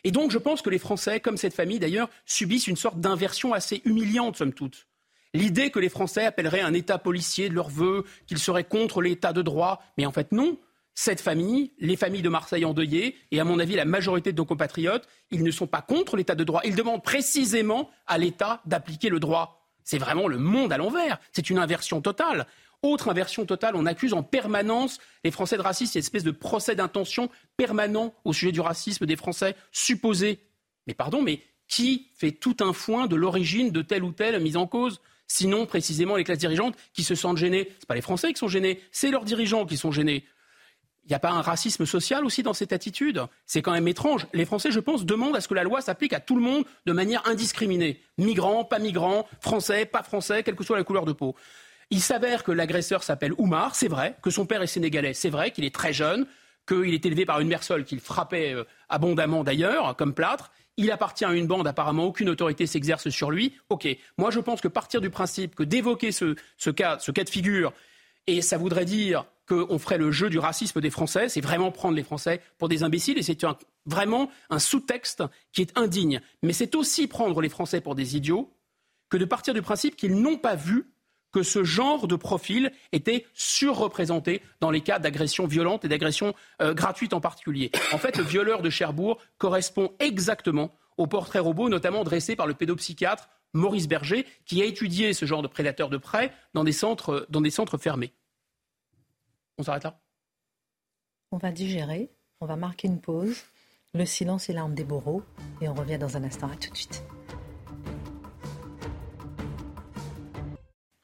Et 0.04 0.10
donc 0.10 0.30
je 0.30 0.38
pense 0.38 0.62
que 0.62 0.70
les 0.70 0.78
Français, 0.78 1.20
comme 1.20 1.36
cette 1.36 1.54
famille 1.54 1.78
d'ailleurs, 1.78 2.10
subissent 2.26 2.66
une 2.66 2.76
sorte 2.76 3.00
d'inversion 3.00 3.52
assez 3.52 3.82
humiliante, 3.84 4.36
somme 4.36 4.52
toute. 4.52 4.86
L'idée 5.34 5.70
que 5.70 5.78
les 5.78 5.88
Français 5.88 6.24
appelleraient 6.24 6.62
un 6.62 6.72
État 6.72 6.98
policier 6.98 7.48
de 7.48 7.54
leur 7.54 7.68
vœu, 7.68 8.04
qu'ils 8.26 8.38
seraient 8.38 8.64
contre 8.64 9.02
l'État 9.02 9.32
de 9.32 9.42
droit, 9.42 9.82
mais 9.96 10.06
en 10.06 10.12
fait 10.12 10.32
non. 10.32 10.58
Cette 10.94 11.20
famille, 11.20 11.72
les 11.78 11.96
familles 11.96 12.22
de 12.22 12.28
Marseille 12.28 12.64
endeuillées, 12.64 13.14
et 13.30 13.38
à 13.38 13.44
mon 13.44 13.60
avis 13.60 13.76
la 13.76 13.84
majorité 13.84 14.32
de 14.32 14.36
nos 14.36 14.44
compatriotes, 14.44 15.06
ils 15.30 15.44
ne 15.44 15.50
sont 15.52 15.68
pas 15.68 15.82
contre 15.82 16.16
l'État 16.16 16.34
de 16.34 16.42
droit. 16.42 16.62
Ils 16.64 16.74
demandent 16.74 17.04
précisément 17.04 17.88
à 18.08 18.18
l'État 18.18 18.62
d'appliquer 18.66 19.08
le 19.08 19.20
droit. 19.20 19.57
C'est 19.88 19.96
vraiment 19.96 20.28
le 20.28 20.36
monde 20.36 20.70
à 20.70 20.76
l'envers. 20.76 21.18
C'est 21.32 21.48
une 21.48 21.58
inversion 21.58 22.02
totale. 22.02 22.46
Autre 22.82 23.08
inversion 23.08 23.46
totale, 23.46 23.74
on 23.74 23.86
accuse 23.86 24.12
en 24.12 24.22
permanence 24.22 24.98
les 25.24 25.30
Français 25.30 25.56
de 25.56 25.62
racisme, 25.62 25.96
une 25.96 26.00
espèce 26.00 26.24
de 26.24 26.30
procès 26.30 26.74
d'intention 26.74 27.30
permanent 27.56 28.14
au 28.26 28.34
sujet 28.34 28.52
du 28.52 28.60
racisme 28.60 29.06
des 29.06 29.16
Français 29.16 29.56
supposés. 29.72 30.40
Mais 30.86 30.92
pardon, 30.92 31.22
mais 31.22 31.40
qui 31.68 32.10
fait 32.18 32.32
tout 32.32 32.58
un 32.60 32.74
foin 32.74 33.06
de 33.06 33.16
l'origine 33.16 33.70
de 33.70 33.80
telle 33.80 34.04
ou 34.04 34.12
telle 34.12 34.38
mise 34.42 34.58
en 34.58 34.66
cause? 34.66 35.00
Sinon, 35.26 35.64
précisément, 35.64 36.16
les 36.16 36.24
classes 36.24 36.36
dirigeantes 36.36 36.76
qui 36.92 37.02
se 37.02 37.14
sentent 37.14 37.38
gênées. 37.38 37.72
Ce 37.80 37.86
pas 37.86 37.94
les 37.94 38.02
Français 38.02 38.30
qui 38.34 38.38
sont 38.38 38.46
gênés, 38.46 38.82
c'est 38.92 39.10
leurs 39.10 39.24
dirigeants 39.24 39.64
qui 39.64 39.78
sont 39.78 39.90
gênés. 39.90 40.26
Il 41.08 41.12
n'y 41.12 41.16
a 41.16 41.20
pas 41.20 41.30
un 41.30 41.40
racisme 41.40 41.86
social 41.86 42.26
aussi 42.26 42.42
dans 42.42 42.52
cette 42.52 42.74
attitude? 42.74 43.22
C'est 43.46 43.62
quand 43.62 43.72
même 43.72 43.88
étrange. 43.88 44.26
Les 44.34 44.44
Français, 44.44 44.70
je 44.70 44.78
pense, 44.78 45.06
demandent 45.06 45.36
à 45.36 45.40
ce 45.40 45.48
que 45.48 45.54
la 45.54 45.62
loi 45.62 45.80
s'applique 45.80 46.12
à 46.12 46.20
tout 46.20 46.36
le 46.36 46.42
monde 46.42 46.64
de 46.84 46.92
manière 46.92 47.26
indiscriminée. 47.26 48.02
Migrants, 48.18 48.62
pas 48.62 48.78
migrants, 48.78 49.26
français, 49.40 49.86
pas 49.86 50.02
français, 50.02 50.42
quelle 50.42 50.54
que 50.54 50.64
soit 50.64 50.76
la 50.76 50.84
couleur 50.84 51.06
de 51.06 51.12
peau. 51.12 51.34
Il 51.88 52.02
s'avère 52.02 52.44
que 52.44 52.52
l'agresseur 52.52 53.02
s'appelle 53.02 53.32
Oumar, 53.38 53.74
c'est 53.74 53.88
vrai, 53.88 54.16
que 54.20 54.28
son 54.28 54.44
père 54.44 54.60
est 54.60 54.66
sénégalais, 54.66 55.14
c'est 55.14 55.30
vrai, 55.30 55.50
qu'il 55.50 55.64
est 55.64 55.74
très 55.74 55.94
jeune, 55.94 56.26
qu'il 56.66 56.92
est 56.92 57.06
élevé 57.06 57.24
par 57.24 57.40
une 57.40 57.48
mère 57.48 57.62
seule 57.62 57.86
qu'il 57.86 58.00
frappait 58.00 58.52
euh, 58.52 58.64
abondamment 58.90 59.44
d'ailleurs, 59.44 59.96
comme 59.96 60.12
plâtre. 60.12 60.52
Il 60.76 60.90
appartient 60.90 61.24
à 61.24 61.32
une 61.32 61.46
bande, 61.46 61.66
apparemment 61.66 62.04
aucune 62.04 62.28
autorité 62.28 62.66
s'exerce 62.66 63.08
sur 63.08 63.30
lui. 63.30 63.54
Ok, 63.70 63.88
moi 64.18 64.30
je 64.30 64.40
pense 64.40 64.60
que 64.60 64.68
partir 64.68 65.00
du 65.00 65.08
principe 65.08 65.54
que 65.54 65.62
d'évoquer 65.62 66.12
ce, 66.12 66.34
cas, 66.70 66.98
ce 66.98 67.10
cas 67.12 67.24
de 67.24 67.30
figure, 67.30 67.72
et 68.26 68.42
ça 68.42 68.58
voudrait 68.58 68.84
dire 68.84 69.24
qu'on 69.48 69.78
ferait 69.78 69.98
le 69.98 70.10
jeu 70.12 70.30
du 70.30 70.38
racisme 70.38 70.80
des 70.80 70.90
Français, 70.90 71.28
c'est 71.28 71.40
vraiment 71.40 71.72
prendre 71.72 71.96
les 71.96 72.02
Français 72.02 72.40
pour 72.58 72.68
des 72.68 72.82
imbéciles, 72.82 73.18
et 73.18 73.22
c'est 73.22 73.44
vraiment 73.86 74.30
un 74.50 74.58
sous-texte 74.58 75.24
qui 75.52 75.62
est 75.62 75.76
indigne. 75.76 76.20
Mais 76.42 76.52
c'est 76.52 76.74
aussi 76.74 77.06
prendre 77.06 77.40
les 77.40 77.48
Français 77.48 77.80
pour 77.80 77.94
des 77.94 78.16
idiots 78.16 78.52
que 79.08 79.16
de 79.16 79.24
partir 79.24 79.54
du 79.54 79.62
principe 79.62 79.96
qu'ils 79.96 80.20
n'ont 80.20 80.36
pas 80.36 80.54
vu 80.54 80.92
que 81.32 81.42
ce 81.42 81.62
genre 81.64 82.06
de 82.08 82.16
profil 82.16 82.72
était 82.92 83.26
surreprésenté 83.34 84.42
dans 84.60 84.70
les 84.70 84.80
cas 84.80 84.98
d'agression 84.98 85.46
violente 85.46 85.84
et 85.84 85.88
d'agression 85.88 86.34
euh, 86.62 86.72
gratuite 86.74 87.12
en 87.12 87.20
particulier. 87.20 87.70
En 87.92 87.98
fait, 87.98 88.16
le 88.16 88.24
violeur 88.24 88.62
de 88.62 88.70
Cherbourg 88.70 89.18
correspond 89.36 89.92
exactement 89.98 90.74
au 90.96 91.06
portrait 91.06 91.38
robot, 91.38 91.68
notamment 91.68 92.02
dressé 92.02 92.34
par 92.34 92.46
le 92.46 92.54
pédopsychiatre 92.54 93.28
Maurice 93.52 93.88
Berger, 93.88 94.26
qui 94.46 94.62
a 94.62 94.64
étudié 94.64 95.12
ce 95.12 95.26
genre 95.26 95.42
de 95.42 95.48
prédateurs 95.48 95.90
de 95.90 95.96
près 95.96 96.32
dans 96.54 96.64
des 96.64 96.72
centres 96.72 97.78
fermés. 97.78 98.12
On 99.58 99.64
s'arrête 99.64 99.82
là 99.82 99.98
On 101.32 101.36
va 101.36 101.50
digérer, 101.50 102.10
on 102.40 102.46
va 102.46 102.54
marquer 102.54 102.86
une 102.86 103.00
pause. 103.00 103.42
Le 103.92 104.04
silence 104.04 104.48
est 104.48 104.52
l'arme 104.52 104.74
des 104.74 104.84
bourreaux 104.84 105.22
et 105.60 105.68
on 105.68 105.74
revient 105.74 105.98
dans 105.98 106.16
un 106.16 106.22
instant. 106.22 106.46
À 106.46 106.56
tout 106.56 106.70
de 106.70 106.76
suite. 106.76 107.02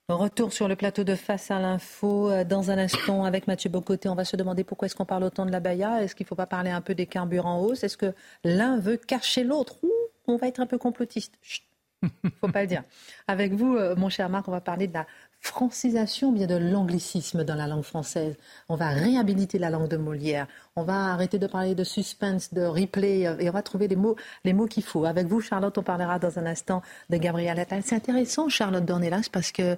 Retour 0.08 0.52
sur 0.52 0.68
le 0.68 0.76
plateau 0.76 1.02
de 1.02 1.16
Face 1.16 1.50
à 1.50 1.58
l'info 1.58 2.30
euh, 2.30 2.44
dans 2.44 2.70
un 2.70 2.78
instant 2.78 3.24
avec 3.24 3.48
Mathieu 3.48 3.70
Bocoté. 3.70 4.08
On 4.08 4.14
va 4.14 4.24
se 4.24 4.36
demander 4.36 4.62
pourquoi 4.62 4.86
est-ce 4.86 4.94
qu'on 4.94 5.06
parle 5.06 5.24
autant 5.24 5.46
de 5.46 5.50
la 5.50 5.60
Baïa. 5.60 6.02
Est-ce 6.02 6.14
qu'il 6.14 6.24
ne 6.24 6.28
faut 6.28 6.34
pas 6.36 6.46
parler 6.46 6.70
un 6.70 6.82
peu 6.82 6.94
des 6.94 7.06
carburants 7.06 7.54
en 7.54 7.60
hausse? 7.60 7.82
Est-ce 7.82 7.96
que 7.96 8.14
l'un 8.44 8.78
veut 8.78 8.98
cacher 8.98 9.42
l'autre? 9.42 9.78
On 10.28 10.36
va 10.36 10.46
être 10.46 10.60
un 10.60 10.66
peu 10.66 10.78
complotiste. 10.78 11.34
Il 12.02 12.10
ne 12.24 12.30
faut 12.40 12.48
pas 12.48 12.60
le 12.60 12.66
dire. 12.66 12.84
Avec 13.26 13.52
vous, 13.52 13.76
euh, 13.76 13.96
mon 13.96 14.10
cher 14.10 14.28
Marc, 14.28 14.46
on 14.46 14.52
va 14.52 14.60
parler 14.60 14.88
de 14.88 14.92
la 14.92 15.06
francisation, 15.44 16.32
bien 16.32 16.46
de 16.46 16.56
l'anglicisme 16.56 17.44
dans 17.44 17.54
la 17.54 17.66
langue 17.66 17.82
française. 17.82 18.34
On 18.70 18.76
va 18.76 18.88
réhabiliter 18.88 19.58
la 19.58 19.68
langue 19.68 19.88
de 19.88 19.98
Molière. 19.98 20.46
On 20.74 20.84
va 20.84 21.12
arrêter 21.12 21.38
de 21.38 21.46
parler 21.46 21.74
de 21.74 21.84
suspense, 21.84 22.54
de 22.54 22.62
replay, 22.62 23.26
euh, 23.26 23.36
et 23.38 23.50
on 23.50 23.52
va 23.52 23.62
trouver 23.62 23.86
les 23.86 23.94
mots, 23.94 24.16
les 24.44 24.54
mots 24.54 24.66
qu'il 24.66 24.82
faut. 24.82 25.04
Avec 25.04 25.26
vous, 25.26 25.42
Charlotte, 25.42 25.76
on 25.76 25.82
parlera 25.82 26.18
dans 26.18 26.38
un 26.38 26.46
instant 26.46 26.82
de 27.10 27.18
Gabriel 27.18 27.60
Attal. 27.60 27.82
C'est 27.84 27.94
intéressant, 27.94 28.48
Charlotte 28.48 28.84
Dornelas, 28.84 29.28
parce 29.30 29.52
que 29.52 29.76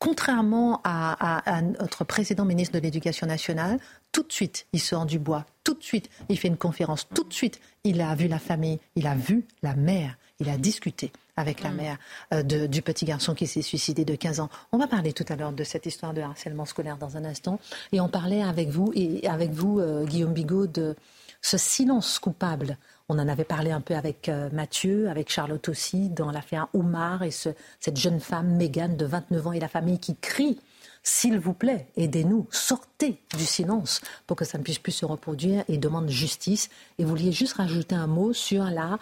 contrairement 0.00 0.80
à, 0.82 1.62
notre 1.80 2.04
président 2.04 2.44
ministre 2.44 2.74
de 2.74 2.82
l'Éducation 2.82 3.28
nationale, 3.28 3.78
tout 4.10 4.24
de 4.24 4.32
suite, 4.32 4.66
il 4.72 4.80
sort 4.80 5.06
du 5.06 5.20
bois, 5.20 5.46
tout 5.62 5.74
de 5.74 5.82
suite, 5.82 6.10
il 6.28 6.38
fait 6.38 6.48
une 6.48 6.56
conférence, 6.56 7.08
tout 7.14 7.24
de 7.24 7.32
suite, 7.32 7.60
il 7.84 8.00
a 8.00 8.14
vu 8.16 8.26
la 8.26 8.40
famille, 8.40 8.80
il 8.96 9.06
a 9.06 9.14
vu 9.14 9.46
la 9.62 9.74
mère, 9.74 10.18
il 10.40 10.50
a 10.50 10.58
discuté 10.58 11.12
avec 11.36 11.62
la 11.62 11.70
mm. 11.70 11.76
mère 11.76 11.98
euh, 12.32 12.42
du 12.42 12.82
petit 12.82 13.04
garçon 13.04 13.34
qui 13.34 13.46
s'est 13.46 13.62
suicidé 13.62 14.04
de 14.04 14.14
15 14.14 14.40
ans. 14.40 14.50
On 14.72 14.78
va 14.78 14.86
parler 14.86 15.12
tout 15.12 15.24
à 15.28 15.36
l'heure 15.36 15.52
de 15.52 15.64
cette 15.64 15.86
histoire 15.86 16.14
de 16.14 16.20
harcèlement 16.20 16.64
scolaire 16.64 16.96
dans 16.96 17.16
un 17.16 17.24
instant. 17.24 17.58
Et 17.92 18.00
on 18.00 18.08
parlait 18.08 18.42
avec 18.42 18.68
vous, 18.68 18.92
et 18.94 19.26
avec 19.28 19.50
vous, 19.50 19.80
euh, 19.80 20.04
Guillaume 20.04 20.32
Bigot, 20.32 20.66
de 20.66 20.96
ce 21.42 21.58
silence 21.58 22.18
coupable 22.18 22.78
on 23.08 23.18
en 23.18 23.28
avait 23.28 23.44
parlé 23.44 23.70
un 23.70 23.82
peu 23.82 23.94
avec 23.94 24.28
euh, 24.28 24.48
Mathieu, 24.52 25.10
avec 25.10 25.30
Charlotte 25.30 25.68
aussi, 25.68 26.08
dans 26.08 26.30
l'affaire 26.30 26.68
Oumar 26.72 27.22
et 27.22 27.30
cette 27.30 27.98
jeune 27.98 28.20
femme, 28.20 28.56
Mégane, 28.56 28.96
de 28.96 29.04
29 29.04 29.46
ans, 29.46 29.52
et 29.52 29.60
la 29.60 29.68
famille 29.68 29.98
qui 29.98 30.16
crie 30.16 30.58
S'il 31.06 31.38
vous 31.38 31.52
plaît, 31.52 31.86
aidez-nous, 31.98 32.48
sortez 32.50 33.18
du 33.36 33.44
silence 33.44 34.00
pour 34.26 34.38
que 34.38 34.46
ça 34.46 34.56
ne 34.56 34.62
puisse 34.62 34.78
plus 34.78 34.92
se 34.92 35.04
reproduire 35.04 35.62
et 35.68 35.76
demande 35.76 36.08
justice. 36.08 36.70
Et 36.98 37.04
vous 37.04 37.10
vouliez 37.10 37.30
juste 37.30 37.52
rajouter 37.52 37.94
un 37.94 38.06
mot 38.06 38.32
sur 38.32 38.64
la, 38.64 38.98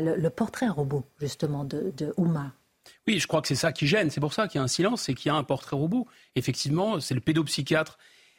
le, 0.00 0.28
portrait 0.30 0.68
robot, 0.68 1.04
justement, 1.18 1.64
de, 1.64 1.92
de. 1.96 2.14
Oui, 3.08 3.18
je 3.18 3.26
crois 3.26 3.42
que 3.42 3.48
c'est 3.48 3.56
ça 3.56 3.72
qui 3.72 3.88
gêne. 3.88 4.10
C'est 4.10 4.20
pour 4.20 4.32
ça 4.32 4.46
qu'il 4.46 4.58
y 4.58 4.60
a 4.60 4.64
un 4.64 4.68
silence, 4.68 5.02
c'est 5.02 5.14
qu'il 5.14 5.28
y 5.28 5.32
a 5.32 5.34
un 5.34 5.42
portrait 5.42 5.74
robot. 5.74 6.06
Effectivement, 6.36 7.00
c'est 7.00 7.14
le 7.14 7.20
pédopsychiatre 7.20 7.98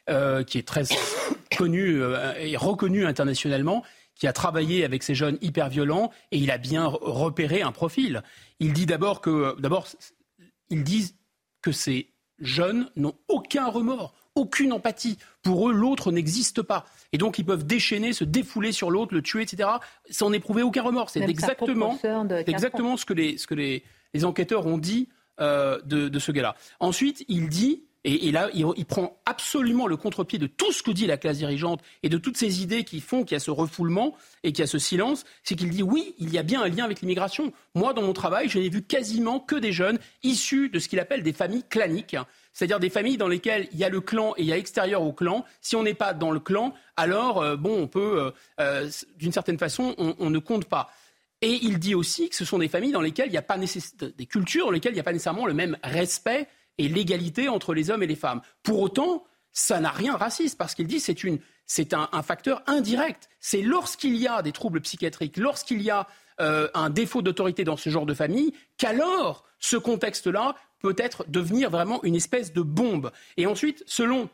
euh, 0.09 0.45
qui 0.45 0.57
est 0.57 0.67
très 0.67 0.83
connu 1.57 2.01
euh, 2.01 2.33
et 2.39 2.55
reconnu 2.55 3.05
internationalement 3.05 3.83
qui 4.15 4.25
a 4.25 4.33
travaillé 4.33 4.85
avec 4.85 5.03
ces 5.03 5.15
jeunes 5.15 5.37
hyper 5.41 5.67
violents 5.67 6.11
et 6.31 6.37
il 6.37 6.49
a 6.49 6.57
bien 6.57 6.85
repéré 6.85 7.61
un 7.61 7.73
profil. 7.73 8.23
Il 8.59 8.71
dit 8.71 8.85
d'abord 8.85 9.19
que, 9.19 9.59
d'abord, 9.59 9.87
ils 10.69 10.83
disent 10.83 11.15
que 11.61 11.71
ces 11.71 12.10
jeunes 12.41 12.89
n'ont 12.95 13.15
aucun 13.27 13.67
remords, 13.67 14.13
aucune 14.35 14.73
empathie. 14.73 15.17
Pour 15.41 15.69
eux, 15.69 15.73
l'autre 15.73 16.11
n'existe 16.11 16.61
pas. 16.61 16.85
Et 17.13 17.17
donc, 17.17 17.39
ils 17.39 17.45
peuvent 17.45 17.65
déchaîner, 17.65 18.13
se 18.13 18.23
défouler 18.23 18.71
sur 18.71 18.91
l'autre, 18.91 19.13
le 19.13 19.21
tuer, 19.21 19.43
etc., 19.43 19.69
sans 20.09 20.33
éprouver 20.33 20.63
aucun 20.63 20.83
remords. 20.83 21.09
C'est 21.09 21.21
exactement, 21.21 21.97
exactement 22.45 22.97
ce 22.97 23.05
que 23.05 23.13
les, 23.13 23.37
ce 23.37 23.47
que 23.47 23.55
les, 23.55 23.83
les 24.13 24.25
enquêteurs 24.25 24.65
ont 24.65 24.77
dit 24.77 25.09
euh, 25.39 25.79
de, 25.85 26.09
de 26.09 26.19
ce 26.19 26.31
gars-là. 26.31 26.55
Ensuite, 26.79 27.23
il 27.27 27.49
dit 27.49 27.83
et, 28.03 28.31
là, 28.31 28.49
il, 28.53 28.85
prend 28.85 29.21
absolument 29.27 29.85
le 29.85 29.95
contre-pied 29.95 30.39
de 30.39 30.47
tout 30.47 30.71
ce 30.71 30.81
que 30.81 30.89
dit 30.89 31.05
la 31.05 31.17
classe 31.17 31.37
dirigeante 31.37 31.81
et 32.01 32.09
de 32.09 32.17
toutes 32.17 32.35
ces 32.35 32.63
idées 32.63 32.83
qui 32.83 32.99
font 32.99 33.23
qu'il 33.23 33.35
y 33.35 33.37
a 33.37 33.39
ce 33.39 33.51
refoulement 33.51 34.15
et 34.43 34.51
qu'il 34.51 34.61
y 34.61 34.63
a 34.63 34.67
ce 34.67 34.79
silence. 34.79 35.23
C'est 35.43 35.55
qu'il 35.55 35.69
dit 35.69 35.83
oui, 35.83 36.15
il 36.17 36.33
y 36.33 36.39
a 36.39 36.43
bien 36.43 36.63
un 36.63 36.67
lien 36.67 36.83
avec 36.83 37.01
l'immigration. 37.01 37.53
Moi, 37.75 37.93
dans 37.93 38.01
mon 38.01 38.13
travail, 38.13 38.49
je 38.49 38.57
n'ai 38.57 38.69
vu 38.69 38.81
quasiment 38.81 39.39
que 39.39 39.55
des 39.55 39.71
jeunes 39.71 39.99
issus 40.23 40.69
de 40.69 40.79
ce 40.79 40.89
qu'il 40.89 40.99
appelle 40.99 41.21
des 41.21 41.33
familles 41.33 41.63
claniques. 41.69 42.15
C'est-à-dire 42.53 42.79
des 42.79 42.89
familles 42.89 43.17
dans 43.17 43.27
lesquelles 43.27 43.67
il 43.71 43.77
y 43.77 43.83
a 43.83 43.89
le 43.89 44.01
clan 44.01 44.33
et 44.35 44.41
il 44.41 44.47
y 44.47 44.53
a 44.53 44.57
extérieur 44.57 45.03
au 45.03 45.13
clan. 45.13 45.45
Si 45.61 45.75
on 45.75 45.83
n'est 45.83 45.93
pas 45.93 46.15
dans 46.15 46.31
le 46.31 46.39
clan, 46.39 46.73
alors, 46.97 47.39
euh, 47.39 47.55
bon, 47.55 47.83
on 47.83 47.87
peut, 47.87 48.19
euh, 48.19 48.31
euh, 48.59 48.89
d'une 49.17 49.31
certaine 49.31 49.59
façon, 49.59 49.93
on, 49.99 50.15
on 50.17 50.31
ne 50.31 50.39
compte 50.39 50.65
pas. 50.65 50.89
Et 51.41 51.59
il 51.63 51.79
dit 51.79 51.95
aussi 51.95 52.29
que 52.29 52.35
ce 52.35 52.45
sont 52.45 52.59
des 52.59 52.67
familles 52.67 52.91
dans 52.91 53.01
lesquelles 53.01 53.27
il 53.27 53.31
n'y 53.31 53.37
a 53.37 53.43
pas 53.43 53.57
des 53.57 54.25
cultures 54.25 54.65
dans 54.65 54.71
lesquelles 54.71 54.91
il 54.91 54.95
n'y 54.95 55.01
a 55.01 55.03
pas 55.03 55.11
nécessairement 55.11 55.47
le 55.47 55.55
même 55.55 55.77
respect 55.83 56.47
et 56.81 56.87
l'égalité 56.87 57.47
entre 57.47 57.73
les 57.73 57.89
hommes 57.91 58.03
et 58.03 58.07
les 58.07 58.15
femmes. 58.15 58.41
Pour 58.63 58.79
autant, 58.79 59.23
ça 59.51 59.79
n'a 59.79 59.91
rien 59.91 60.13
de 60.13 60.17
raciste 60.17 60.57
parce 60.57 60.73
qu'il 60.73 60.87
dit 60.87 60.99
c'est 60.99 61.15
c'est 61.65 61.93
un, 61.93 62.07
facteur 62.23 62.63
indirect. 62.67 63.29
C'est 63.39 63.61
lorsqu'il 63.61 64.17
y 64.17 64.27
a 64.27 64.41
des 64.41 64.51
troubles 64.51 64.81
psychiatriques, 64.81 65.37
lorsqu'il 65.37 65.81
y 65.81 65.89
a 65.89 66.07
euh, 66.41 66.67
un 66.73 66.89
défaut 66.89 67.21
d'autorité 67.21 67.63
dans 67.63 67.77
ce 67.77 67.89
genre 67.89 68.05
de 68.05 68.13
famille, 68.13 68.53
qu'alors 68.77 69.45
ce 69.59 69.77
contexte-là 69.77 70.55
peut 70.79 70.95
être 70.97 71.25
devenir 71.29 71.69
vraiment 71.69 72.03
une 72.03 72.15
espèce 72.15 72.51
de 72.51 72.61
bombe. 72.61 73.11
Et 73.37 73.45
ensuite, 73.45 73.83
selon 73.85 74.29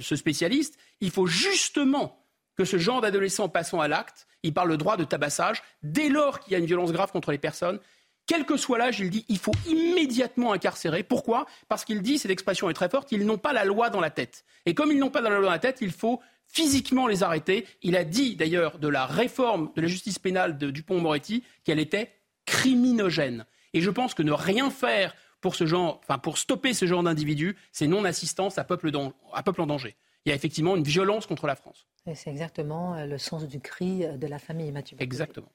ce 0.00 0.16
spécialiste, 0.16 0.76
il 1.00 1.10
faut 1.10 1.26
justement 1.26 2.20
que 2.56 2.64
ce 2.64 2.76
genre 2.76 3.00
d'adolescent 3.00 3.48
passant 3.48 3.80
à 3.80 3.88
l'acte, 3.88 4.26
il 4.42 4.52
parle 4.52 4.68
le 4.68 4.76
droit 4.76 4.96
de 4.96 5.04
tabassage, 5.04 5.62
dès 5.82 6.08
lors 6.08 6.40
qu'il 6.40 6.52
y 6.52 6.56
a 6.56 6.58
une 6.58 6.66
violence 6.66 6.92
grave 6.92 7.12
contre 7.12 7.30
les 7.30 7.38
personnes, 7.38 7.78
quel 8.26 8.46
que 8.46 8.56
soit 8.56 8.78
l'âge, 8.78 9.00
il 9.00 9.10
dit 9.10 9.24
il 9.28 9.38
faut 9.38 9.52
immédiatement 9.66 10.52
incarcérer. 10.52 11.02
Pourquoi? 11.02 11.46
Parce 11.68 11.84
qu'il 11.84 12.02
dit, 12.02 12.18
cette 12.18 12.30
expression 12.30 12.70
est 12.70 12.74
très 12.74 12.88
forte, 12.88 13.12
ils 13.12 13.24
n'ont 13.24 13.38
pas 13.38 13.52
la 13.52 13.64
loi 13.64 13.90
dans 13.90 14.00
la 14.00 14.10
tête. 14.10 14.44
Et 14.66 14.74
comme 14.74 14.90
ils 14.92 14.98
n'ont 14.98 15.10
pas 15.10 15.20
la 15.20 15.30
loi 15.30 15.42
dans 15.42 15.50
la 15.50 15.58
tête, 15.58 15.78
il 15.80 15.92
faut 15.92 16.20
physiquement 16.46 17.06
les 17.06 17.22
arrêter. 17.22 17.66
Il 17.82 17.96
a 17.96 18.04
dit 18.04 18.36
d'ailleurs 18.36 18.78
de 18.78 18.88
la 18.88 19.06
réforme 19.06 19.70
de 19.76 19.82
la 19.82 19.88
justice 19.88 20.18
pénale 20.18 20.58
de 20.58 20.70
Dupont-Moretti 20.70 21.42
qu'elle 21.64 21.78
était 21.78 22.12
criminogène. 22.46 23.46
Et 23.72 23.80
je 23.80 23.90
pense 23.90 24.14
que 24.14 24.22
ne 24.22 24.32
rien 24.32 24.70
faire 24.70 25.14
pour 25.40 25.54
ce 25.56 25.66
genre, 25.66 26.00
enfin 26.02 26.18
pour 26.18 26.38
stopper 26.38 26.72
ce 26.72 26.86
genre 26.86 27.02
d'individus, 27.02 27.56
c'est 27.72 27.86
non-assistance 27.86 28.56
à 28.56 28.64
peuple, 28.64 28.90
à 29.32 29.42
peuple 29.42 29.60
en 29.60 29.66
danger. 29.66 29.96
Il 30.24 30.30
y 30.30 30.32
a 30.32 30.34
effectivement 30.34 30.76
une 30.76 30.84
violence 30.84 31.26
contre 31.26 31.46
la 31.46 31.54
France. 31.54 31.86
C'est 32.14 32.30
exactement 32.30 32.94
euh, 32.94 33.06
le 33.06 33.18
sens 33.18 33.46
du 33.46 33.60
cri 33.60 34.06
de 34.16 34.26
la 34.26 34.38
famille 34.38 34.72
Mathieu. 34.72 34.96
Exactement. 35.00 35.50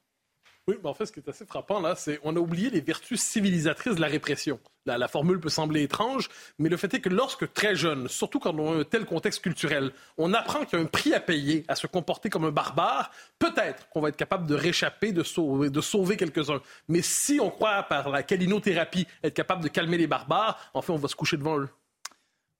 Oui, 0.70 0.76
mais 0.84 0.88
en 0.88 0.94
fait, 0.94 1.06
ce 1.06 1.10
qui 1.10 1.18
est 1.18 1.28
assez 1.28 1.44
frappant, 1.44 1.80
là, 1.80 1.96
c'est 1.96 2.18
qu'on 2.18 2.36
a 2.36 2.38
oublié 2.38 2.70
les 2.70 2.80
vertus 2.80 3.20
civilisatrices 3.20 3.96
de 3.96 4.00
la 4.00 4.06
répression. 4.06 4.60
La, 4.86 5.08
formule 5.08 5.40
peut 5.40 5.48
sembler 5.48 5.82
étrange, 5.82 6.28
mais 6.60 6.68
le 6.68 6.76
fait 6.76 6.94
est 6.94 7.00
que 7.00 7.08
lorsque 7.08 7.52
très 7.52 7.74
jeune, 7.74 8.06
surtout 8.06 8.38
quand 8.38 8.56
on 8.56 8.72
a 8.72 8.80
un 8.82 8.84
tel 8.84 9.04
contexte 9.04 9.42
culturel, 9.42 9.90
on 10.16 10.32
apprend 10.32 10.64
qu'il 10.64 10.78
y 10.78 10.82
a 10.82 10.84
un 10.84 10.86
prix 10.86 11.12
à 11.12 11.18
payer 11.18 11.64
à 11.66 11.74
se 11.74 11.88
comporter 11.88 12.30
comme 12.30 12.44
un 12.44 12.52
barbare, 12.52 13.10
peut-être 13.40 13.88
qu'on 13.88 14.00
va 14.00 14.10
être 14.10 14.16
capable 14.16 14.46
de 14.46 14.54
réchapper, 14.54 15.10
de 15.10 15.24
sauver, 15.24 15.70
de 15.70 15.80
sauver 15.80 16.16
quelques-uns. 16.16 16.62
Mais 16.86 17.02
si 17.02 17.40
on 17.40 17.50
croit 17.50 17.82
par 17.82 18.10
la 18.10 18.22
calinothérapie 18.22 19.08
être 19.24 19.34
capable 19.34 19.64
de 19.64 19.68
calmer 19.68 19.98
les 19.98 20.06
barbares, 20.06 20.56
en 20.72 20.82
fait, 20.82 20.92
on 20.92 20.98
va 20.98 21.08
se 21.08 21.16
coucher 21.16 21.36
devant 21.36 21.58
eux. 21.58 21.68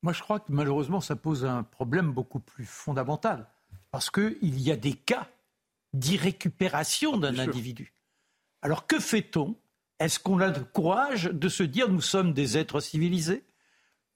Moi, 0.02 0.12
je 0.12 0.20
crois 0.20 0.40
que 0.40 0.46
malheureusement, 0.48 1.00
ça 1.00 1.14
pose 1.14 1.44
un 1.44 1.62
problème 1.62 2.10
beaucoup 2.10 2.40
plus 2.40 2.64
fondamental. 2.64 3.46
Parce 3.92 4.10
qu'il 4.10 4.60
y 4.60 4.72
a 4.72 4.76
des 4.76 4.94
cas 4.94 5.28
d'irrécupération 5.92 7.16
d'un 7.16 7.38
individu. 7.38 7.92
Alors 8.62 8.86
que 8.86 8.98
fait-on? 8.98 9.56
Est-ce 9.98 10.18
qu'on 10.18 10.40
a 10.40 10.48
le 10.48 10.64
courage 10.64 11.24
de 11.24 11.48
se 11.48 11.62
dire 11.62 11.90
nous 11.90 12.00
sommes 12.00 12.32
des 12.32 12.56
êtres 12.56 12.80
civilisés? 12.80 13.44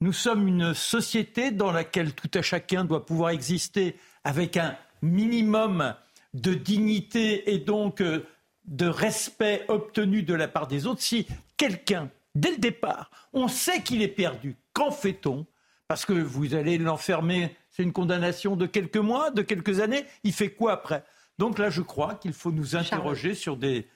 Nous 0.01 0.13
sommes 0.13 0.47
une 0.47 0.73
société 0.73 1.51
dans 1.51 1.71
laquelle 1.71 2.13
tout 2.13 2.29
à 2.33 2.41
chacun 2.41 2.85
doit 2.85 3.05
pouvoir 3.05 3.29
exister 3.29 3.95
avec 4.23 4.57
un 4.57 4.75
minimum 5.01 5.95
de 6.33 6.53
dignité 6.53 7.53
et 7.53 7.59
donc 7.59 8.01
euh, 8.01 8.25
de 8.65 8.87
respect 8.87 9.63
obtenu 9.67 10.23
de 10.23 10.33
la 10.33 10.47
part 10.47 10.67
des 10.67 10.85
autres. 10.85 11.01
Si 11.01 11.27
quelqu'un, 11.55 12.09
dès 12.33 12.51
le 12.51 12.57
départ, 12.57 13.09
on 13.31 13.47
sait 13.47 13.81
qu'il 13.81 14.01
est 14.01 14.07
perdu, 14.07 14.57
qu'en 14.73 14.91
fait-on? 14.91 15.45
Parce 15.87 16.03
que 16.03 16.13
vous 16.13 16.55
allez 16.55 16.79
l'enfermer, 16.79 17.55
c'est 17.69 17.83
une 17.83 17.93
condamnation 17.93 18.55
de 18.55 18.65
quelques 18.65 18.97
mois, 18.97 19.29
de 19.29 19.43
quelques 19.43 19.79
années, 19.79 20.05
il 20.23 20.33
fait 20.33 20.49
quoi 20.49 20.73
après? 20.73 21.03
Donc 21.37 21.59
là, 21.59 21.69
je 21.69 21.81
crois 21.81 22.15
qu'il 22.15 22.33
faut 22.33 22.51
nous 22.51 22.75
interroger 22.75 23.35
sur 23.35 23.55
des, 23.55 23.87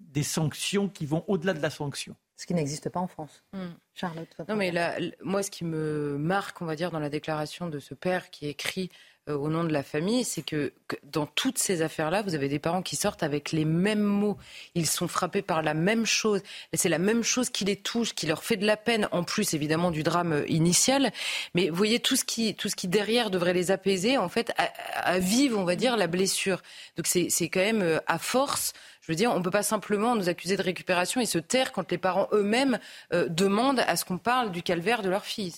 des 0.00 0.22
sanctions 0.22 0.88
qui 0.88 1.06
vont 1.06 1.24
au-delà 1.26 1.54
de 1.54 1.60
la 1.60 1.70
sanction. 1.70 2.16
Ce 2.36 2.46
qui 2.46 2.54
n'existe 2.54 2.88
pas 2.88 3.00
en 3.00 3.08
France. 3.08 3.42
Hmm. 3.52 3.70
Charlotte. 3.94 4.28
Non, 4.48 4.54
mais 4.54 4.70
là, 4.70 4.96
moi, 5.22 5.42
ce 5.42 5.50
qui 5.50 5.64
me 5.64 6.16
marque, 6.18 6.62
on 6.62 6.66
va 6.66 6.76
dire, 6.76 6.92
dans 6.92 7.00
la 7.00 7.10
déclaration 7.10 7.68
de 7.68 7.80
ce 7.80 7.94
père 7.94 8.30
qui 8.30 8.46
écrit 8.46 8.90
euh, 9.28 9.36
au 9.36 9.48
nom 9.48 9.64
de 9.64 9.72
la 9.72 9.82
famille, 9.82 10.22
c'est 10.22 10.42
que, 10.42 10.72
dans 11.02 11.26
toutes 11.26 11.58
ces 11.58 11.82
affaires-là, 11.82 12.22
vous 12.22 12.36
avez 12.36 12.48
des 12.48 12.60
parents 12.60 12.82
qui 12.82 12.96
sortent 12.96 13.24
avec 13.24 13.50
les 13.50 13.64
mêmes 13.64 14.02
mots. 14.02 14.38
Ils 14.74 14.86
sont 14.86 15.08
frappés 15.08 15.42
par 15.42 15.62
la 15.62 15.74
même 15.74 16.06
chose. 16.06 16.40
C'est 16.72 16.88
la 16.88 16.98
même 16.98 17.24
chose 17.24 17.50
qui 17.50 17.64
les 17.64 17.76
touche, 17.76 18.14
qui 18.14 18.26
leur 18.26 18.44
fait 18.44 18.56
de 18.56 18.66
la 18.66 18.76
peine, 18.76 19.08
en 19.10 19.24
plus 19.24 19.54
évidemment 19.54 19.90
du 19.90 20.04
drame 20.04 20.32
euh, 20.32 20.48
initial. 20.48 21.10
Mais 21.54 21.70
vous 21.70 21.76
voyez, 21.76 22.00
tout 22.00 22.16
ce 22.16 22.24
qui, 22.24 22.54
tout 22.54 22.68
ce 22.68 22.76
qui 22.76 22.88
derrière 22.88 23.30
devrait 23.30 23.52
les 23.52 23.70
apaiser, 23.70 24.16
en 24.16 24.28
fait, 24.28 24.52
avive, 24.94 25.56
on 25.56 25.64
va 25.64 25.76
dire, 25.76 25.96
la 25.96 26.06
blessure. 26.06 26.62
Donc 26.96 27.06
c'est 27.06 27.48
quand 27.48 27.60
même 27.60 27.82
euh, 27.82 27.98
à 28.06 28.18
force. 28.18 28.72
Je 29.08 29.12
veux 29.12 29.16
dire, 29.16 29.32
on 29.32 29.38
ne 29.38 29.42
peut 29.42 29.50
pas 29.50 29.62
simplement 29.62 30.14
nous 30.14 30.28
accuser 30.28 30.56
de 30.56 30.62
récupération 30.62 31.20
et 31.20 31.26
se 31.26 31.38
taire 31.38 31.72
quand 31.72 31.90
les 31.90 31.98
parents 31.98 32.28
eux-mêmes 32.32 32.78
demandent 33.10 33.80
à 33.80 33.96
ce 33.96 34.04
qu'on 34.04 34.18
parle 34.18 34.52
du 34.52 34.62
calvaire 34.62 35.00
de 35.00 35.08
leur 35.08 35.24
fille. 35.24 35.54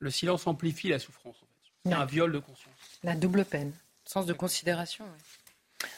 Le 0.00 0.10
silence 0.10 0.48
amplifie 0.48 0.88
la 0.88 0.98
souffrance 0.98 1.36
un 1.86 2.04
viol 2.04 2.32
de 2.32 2.38
conscience. 2.38 2.74
La 3.02 3.14
double 3.14 3.44
peine. 3.44 3.72
Sens 4.04 4.26
de 4.26 4.32
considération. 4.32 5.04
Oui. 5.04 5.88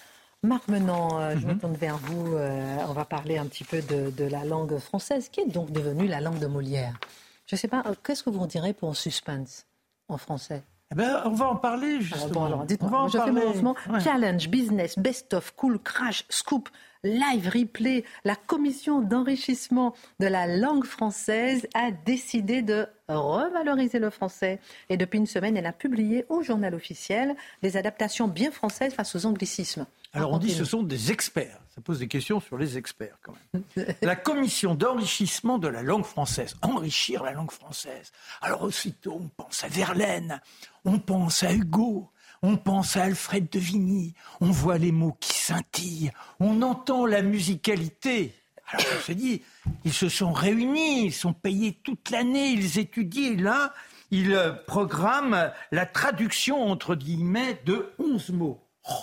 Marc 0.44 0.66
Menant, 0.68 1.20
euh, 1.20 1.36
je 1.38 1.46
me 1.46 1.52
mhm. 1.52 1.60
tourne 1.60 1.74
vers 1.76 1.98
vous. 1.98 2.34
Euh, 2.34 2.76
on 2.88 2.92
va 2.92 3.04
parler 3.04 3.38
un 3.38 3.46
petit 3.46 3.64
peu 3.64 3.80
de, 3.80 4.24
la 4.24 4.44
langue 4.44 4.76
française, 4.78 5.28
qui 5.28 5.40
est 5.40 5.46
donc 5.46 5.70
devenue 5.70 6.08
la 6.08 6.20
langue 6.20 6.40
de 6.40 6.46
Molière? 6.46 6.98
Je 7.46 7.54
ne 7.54 7.58
sais 7.58 7.68
pas, 7.68 7.84
euh, 7.86 7.94
qu'est-ce 8.04 8.24
que 8.24 8.30
vous 8.30 8.46
direz 8.46 8.72
pour 8.72 8.96
suspense 8.96 9.66
en 10.08 10.18
français? 10.18 10.62
Eh 10.92 10.94
ben, 10.94 11.22
on 11.24 11.30
va 11.30 11.48
en 11.48 11.56
parler 11.56 12.00
justement. 12.00 12.46
Alors, 12.46 12.64
dites-moi, 12.64 13.08
je 13.12 13.18
fais 13.18 13.32
mon 13.32 13.44
lancement. 13.44 13.74
Challenge, 14.02 14.48
business, 14.48 14.98
best-of, 14.98 15.54
cool, 15.56 15.78
crash, 15.78 16.24
scoop, 16.28 16.68
live 17.02 17.48
replay. 17.48 18.04
La 18.24 18.36
commission 18.36 19.00
d'enrichissement 19.00 19.94
de 20.20 20.26
la 20.26 20.46
langue 20.46 20.84
française 20.84 21.66
a 21.74 21.90
décidé 21.90 22.62
de 22.62 22.86
revaloriser 23.08 23.98
le 23.98 24.10
français. 24.10 24.60
Et 24.90 24.96
depuis 24.96 25.18
une 25.18 25.26
semaine, 25.26 25.56
elle 25.56 25.66
a 25.66 25.72
publié 25.72 26.26
au 26.28 26.42
journal 26.42 26.74
officiel 26.74 27.34
des 27.62 27.76
adaptations 27.76 28.28
bien 28.28 28.50
françaises 28.50 28.94
face 28.94 29.16
aux 29.16 29.26
anglicismes. 29.26 29.86
Alors 30.14 30.32
on 30.32 30.38
dit 30.38 30.48
que 30.48 30.54
ce 30.54 30.64
sont 30.64 30.82
des 30.82 31.10
experts. 31.10 31.58
Ça 31.74 31.80
pose 31.80 32.00
des 32.00 32.08
questions 32.08 32.38
sur 32.40 32.58
les 32.58 32.76
experts 32.76 33.16
quand 33.22 33.34
même. 33.54 33.64
la 34.02 34.16
commission 34.16 34.74
d'enrichissement 34.74 35.58
de 35.58 35.68
la 35.68 35.82
langue 35.82 36.04
française. 36.04 36.54
Enrichir 36.60 37.22
la 37.22 37.32
langue 37.32 37.50
française. 37.50 38.12
Alors 38.42 38.62
aussitôt 38.62 39.18
on 39.20 39.28
pense 39.28 39.64
à 39.64 39.68
Verlaine, 39.68 40.40
on 40.84 40.98
pense 40.98 41.42
à 41.42 41.52
Hugo, 41.54 42.10
on 42.42 42.56
pense 42.56 42.96
à 42.96 43.04
Alfred 43.04 43.48
de 43.48 43.58
Vigny, 43.58 44.14
on 44.40 44.50
voit 44.50 44.76
les 44.76 44.92
mots 44.92 45.16
qui 45.18 45.32
scintillent, 45.32 46.10
on 46.40 46.60
entend 46.60 47.06
la 47.06 47.22
musicalité. 47.22 48.34
Alors 48.68 48.86
on 48.98 49.00
se 49.00 49.12
dit, 49.12 49.42
ils 49.84 49.92
se 49.92 50.08
sont 50.08 50.32
réunis, 50.32 51.06
ils 51.06 51.12
sont 51.12 51.32
payés 51.32 51.78
toute 51.84 52.10
l'année, 52.10 52.50
ils 52.50 52.78
étudient, 52.78 53.36
là, 53.38 53.72
ils 54.10 54.34
euh, 54.34 54.52
programment 54.52 55.52
la 55.70 55.86
traduction, 55.86 56.70
entre 56.70 56.94
guillemets, 56.94 57.60
de 57.64 57.92
11 57.98 58.30
mots. 58.30 58.60
Oh, 58.88 58.94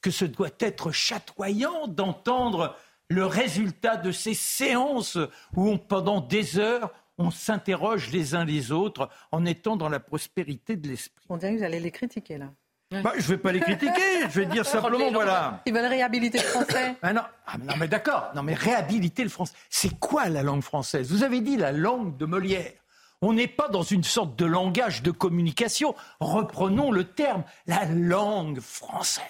que 0.00 0.10
ce 0.10 0.24
doit 0.24 0.50
être 0.60 0.92
chatoyant 0.92 1.86
d'entendre 1.86 2.76
le 3.08 3.24
résultat 3.24 3.96
de 3.96 4.12
ces 4.12 4.34
séances 4.34 5.18
où 5.56 5.76
pendant 5.78 6.20
des 6.20 6.58
heures, 6.58 6.92
on 7.16 7.30
s'interroge 7.30 8.10
les 8.10 8.34
uns 8.34 8.44
les 8.44 8.70
autres 8.70 9.08
en 9.32 9.44
étant 9.44 9.76
dans 9.76 9.88
la 9.88 10.00
prospérité 10.00 10.76
de 10.76 10.88
l'esprit. 10.88 11.26
On 11.28 11.36
dirait 11.36 11.54
que 11.54 11.58
vous 11.58 11.64
allez 11.64 11.80
les 11.80 11.90
critiquer 11.90 12.38
là. 12.38 12.50
Bah, 12.90 13.12
je 13.16 13.22
ne 13.22 13.26
vais 13.28 13.38
pas 13.38 13.52
les 13.52 13.60
critiquer, 13.60 14.22
je 14.30 14.40
vais 14.40 14.46
dire 14.46 14.64
simplement, 14.66 15.10
voilà. 15.10 15.62
Ils 15.66 15.74
veulent 15.74 15.84
réhabiliter 15.84 16.38
le 16.38 16.44
français. 16.44 16.94
Ah 17.02 17.12
non, 17.12 17.22
ah, 17.46 17.58
non, 17.58 17.74
mais 17.78 17.88
d'accord, 17.88 18.30
non, 18.34 18.42
mais 18.42 18.54
réhabiliter 18.54 19.24
le 19.24 19.28
français. 19.28 19.52
C'est 19.68 19.98
quoi 19.98 20.28
la 20.28 20.42
langue 20.42 20.62
française? 20.62 21.10
Vous 21.10 21.22
avez 21.22 21.40
dit 21.40 21.56
la 21.56 21.72
langue 21.72 22.16
de 22.16 22.24
Molière. 22.24 22.72
On 23.20 23.32
n'est 23.32 23.48
pas 23.48 23.68
dans 23.68 23.82
une 23.82 24.04
sorte 24.04 24.38
de 24.38 24.46
langage 24.46 25.02
de 25.02 25.10
communication. 25.10 25.94
Reprenons 26.20 26.90
le 26.90 27.04
terme, 27.04 27.42
la 27.66 27.84
langue 27.84 28.60
française. 28.60 29.24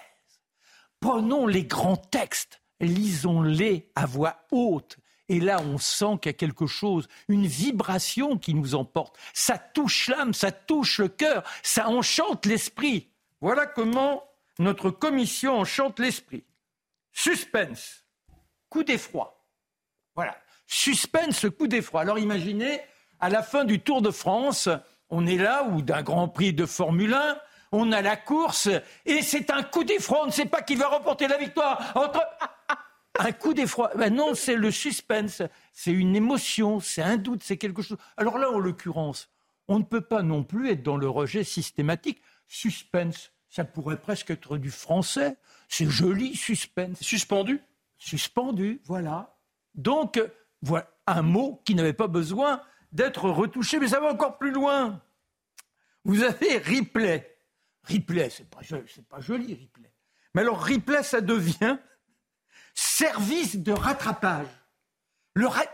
Prenons 1.01 1.47
les 1.47 1.65
grands 1.65 1.97
textes, 1.97 2.61
lisons-les 2.81 3.91
à 3.95 4.07
voix 4.07 4.47
haute. 4.51 4.99
Et 5.29 5.41
là, 5.41 5.61
on 5.61 5.79
sent 5.79 6.19
qu'il 6.23 6.31
y 6.31 6.35
a 6.35 6.39
quelque 6.39 6.67
chose, 6.67 7.07
une 7.29 7.47
vibration 7.47 8.39
qui 8.39 8.55
nous 8.55 8.75
emporte. 8.75 9.19
Ça 9.35 9.59
touche 9.59 10.09
l'âme, 10.09 10.33
ça 10.33 10.51
touche 10.53 10.99
le 10.99 11.09
cœur, 11.09 11.45
ça 11.63 11.89
enchante 11.89 12.47
l'esprit. 12.47 13.09
Voilà 13.41 13.67
comment 13.67 14.25
notre 14.59 14.91
commission 14.91 15.59
enchante 15.59 15.99
l'esprit. 15.99 16.45
Suspense, 17.13 18.05
coup 18.71 18.85
d'effroi. 18.85 19.45
Voilà, 20.15 20.37
suspense, 20.67 21.47
coup 21.57 21.69
d'effroi. 21.69 22.01
Alors 22.01 22.19
imaginez, 22.19 22.81
à 23.21 23.29
la 23.29 23.43
fin 23.43 23.65
du 23.65 23.81
Tour 23.81 24.03
de 24.03 24.11
France, 24.11 24.69
on 25.11 25.27
est 25.27 25.37
là, 25.37 25.65
ou 25.65 25.83
d'un 25.83 26.03
Grand 26.03 26.29
Prix 26.29 26.53
de 26.53 26.67
Formule 26.67 27.15
1, 27.15 27.39
on 27.73 27.93
a 27.93 28.03
la 28.03 28.17
course, 28.17 28.69
et 29.05 29.23
c'est 29.23 29.51
un 29.51 29.63
coup 29.63 29.85
d'effroi, 29.85 30.23
on 30.23 30.27
ne 30.27 30.33
sait 30.33 30.47
pas 30.47 30.63
qui 30.63 30.75
va 30.75 30.89
remporter 30.89 31.29
la 31.29 31.39
victoire. 31.39 31.93
Entre... 31.95 32.21
Un 33.21 33.33
coup 33.33 33.53
d'effroi. 33.53 33.91
Ben 33.97 34.15
non, 34.15 34.35
c'est 34.37 34.55
le 34.55 34.71
suspense, 34.71 35.43
c'est 35.73 35.91
une 35.91 36.15
émotion, 36.15 36.79
c'est 36.79 37.03
un 37.03 37.17
doute, 37.17 37.43
c'est 37.43 37.57
quelque 37.57 37.83
chose. 37.83 37.99
Alors 38.17 38.39
là, 38.39 38.49
en 38.49 38.61
l'occurrence, 38.61 39.29
on 39.67 39.81
ne 39.81 39.85
peut 39.85 40.03
pas 40.03 40.23
non 40.23 40.45
plus 40.45 40.71
être 40.71 40.85
dans 40.85 40.97
le 40.97 41.09
rejet 41.09 41.43
systématique. 41.43 42.23
Suspense, 42.47 43.33
ça 43.49 43.65
pourrait 43.65 44.01
presque 44.01 44.31
être 44.31 44.57
du 44.57 44.71
français. 44.71 45.37
C'est 45.69 45.91
joli, 45.91 46.37
suspense. 46.37 47.01
Suspendu 47.01 47.61
Suspendu, 47.97 48.81
voilà. 48.85 49.37
Donc, 49.75 50.23
voilà 50.63 50.89
un 51.09 51.23
mot 51.23 51.63
qui 51.65 51.75
n'avait 51.75 51.95
pas 51.95 52.07
besoin 52.07 52.63
d'être 52.93 53.31
retouché, 53.31 53.79
mais 53.79 53.89
ça 53.89 54.01
va 54.01 54.13
encore 54.13 54.39
plus 54.39 54.51
loin. 54.51 55.01
Vous 56.05 56.23
avez 56.23 56.59
replay. 56.59 57.38
Replay, 57.89 58.31
c'est 58.31 58.49
pas, 58.49 58.61
pas 59.09 59.21
joli, 59.21 59.55
replay. 59.55 59.93
Mais 60.35 60.43
alors, 60.43 60.65
replay, 60.65 61.03
ça 61.03 61.21
devient 61.21 61.79
service 62.75 63.57
de 63.57 63.73
rattrapage. 63.73 64.47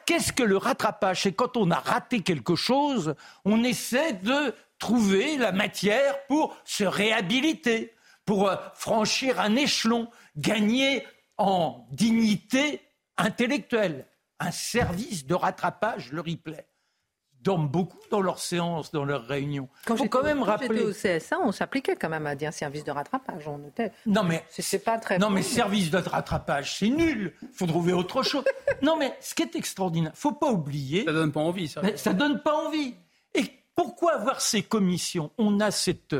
Qu'est-ce 0.07 0.33
que 0.33 0.43
le 0.43 0.57
rattrapage? 0.57 1.23
C'est 1.23 1.33
quand 1.33 1.57
on 1.57 1.71
a 1.71 1.79
raté 1.79 2.21
quelque 2.21 2.55
chose, 2.55 3.15
on 3.45 3.65
essaie 3.65 4.13
de 4.13 4.55
trouver 4.79 5.39
la 5.39 5.53
matière 5.53 6.27
pour 6.27 6.57
se 6.65 6.85
réhabiliter, 6.85 7.95
pour 8.27 8.49
euh, 8.49 8.57
franchir 8.75 9.41
un 9.41 9.57
échelon, 9.57 10.11
gagner 10.37 11.07
en 11.39 11.87
dignité 11.91 12.81
intellectuelle. 13.17 14.07
Un 14.39 14.51
service 14.51 15.27
de 15.27 15.35
rattrapage, 15.35 16.13
le 16.13 16.21
replay 16.21 16.67
dorment 17.45 17.69
beaucoup 17.69 17.99
dans 18.11 18.23
leurs 18.23 18.39
séances, 18.39 18.91
dans 18.91 19.05
leurs 19.05 19.27
réunions. 19.27 19.69
Quand 19.85 19.97
faut 19.97 20.09
quand 20.09 20.23
même 20.23 20.43
rappeler 20.43 20.83
au 20.83 20.93
CSA, 20.93 21.39
on 21.41 21.53
s'appliquait 21.53 21.95
quand 21.95 22.09
même 22.09 22.27
à 22.27 22.35
dire 22.35 22.53
service 22.53 22.83
de 22.85 22.91
rattrapage. 22.91 23.47
On 23.47 23.59
notait. 23.59 23.93
Non 24.07 24.25
mais 24.25 24.45
c'est 24.49 24.83
pas 24.83 24.99
très. 24.99 25.19
Non 25.19 25.31
mais 25.31 25.43
service 25.43 25.91
de 25.91 25.99
rattrapage, 25.99 26.79
c'est 26.79 26.89
nul. 26.89 27.35
Il 27.43 27.49
faut 27.53 27.67
trouver 27.67 27.93
autre 27.93 28.23
chose. 28.23 28.45
non 28.83 28.97
mais 28.97 29.15
ce 29.21 29.35
qui 29.35 29.43
est 29.43 29.55
extraordinaire, 29.55 30.13
faut 30.15 30.33
pas 30.33 30.51
oublier. 30.51 31.05
Ça 31.05 31.13
donne 31.13 31.33
pas 31.33 31.41
envie. 31.41 31.69
Ça. 31.69 31.83
Mais 31.83 31.97
ça 31.97 32.15
donne 32.15 32.41
pas 32.41 32.55
envie. 32.55 32.95
Et 33.35 33.45
pourquoi 33.75 34.15
avoir 34.15 34.41
ces 34.41 34.63
commissions? 34.63 35.31
On 35.37 35.61
a 35.61 35.71
cette 35.71 36.17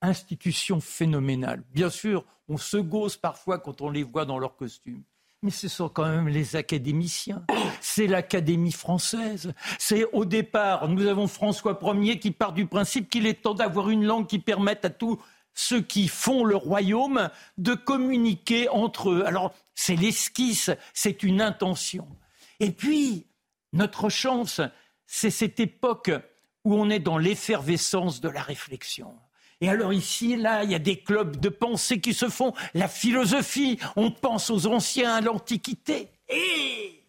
institution 0.00 0.80
phénoménale. 0.80 1.62
Bien 1.72 1.90
sûr, 1.90 2.24
on 2.48 2.56
se 2.56 2.78
gausse 2.78 3.16
parfois 3.16 3.58
quand 3.58 3.82
on 3.82 3.90
les 3.90 4.02
voit 4.02 4.24
dans 4.24 4.38
leurs 4.38 4.56
costumes 4.56 5.02
mais 5.42 5.50
ce 5.50 5.68
sont 5.68 5.88
quand 5.88 6.08
même 6.08 6.28
les 6.28 6.56
académiciens. 6.56 7.44
C'est 7.80 8.06
l'Académie 8.06 8.72
française. 8.72 9.52
C'est 9.78 10.04
au 10.12 10.24
départ, 10.24 10.88
nous 10.88 11.06
avons 11.06 11.26
François 11.26 11.78
Ier 11.82 12.18
qui 12.18 12.30
part 12.30 12.52
du 12.52 12.66
principe 12.66 13.10
qu'il 13.10 13.26
est 13.26 13.42
temps 13.42 13.54
d'avoir 13.54 13.90
une 13.90 14.04
langue 14.04 14.28
qui 14.28 14.38
permette 14.38 14.84
à 14.84 14.90
tous 14.90 15.20
ceux 15.54 15.82
qui 15.82 16.08
font 16.08 16.44
le 16.44 16.56
royaume 16.56 17.28
de 17.58 17.74
communiquer 17.74 18.68
entre 18.68 19.10
eux. 19.10 19.24
Alors, 19.26 19.52
c'est 19.74 19.96
l'esquisse, 19.96 20.70
c'est 20.94 21.22
une 21.22 21.42
intention. 21.42 22.08
Et 22.60 22.70
puis, 22.70 23.26
notre 23.72 24.08
chance, 24.08 24.60
c'est 25.06 25.30
cette 25.30 25.60
époque 25.60 26.10
où 26.64 26.74
on 26.74 26.88
est 26.88 27.00
dans 27.00 27.18
l'effervescence 27.18 28.20
de 28.20 28.28
la 28.28 28.42
réflexion. 28.42 29.14
Et 29.62 29.68
alors 29.68 29.92
ici, 29.92 30.36
là, 30.36 30.64
il 30.64 30.72
y 30.72 30.74
a 30.74 30.80
des 30.80 30.98
clubs 30.98 31.36
de 31.36 31.48
pensée 31.48 32.00
qui 32.00 32.14
se 32.14 32.28
font. 32.28 32.52
La 32.74 32.88
philosophie, 32.88 33.78
on 33.94 34.10
pense 34.10 34.50
aux 34.50 34.66
anciens, 34.66 35.14
à 35.14 35.20
l'Antiquité. 35.20 36.08
Et 36.28 37.04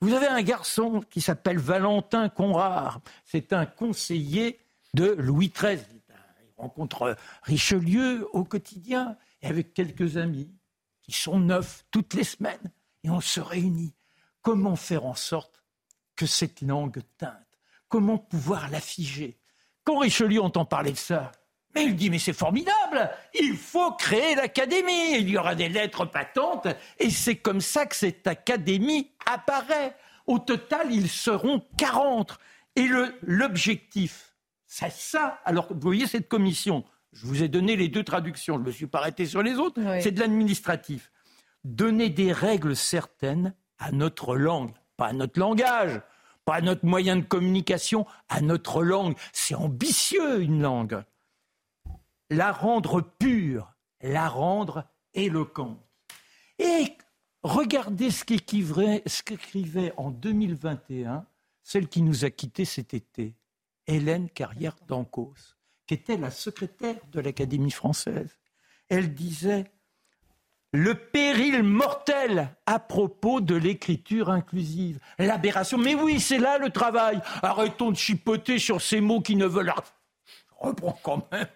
vous 0.00 0.12
avez 0.12 0.26
un 0.26 0.42
garçon 0.42 1.04
qui 1.08 1.20
s'appelle 1.20 1.58
Valentin 1.58 2.28
Conrard. 2.28 3.00
C'est 3.24 3.52
un 3.52 3.64
conseiller 3.64 4.58
de 4.94 5.14
Louis 5.18 5.52
XIII. 5.56 5.78
Il 6.08 6.60
rencontre 6.60 7.16
Richelieu 7.44 8.26
au 8.32 8.42
quotidien 8.42 9.16
et 9.40 9.46
avec 9.46 9.72
quelques 9.72 10.16
amis 10.16 10.50
qui 11.00 11.12
sont 11.12 11.38
neufs 11.38 11.84
toutes 11.92 12.14
les 12.14 12.24
semaines. 12.24 12.72
Et 13.04 13.10
on 13.10 13.20
se 13.20 13.38
réunit. 13.38 13.94
Comment 14.42 14.74
faire 14.74 15.06
en 15.06 15.14
sorte 15.14 15.62
que 16.16 16.26
cette 16.26 16.60
langue 16.60 17.02
teinte? 17.18 17.38
Comment 17.86 18.18
pouvoir 18.18 18.68
la 18.68 18.80
figer 18.80 19.38
Quand 19.84 19.98
Richelieu 19.98 20.42
entend 20.42 20.64
parler 20.64 20.90
de 20.90 20.96
ça, 20.96 21.30
mais 21.74 21.84
il 21.84 21.96
dit, 21.96 22.10
mais 22.10 22.18
c'est 22.18 22.32
formidable, 22.32 23.10
il 23.38 23.56
faut 23.56 23.92
créer 23.92 24.34
l'académie, 24.34 25.16
il 25.18 25.28
y 25.28 25.36
aura 25.36 25.54
des 25.54 25.68
lettres 25.68 26.04
patentes, 26.04 26.68
et 26.98 27.10
c'est 27.10 27.36
comme 27.36 27.60
ça 27.60 27.86
que 27.86 27.96
cette 27.96 28.26
académie 28.26 29.10
apparaît. 29.26 29.96
Au 30.26 30.38
total, 30.38 30.92
ils 30.92 31.08
seront 31.08 31.62
40. 31.76 32.38
Et 32.76 32.88
l'objectif, 33.22 34.34
c'est 34.66 34.92
ça. 34.92 35.40
Alors, 35.44 35.66
vous 35.70 35.80
voyez 35.80 36.06
cette 36.06 36.28
commission, 36.28 36.84
je 37.12 37.26
vous 37.26 37.42
ai 37.42 37.48
donné 37.48 37.76
les 37.76 37.88
deux 37.88 38.04
traductions, 38.04 38.54
je 38.54 38.60
ne 38.60 38.66
me 38.66 38.72
suis 38.72 38.86
pas 38.86 38.98
arrêté 38.98 39.26
sur 39.26 39.42
les 39.42 39.54
autres, 39.54 39.80
c'est 40.00 40.12
de 40.12 40.20
l'administratif. 40.20 41.10
Donner 41.64 42.08
des 42.10 42.32
règles 42.32 42.76
certaines 42.76 43.54
à 43.78 43.92
notre 43.92 44.36
langue, 44.36 44.72
pas 44.96 45.08
à 45.08 45.12
notre 45.12 45.38
langage, 45.38 46.00
pas 46.44 46.56
à 46.56 46.60
notre 46.60 46.84
moyen 46.84 47.16
de 47.16 47.22
communication, 47.22 48.06
à 48.28 48.40
notre 48.40 48.82
langue. 48.82 49.14
C'est 49.32 49.54
ambitieux, 49.54 50.42
une 50.42 50.62
langue 50.62 51.02
la 52.34 52.52
rendre 52.52 53.00
pure, 53.00 53.72
la 54.00 54.28
rendre 54.28 54.84
éloquente. 55.14 55.80
Et 56.58 56.96
regardez 57.42 58.10
ce 58.10 58.24
qu'écrivait 58.24 59.92
en 59.96 60.10
2021 60.10 61.26
celle 61.62 61.88
qui 61.88 62.02
nous 62.02 62.24
a 62.24 62.30
quittés 62.30 62.66
cet 62.66 62.92
été, 62.92 63.34
Hélène 63.86 64.28
Carrière 64.28 64.76
d'Ancos, 64.86 65.56
qui 65.86 65.94
était 65.94 66.16
la 66.16 66.30
secrétaire 66.30 67.00
de 67.10 67.20
l'Académie 67.20 67.70
française. 67.70 68.38
Elle 68.88 69.14
disait 69.14 69.64
le 70.72 70.94
péril 70.94 71.62
mortel 71.62 72.50
à 72.66 72.80
propos 72.80 73.40
de 73.40 73.54
l'écriture 73.54 74.28
inclusive, 74.28 74.98
l'aberration. 75.18 75.78
Mais 75.78 75.94
oui, 75.94 76.20
c'est 76.20 76.38
là 76.38 76.58
le 76.58 76.70
travail. 76.70 77.20
Arrêtons 77.42 77.92
de 77.92 77.96
chipoter 77.96 78.58
sur 78.58 78.82
ces 78.82 79.00
mots 79.00 79.20
qui 79.20 79.36
ne 79.36 79.46
veulent. 79.46 79.72
Je 79.76 80.68
reprends 80.68 80.98
quand 81.02 81.30
même 81.32 81.46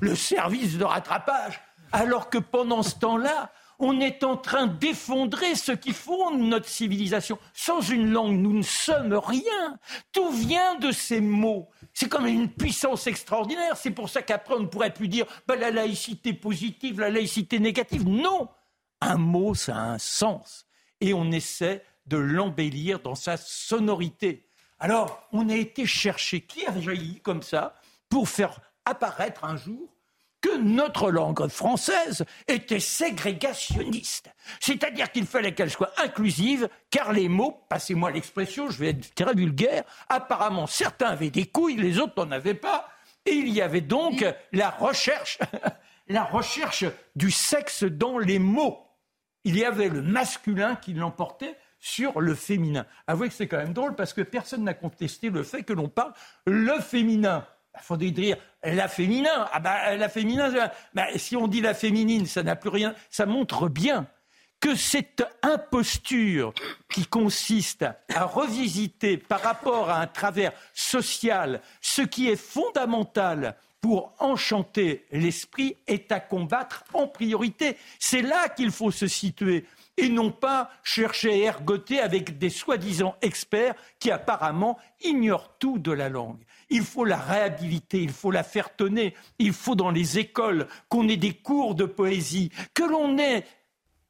le 0.00 0.14
service 0.14 0.78
de 0.78 0.84
rattrapage, 0.84 1.60
alors 1.92 2.30
que 2.30 2.38
pendant 2.38 2.82
ce 2.82 2.96
temps-là, 2.96 3.50
on 3.78 4.00
est 4.00 4.22
en 4.22 4.36
train 4.36 4.66
d'effondrer 4.66 5.54
ce 5.54 5.72
qui 5.72 5.92
fonde 5.92 6.40
notre 6.40 6.68
civilisation. 6.68 7.38
Sans 7.52 7.80
une 7.80 8.10
langue, 8.10 8.36
nous 8.36 8.52
ne 8.52 8.62
sommes 8.62 9.14
rien. 9.14 9.78
Tout 10.12 10.30
vient 10.30 10.76
de 10.76 10.92
ces 10.92 11.20
mots. 11.20 11.68
C'est 11.92 12.08
comme 12.08 12.26
une 12.26 12.50
puissance 12.50 13.06
extraordinaire. 13.06 13.76
C'est 13.76 13.90
pour 13.90 14.08
ça 14.08 14.22
qu'après, 14.22 14.54
on 14.54 14.60
ne 14.60 14.66
pourrait 14.66 14.94
plus 14.94 15.08
dire 15.08 15.26
bah, 15.46 15.56
la 15.56 15.70
laïcité 15.70 16.32
positive, 16.32 17.00
la 17.00 17.10
laïcité 17.10 17.58
négative. 17.58 18.06
Non 18.08 18.48
Un 19.00 19.16
mot, 19.16 19.54
ça 19.54 19.76
a 19.76 19.80
un 19.80 19.98
sens. 19.98 20.66
Et 21.00 21.12
on 21.12 21.30
essaie 21.32 21.84
de 22.06 22.16
l'embellir 22.16 23.00
dans 23.00 23.14
sa 23.14 23.36
sonorité. 23.36 24.48
Alors, 24.78 25.26
on 25.32 25.48
a 25.48 25.54
été 25.54 25.86
chercher 25.86 26.42
qui 26.42 26.66
a 26.66 26.80
jailli 26.80 27.20
comme 27.20 27.42
ça 27.42 27.74
pour 28.08 28.28
faire 28.28 28.60
apparaître 28.84 29.44
un 29.44 29.56
jour 29.56 29.94
que 30.44 30.58
notre 30.58 31.10
langue 31.10 31.48
française 31.48 32.26
était 32.48 32.78
ségrégationniste. 32.78 34.28
C'est-à-dire 34.60 35.10
qu'il 35.10 35.26
fallait 35.26 35.54
qu'elle 35.54 35.70
soit 35.70 35.92
inclusive, 35.96 36.68
car 36.90 37.14
les 37.14 37.30
mots, 37.30 37.64
passez-moi 37.70 38.10
l'expression, 38.10 38.68
je 38.68 38.78
vais 38.78 38.90
être 38.90 39.14
très 39.14 39.32
vulgaire, 39.32 39.84
apparemment 40.10 40.66
certains 40.66 41.08
avaient 41.08 41.30
des 41.30 41.46
couilles, 41.46 41.76
les 41.76 41.98
autres 41.98 42.22
n'en 42.22 42.30
avaient 42.30 42.52
pas, 42.52 42.90
et 43.24 43.32
il 43.32 43.48
y 43.48 43.62
avait 43.62 43.80
donc 43.80 44.22
la 44.52 44.68
recherche, 44.68 45.38
la 46.08 46.24
recherche 46.24 46.84
du 47.16 47.30
sexe 47.30 47.84
dans 47.84 48.18
les 48.18 48.38
mots. 48.38 48.86
Il 49.44 49.56
y 49.56 49.64
avait 49.64 49.88
le 49.88 50.02
masculin 50.02 50.76
qui 50.76 50.92
l'emportait 50.92 51.56
sur 51.78 52.20
le 52.20 52.34
féminin. 52.34 52.84
Avouez 53.06 53.28
que 53.28 53.34
c'est 53.34 53.48
quand 53.48 53.58
même 53.58 53.72
drôle 53.72 53.94
parce 53.94 54.12
que 54.12 54.20
personne 54.20 54.64
n'a 54.64 54.74
contesté 54.74 55.30
le 55.30 55.42
fait 55.42 55.62
que 55.62 55.72
l'on 55.72 55.88
parle 55.88 56.12
le 56.46 56.80
féminin. 56.80 57.46
Il 57.76 57.82
faudrait 57.82 58.10
dire 58.10 58.36
la 58.62 58.88
féminin. 58.88 59.48
Ah 59.52 59.60
bah, 59.60 59.96
la 59.96 60.08
féminin, 60.08 60.52
bah, 60.94 61.06
si 61.16 61.36
on 61.36 61.48
dit 61.48 61.60
la 61.60 61.74
féminine, 61.74 62.26
ça 62.26 62.42
n'a 62.42 62.56
plus 62.56 62.70
rien. 62.70 62.94
Ça 63.10 63.26
montre 63.26 63.68
bien 63.68 64.06
que 64.60 64.74
cette 64.74 65.22
imposture 65.42 66.54
qui 66.90 67.04
consiste 67.04 67.82
à 67.82 68.24
revisiter 68.24 69.18
par 69.18 69.42
rapport 69.42 69.90
à 69.90 70.00
un 70.00 70.06
travers 70.06 70.52
social 70.72 71.60
ce 71.82 72.00
qui 72.00 72.30
est 72.30 72.36
fondamental 72.36 73.56
pour 73.82 74.14
enchanter 74.18 75.04
l'esprit 75.12 75.76
est 75.86 76.10
à 76.10 76.18
combattre 76.18 76.84
en 76.94 77.06
priorité. 77.06 77.76
C'est 77.98 78.22
là 78.22 78.48
qu'il 78.48 78.70
faut 78.70 78.90
se 78.90 79.06
situer 79.06 79.66
et 79.98 80.08
non 80.08 80.30
pas 80.30 80.70
chercher 80.82 81.32
à 81.32 81.46
ergoter 81.48 82.00
avec 82.00 82.38
des 82.38 82.48
soi-disant 82.48 83.16
experts 83.20 83.74
qui 83.98 84.10
apparemment 84.10 84.78
ignorent 85.02 85.58
tout 85.58 85.78
de 85.78 85.92
la 85.92 86.08
langue. 86.08 86.40
Il 86.74 86.82
faut 86.82 87.04
la 87.04 87.18
réhabiliter, 87.18 88.02
il 88.02 88.10
faut 88.10 88.32
la 88.32 88.42
faire 88.42 88.74
tonner, 88.74 89.14
il 89.38 89.52
faut 89.52 89.76
dans 89.76 89.92
les 89.92 90.18
écoles 90.18 90.66
qu'on 90.88 91.08
ait 91.08 91.16
des 91.16 91.32
cours 91.32 91.76
de 91.76 91.84
poésie, 91.84 92.50
que 92.74 92.82
l'on 92.82 93.16
ait 93.16 93.44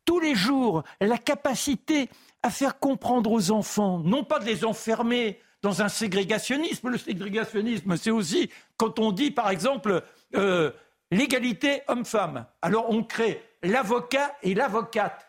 tous 0.06 0.18
les 0.18 0.34
jours 0.34 0.82
la 0.98 1.18
capacité 1.18 2.08
à 2.42 2.48
faire 2.48 2.78
comprendre 2.78 3.30
aux 3.30 3.50
enfants, 3.50 3.98
non 3.98 4.24
pas 4.24 4.38
de 4.38 4.46
les 4.46 4.64
enfermer 4.64 5.38
dans 5.60 5.82
un 5.82 5.90
ségrégationnisme. 5.90 6.88
Le 6.88 6.96
ségrégationnisme, 6.96 7.98
c'est 7.98 8.10
aussi 8.10 8.48
quand 8.78 8.98
on 8.98 9.12
dit, 9.12 9.30
par 9.30 9.50
exemple, 9.50 10.02
euh, 10.34 10.70
l'égalité 11.10 11.82
homme-femme. 11.88 12.46
Alors 12.62 12.88
on 12.88 13.04
crée 13.04 13.42
l'avocat 13.62 14.34
et 14.42 14.54
l'avocate. 14.54 15.28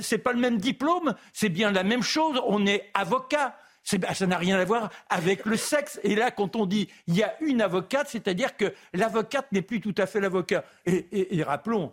C'est 0.00 0.18
pas 0.18 0.32
le 0.32 0.38
même 0.38 0.58
diplôme, 0.58 1.16
c'est 1.32 1.48
bien 1.48 1.72
la 1.72 1.82
même 1.82 2.04
chose. 2.04 2.40
On 2.46 2.64
est 2.64 2.90
avocat. 2.94 3.56
Ça 3.84 4.26
n'a 4.26 4.38
rien 4.38 4.58
à 4.58 4.64
voir 4.64 4.90
avec 5.10 5.44
le 5.44 5.56
sexe. 5.56 6.00
Et 6.02 6.14
là, 6.14 6.30
quand 6.30 6.56
on 6.56 6.66
dit 6.66 6.88
il 7.06 7.14
y 7.14 7.22
a 7.22 7.34
une 7.40 7.60
avocate, 7.60 8.08
c'est-à-dire 8.08 8.56
que 8.56 8.72
l'avocate 8.94 9.50
n'est 9.52 9.62
plus 9.62 9.80
tout 9.80 9.94
à 9.98 10.06
fait 10.06 10.20
l'avocat. 10.20 10.64
Et, 10.86 11.42
rappelons, 11.42 11.92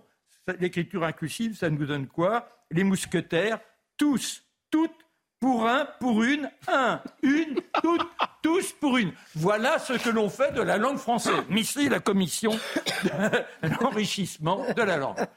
l'écriture 0.60 1.04
inclusive, 1.04 1.58
ça 1.58 1.70
nous 1.70 1.86
donne 1.86 2.08
quoi? 2.08 2.50
Les 2.72 2.84
mousquetaires, 2.84 3.60
tous, 3.98 4.44
toutes, 4.70 4.92
pour 5.40 5.68
un, 5.68 5.86
pour 6.00 6.24
une, 6.24 6.50
un, 6.68 7.02
une, 7.24 7.56
toutes, 7.82 8.08
tous 8.42 8.72
pour 8.74 8.98
une. 8.98 9.12
Voilà 9.36 9.80
ce 9.80 9.94
que 9.94 10.10
l'on 10.10 10.30
fait 10.30 10.54
de 10.54 10.62
la 10.62 10.78
langue 10.78 10.98
française. 10.98 11.34
Ici, 11.56 11.90
la 11.90 12.00
commission 12.00 12.52
de 13.04 13.70
l'enrichissement 13.82 14.66
de 14.76 14.82
la 14.82 14.98
langue. 14.98 15.28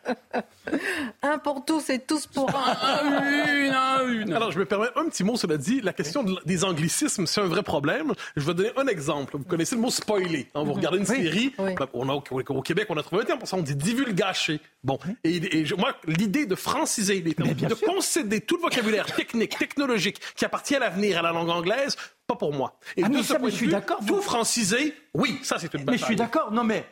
Un 1.22 1.38
pour 1.38 1.64
tous 1.64 1.90
et 1.90 1.98
tous 1.98 2.26
pour 2.26 2.50
un. 2.54 3.22
une, 4.06 4.22
une. 4.22 4.32
Alors, 4.32 4.52
je 4.52 4.58
me 4.58 4.64
permets 4.64 4.88
un 4.96 5.08
petit 5.08 5.22
mot, 5.22 5.36
cela 5.36 5.56
dit. 5.56 5.80
La 5.82 5.92
question 5.92 6.24
des 6.44 6.64
anglicismes, 6.64 7.26
c'est 7.26 7.40
un 7.40 7.46
vrai 7.46 7.62
problème. 7.62 8.14
Je 8.36 8.44
vais 8.44 8.54
donner 8.54 8.72
un 8.76 8.86
exemple. 8.86 9.36
Vous 9.36 9.44
connaissez 9.44 9.74
le 9.74 9.82
mot 9.82 9.90
spoiler. 9.90 10.48
Quand 10.52 10.64
vous 10.64 10.70
mhm. 10.70 10.76
regardez 10.76 10.98
une 10.98 11.06
série, 11.06 11.54
ben, 11.58 11.74
On 11.92 12.08
a, 12.08 12.14
au 12.14 12.62
Québec, 12.62 12.86
on 12.88 12.96
a 12.96 13.02
trouvé 13.02 13.22
un 13.22 13.24
terme 13.26 13.38
pour 13.38 13.48
ça, 13.48 13.56
on 13.56 13.62
dit 13.62 13.76
divulgacher. 13.76 14.60
Bon. 14.82 14.98
Et, 15.24 15.64
moi, 15.76 15.94
l'idée 16.06 16.46
de 16.46 16.54
franciser 16.54 17.20
les 17.20 17.34
termes, 17.34 17.54
de 17.54 17.74
concéder 17.74 18.40
tout 18.40 18.56
le 18.56 18.62
vocabulaire 18.62 19.06
technique, 19.06 19.58
technologique 19.58 20.20
qui 20.34 20.44
appartient 20.44 20.76
à 20.76 20.78
l'avenir 20.78 21.18
à 21.18 21.22
la 21.22 21.32
langue 21.32 21.50
anglaise, 21.50 21.96
pas 22.26 22.36
pour 22.36 22.52
moi. 22.52 22.78
Et 22.96 23.04
ah, 23.04 23.08
de 23.08 23.22
ce 23.22 23.34
point 23.34 23.50
je 23.50 23.54
suis 23.54 23.68
d'accord. 23.68 24.00
Tout 24.06 24.20
franciser, 24.20 24.94
oui, 25.14 25.38
ça 25.42 25.58
c'est 25.58 25.72
une 25.74 25.80
bataille. 25.80 25.94
Mais 25.94 25.98
je 25.98 26.04
suis 26.04 26.16
d'accord. 26.16 26.52
Non 26.52 26.64
mais 26.64 26.86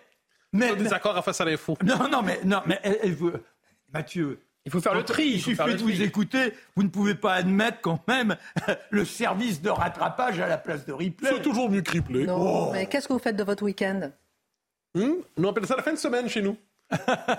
mais 0.52 0.76
des 0.76 0.92
accords 0.92 1.16
à 1.16 1.22
face 1.22 1.40
à 1.40 1.44
l'info. 1.44 1.76
Non 1.84 2.08
non 2.10 2.22
mais 2.22 2.40
non 2.44 2.60
mais 2.66 2.80
Mathieu. 3.92 4.40
Il 4.64 4.70
faut 4.70 4.80
faire 4.80 4.94
le 4.94 5.02
tri. 5.02 5.24
Il 5.24 5.42
suffit 5.42 5.74
de 5.74 5.82
vous 5.82 6.02
écouter. 6.02 6.52
Vous 6.76 6.84
ne 6.84 6.88
pouvez 6.88 7.14
pas 7.14 7.34
admettre 7.34 7.80
quand 7.80 8.00
même 8.06 8.36
le 8.90 9.04
service 9.04 9.60
de 9.60 9.70
rattrapage 9.70 10.38
à 10.38 10.46
la 10.46 10.58
place 10.58 10.86
de 10.86 10.92
Ripley. 10.92 11.30
C'est 11.32 11.42
toujours 11.42 11.68
mieux 11.68 11.82
que 11.82 11.90
Ripley. 11.90 12.26
Non, 12.26 12.68
oh. 12.68 12.70
mais 12.72 12.86
qu'est-ce 12.86 13.08
que 13.08 13.12
vous 13.12 13.18
faites 13.18 13.36
de 13.36 13.42
votre 13.42 13.64
week-end? 13.64 14.10
Hmm? 14.94 15.14
On 15.36 15.48
appelle 15.48 15.66
ça 15.66 15.76
la 15.76 15.82
fin 15.82 15.92
de 15.92 15.98
semaine 15.98 16.28
chez 16.28 16.42
nous. 16.42 16.56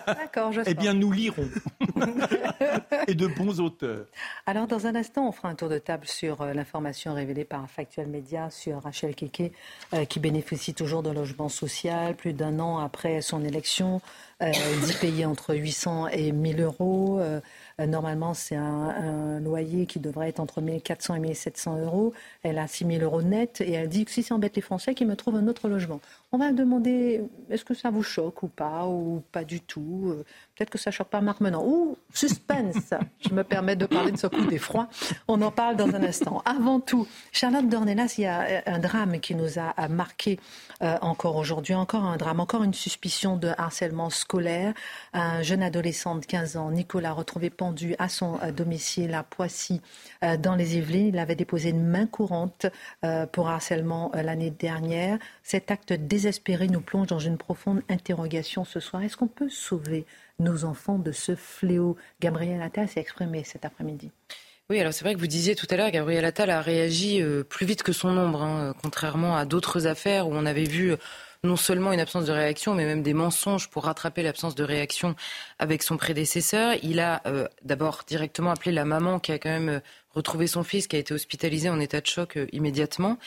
D'accord, 0.08 0.52
je 0.52 0.62
Eh 0.66 0.74
bien, 0.74 0.94
nous 0.94 1.12
lirons. 1.12 1.48
Et 3.08 3.16
de 3.16 3.28
bons 3.28 3.60
auteurs. 3.60 4.06
Alors, 4.46 4.68
dans 4.68 4.88
un 4.88 4.96
instant, 4.96 5.28
on 5.28 5.32
fera 5.32 5.50
un 5.50 5.56
tour 5.56 5.70
de 5.70 5.78
table 5.78 6.08
sur 6.08 6.42
euh, 6.42 6.54
l'information 6.54 7.14
révélée 7.14 7.46
par 7.46 7.70
Factuel 7.70 8.08
Média 8.08 8.50
sur 8.50 8.82
Rachel 8.82 9.16
Keke, 9.16 9.52
euh, 9.94 10.06
qui 10.06 10.20
bénéficie 10.20 10.74
toujours 10.74 11.04
de 11.04 11.10
logement 11.10 11.50
social 11.50 12.16
plus 12.16 12.34
d'un 12.34 12.60
an 12.60 12.80
après 12.80 13.22
son 13.22 13.44
élection, 13.44 14.02
euh, 14.42 14.52
dit 14.86 14.94
payer 15.00 15.26
entre 15.26 15.56
800 15.56 16.08
et 16.10 16.32
1000 16.32 16.62
euros. 16.62 17.20
Euh, 17.20 17.40
normalement, 17.88 18.34
c'est 18.34 18.56
un, 18.56 19.40
loyer 19.40 19.86
qui 19.86 20.00
devrait 20.00 20.30
être 20.30 20.40
entre 20.40 20.62
1400 20.62 21.16
et 21.16 21.20
1700 21.20 21.80
euros. 21.80 22.14
Elle 22.44 22.58
a 22.58 22.68
6000 22.68 23.04
euros 23.04 23.22
net 23.22 23.62
et 23.62 23.74
elle 23.74 23.90
dit 23.90 24.06
que 24.06 24.12
si 24.12 24.24
ça 24.24 24.36
embête 24.36 24.56
les 24.56 24.62
Français, 24.62 24.94
qu'ils 24.94 25.08
me 25.08 25.16
trouvent 25.16 25.36
un 25.36 25.48
autre 25.48 25.68
logement. 25.68 26.00
On 26.32 26.38
va 26.38 26.52
demander 26.52 27.22
est-ce 27.50 27.66
que 27.66 27.74
ça 27.74 27.90
vous 27.90 28.04
choque 28.04 28.44
ou 28.44 28.48
pas, 28.48 28.88
ou 28.88 29.22
pas 29.32 29.44
du 29.44 29.62
tout. 29.62 30.16
Euh, 30.54 30.58
peut-être 30.58 30.70
que 30.70 30.78
ça 30.78 30.92
choque 30.92 31.10
pas 31.10 31.22
Marc 31.22 31.42
Menon. 31.42 31.64
Ouh, 31.66 31.98
suspense 32.14 32.94
Je 33.20 33.34
me 33.34 33.44
permets 33.44 33.76
de 33.76 33.86
parler 33.86 34.12
de 34.12 34.18
ce 34.18 34.28
coup 34.28 34.46
d'effroi. 34.46 34.88
On 35.28 35.42
en 35.42 35.52
parle 35.52 35.76
dans 35.76 35.88
un 35.88 36.04
instant. 36.04 36.42
Avant 36.46 36.80
tout, 36.80 37.08
Charlotte 37.32 37.68
Dornelas, 37.68 38.16
il 38.18 38.22
y 38.22 38.28
a 38.28 38.64
un 38.66 38.80
drame 38.80 39.20
qui 39.20 39.36
nous 39.36 39.60
a 39.60 39.88
marqué 39.88 40.40
euh, 40.82 40.98
encore 41.02 41.36
aujourd'hui. 41.38 41.74
Encore 41.74 42.04
un 42.04 42.18
drame, 42.18 42.40
encore 42.40 42.64
une 42.64 42.74
suspicion 42.74 43.38
de 43.38 43.50
harcèlement 43.58 44.10
scolaire. 44.10 44.74
Un 45.14 45.42
jeune 45.42 45.64
adolescent 45.64 46.16
de 46.16 46.26
15 46.26 46.58
ans, 46.58 46.72
Nicolas, 46.72 47.14
retrouvé 47.14 47.50
pendu 47.50 47.96
à 48.00 48.10
son 48.10 48.40
euh, 48.42 48.52
domicile 48.52 49.14
à 49.14 49.24
Poissy, 49.24 49.82
euh, 50.24 50.38
dans 50.38 50.56
les 50.56 50.78
Yvelines. 50.78 51.08
Il 51.08 51.20
avait 51.20 51.36
déposé 51.36 51.70
une 51.70 51.86
main 51.86 52.06
courante 52.06 52.66
pour 53.32 53.50
harcèlement 53.50 54.12
l'année 54.14 54.52
dernière. 54.52 55.18
Cet 55.44 55.72
acte 55.72 55.94
désespéré 55.94 56.68
nous 56.68 56.82
plonge 56.82 57.08
dans 57.08 57.20
une 57.20 57.38
profonde 57.38 57.82
interrogation 57.90 58.66
ce 58.66 58.80
soir. 58.80 59.04
Est-ce 59.04 59.18
qu'on 59.18 59.28
peut 59.28 59.50
sauver 59.50 60.06
nos 60.40 60.66
enfants 60.66 61.00
de 61.00 61.12
ce 61.12 61.36
fléau 61.36 61.96
Gabriel 62.20 62.62
Attal 62.62 62.88
s'est 62.88 63.00
exprimé 63.00 63.44
cet 63.44 63.66
après-midi. 63.66 64.12
Oui, 64.70 64.80
alors 64.80 64.94
c'est 64.94 65.04
vrai 65.04 65.14
que 65.14 65.20
vous 65.20 65.28
disiez 65.28 65.56
tout 65.56 65.68
à 65.70 65.76
l'heure, 65.76 65.92
Gabriel 65.92 66.24
Attal 66.24 66.50
a 66.50 66.62
réagi 66.62 67.22
euh, 67.22 67.44
plus 67.44 67.66
vite 67.66 67.84
que 67.84 67.92
son 67.92 68.12
nombre, 68.12 68.42
hein, 68.42 68.74
contrairement 68.82 69.36
à 69.36 69.44
d'autres 69.44 69.88
affaires 69.88 70.30
où 70.30 70.34
on 70.34 70.46
avait 70.46 70.64
vu 70.64 70.94
euh, 70.94 70.98
non 71.44 71.58
seulement 71.58 71.92
une 71.92 72.00
absence 72.00 72.26
de 72.26 72.32
réaction, 72.32 72.74
mais 72.74 72.86
même 72.86 73.04
des 73.04 73.14
mensonges 73.14 73.70
pour 73.70 73.84
rattraper 73.84 74.24
l'absence 74.24 74.56
de 74.56 74.64
réaction 74.64 75.16
avec 75.60 75.84
son 75.84 75.98
prédécesseur. 75.98 76.76
Il 76.82 77.02
a 77.02 77.22
euh, 77.26 77.46
d'abord 77.66 78.04
directement 78.08 78.52
appelé 78.52 78.72
la 78.72 78.86
maman 78.86 79.20
qui 79.20 79.34
a 79.34 79.38
quand 79.38 79.50
même 79.50 79.82
retrouvé 80.12 80.48
son 80.48 80.64
fils 80.64 80.88
qui 80.88 80.96
a 80.96 81.00
été 81.00 81.14
hospitalisé 81.14 81.70
en 81.70 81.82
état 81.82 82.00
de 82.00 82.08
choc 82.08 82.40
immédiatement. 82.54 83.18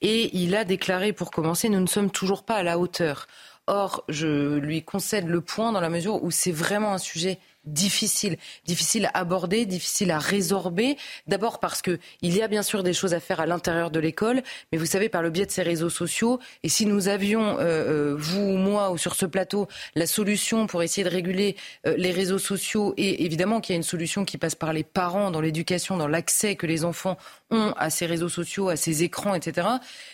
Et 0.00 0.34
il 0.34 0.56
a 0.56 0.64
déclaré, 0.64 1.12
pour 1.12 1.30
commencer, 1.30 1.68
nous 1.68 1.80
ne 1.80 1.86
sommes 1.86 2.10
toujours 2.10 2.44
pas 2.44 2.54
à 2.54 2.62
la 2.62 2.78
hauteur. 2.78 3.26
Or, 3.66 4.04
je 4.08 4.58
lui 4.58 4.82
concède 4.82 5.26
le 5.26 5.40
point 5.40 5.72
dans 5.72 5.80
la 5.80 5.90
mesure 5.90 6.22
où 6.22 6.30
c'est 6.30 6.52
vraiment 6.52 6.92
un 6.92 6.98
sujet 6.98 7.38
difficile, 7.66 8.36
difficile 8.64 9.10
à 9.12 9.18
aborder, 9.18 9.66
difficile 9.66 10.10
à 10.10 10.18
résorber. 10.18 10.96
D'abord 11.26 11.58
parce 11.58 11.82
que 11.82 11.98
il 12.22 12.34
y 12.34 12.42
a 12.42 12.48
bien 12.48 12.62
sûr 12.62 12.82
des 12.82 12.92
choses 12.92 13.12
à 13.12 13.20
faire 13.20 13.40
à 13.40 13.46
l'intérieur 13.46 13.90
de 13.90 13.98
l'école, 13.98 14.42
mais 14.70 14.78
vous 14.78 14.86
savez 14.86 15.08
par 15.08 15.22
le 15.22 15.30
biais 15.30 15.46
de 15.46 15.50
ces 15.50 15.62
réseaux 15.62 15.90
sociaux. 15.90 16.38
Et 16.62 16.68
si 16.68 16.86
nous 16.86 17.08
avions, 17.08 17.58
euh, 17.58 17.62
euh, 17.62 18.16
vous 18.16 18.40
ou 18.40 18.56
moi 18.56 18.90
ou 18.90 18.98
sur 18.98 19.14
ce 19.14 19.26
plateau, 19.26 19.66
la 19.94 20.06
solution 20.06 20.66
pour 20.66 20.82
essayer 20.82 21.04
de 21.04 21.12
réguler 21.12 21.56
euh, 21.86 21.94
les 21.96 22.12
réseaux 22.12 22.38
sociaux, 22.38 22.94
et 22.96 23.24
évidemment 23.24 23.60
qu'il 23.60 23.74
y 23.74 23.76
a 23.76 23.78
une 23.78 23.82
solution 23.82 24.24
qui 24.24 24.38
passe 24.38 24.54
par 24.54 24.72
les 24.72 24.84
parents 24.84 25.30
dans 25.30 25.40
l'éducation, 25.40 25.96
dans 25.96 26.08
l'accès 26.08 26.56
que 26.56 26.66
les 26.66 26.84
enfants 26.84 27.16
ont 27.50 27.74
à 27.76 27.90
ces 27.90 28.06
réseaux 28.06 28.28
sociaux, 28.28 28.68
à 28.68 28.76
ces 28.76 29.02
écrans, 29.02 29.34
etc. 29.34 29.66